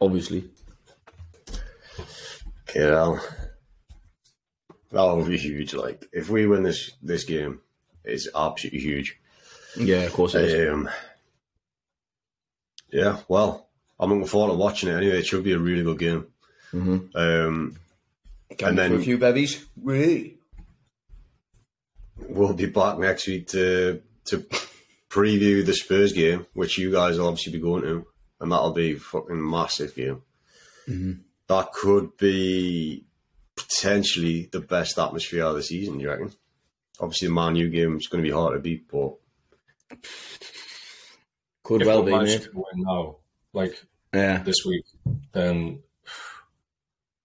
obviously. 0.00 0.48
KL. 2.66 3.20
That 4.90 5.04
would 5.04 5.28
be 5.28 5.36
huge. 5.38 5.74
Like 5.74 6.06
if 6.12 6.28
we 6.30 6.46
win 6.46 6.62
this 6.62 6.92
this 7.02 7.24
game, 7.24 7.60
it's 8.04 8.28
absolutely 8.34 8.80
huge. 8.80 9.18
Yeah, 9.76 10.02
of 10.02 10.12
course 10.12 10.34
it 10.34 10.44
is. 10.46 10.72
Um, 10.72 10.88
yeah, 12.90 13.18
well, 13.28 13.68
I'm 14.00 14.10
looking 14.10 14.26
forward 14.26 14.52
to 14.52 14.58
watching 14.58 14.88
it 14.88 14.94
anyway. 14.96 15.18
It 15.18 15.26
should 15.26 15.44
be 15.44 15.52
a 15.52 15.58
really 15.58 15.82
good 15.82 15.98
game. 15.98 16.26
Mhm. 16.72 17.14
Um, 17.14 17.76
and 18.60 18.78
then- 18.78 18.92
for 18.92 18.98
a 18.98 19.02
few 19.02 19.18
bevies. 19.18 19.64
Wee. 19.76 20.34
we'll 22.28 22.52
be 22.52 22.66
back 22.66 22.98
next 22.98 23.26
week 23.26 23.46
to 23.48 24.02
to 24.24 24.44
preview 25.08 25.64
the 25.64 25.72
Spurs 25.74 26.12
game, 26.12 26.46
which 26.54 26.76
you 26.78 26.90
guys 26.92 27.18
will 27.18 27.28
obviously 27.28 27.52
be 27.52 27.58
going 27.60 27.82
to, 27.82 28.06
and 28.40 28.50
that'll 28.52 28.72
be 28.72 28.92
a 28.92 28.98
fucking 28.98 29.48
massive 29.50 29.94
game. 29.94 30.22
That 31.48 31.72
could 31.72 32.16
be 32.18 33.04
potentially 33.58 34.48
the 34.52 34.60
best 34.60 34.98
atmosphere 34.98 35.44
of 35.44 35.54
the 35.56 35.62
season. 35.62 36.00
You 36.00 36.08
reckon? 36.10 36.32
Obviously, 37.00 37.28
the 37.28 37.34
Man 37.34 37.56
U 37.56 37.68
game 37.68 37.96
is 37.96 38.06
going 38.08 38.22
to 38.24 38.28
be 38.28 38.34
hard 38.34 38.54
to 38.54 38.60
beat, 38.60 38.88
but 38.90 39.14
Could 41.64 41.82
If 41.82 41.86
well 41.86 42.02
be, 42.02 42.12
manage 42.12 42.40
mate. 42.40 42.42
to 42.44 42.50
win 42.54 42.84
now, 42.84 43.16
like 43.52 43.74
Yeah. 44.14 44.42
this 44.42 44.64
week, 44.66 44.84
then 45.32 45.82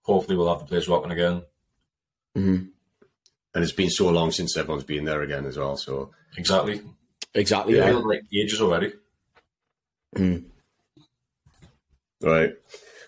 hopefully 0.04 0.38
we'll 0.38 0.50
have 0.50 0.60
the 0.60 0.66
place 0.66 0.88
rocking 0.88 1.12
again. 1.12 1.44
hmm 2.36 2.66
and 3.56 3.64
it's 3.64 3.72
been 3.72 3.90
so 3.92 4.10
long 4.10 4.32
since 4.32 4.58
everyone's 4.58 4.84
been 4.84 5.06
there 5.06 5.22
again 5.22 5.46
as 5.46 5.58
well. 5.58 5.78
So 5.78 6.10
Exactly. 6.38 6.82
Exactly. 7.36 7.76
It 7.76 7.86
Yeah. 7.86 7.92
like 8.00 8.22
ages 8.34 8.60
already. 8.62 8.94
Right. 12.22 12.56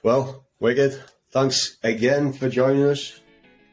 Well, 0.03 0.45
Wicked, 0.59 1.01
thanks 1.36 1.75
again 1.83 2.31
for 2.31 2.47
joining 2.47 2.83
us. 2.86 3.19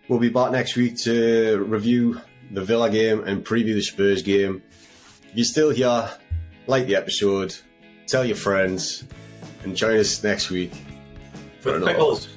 We'll 0.09 0.19
be 0.19 0.31
back 0.31 0.51
next 0.51 0.75
week 0.75 0.99
to 0.99 1.65
review 1.65 2.21
the 2.51 2.65
Villa 2.65 2.91
game 2.91 3.23
and 3.23 3.45
preview 3.45 3.75
the 3.75 3.83
Spurs 3.83 4.21
game. 4.23 4.65
If 5.29 5.37
you're 5.37 5.45
still 5.45 5.71
here, 5.71 6.11
like 6.67 6.87
the 6.89 6.97
episode, 6.97 7.55
tell 8.09 8.25
your 8.25 8.37
friends, 8.37 9.05
and 9.63 9.77
join 9.77 9.97
us 9.99 10.25
next 10.25 10.51
week. 10.51 10.73
For 11.61 11.77
another- 11.77 11.93
pickles. 11.93 12.29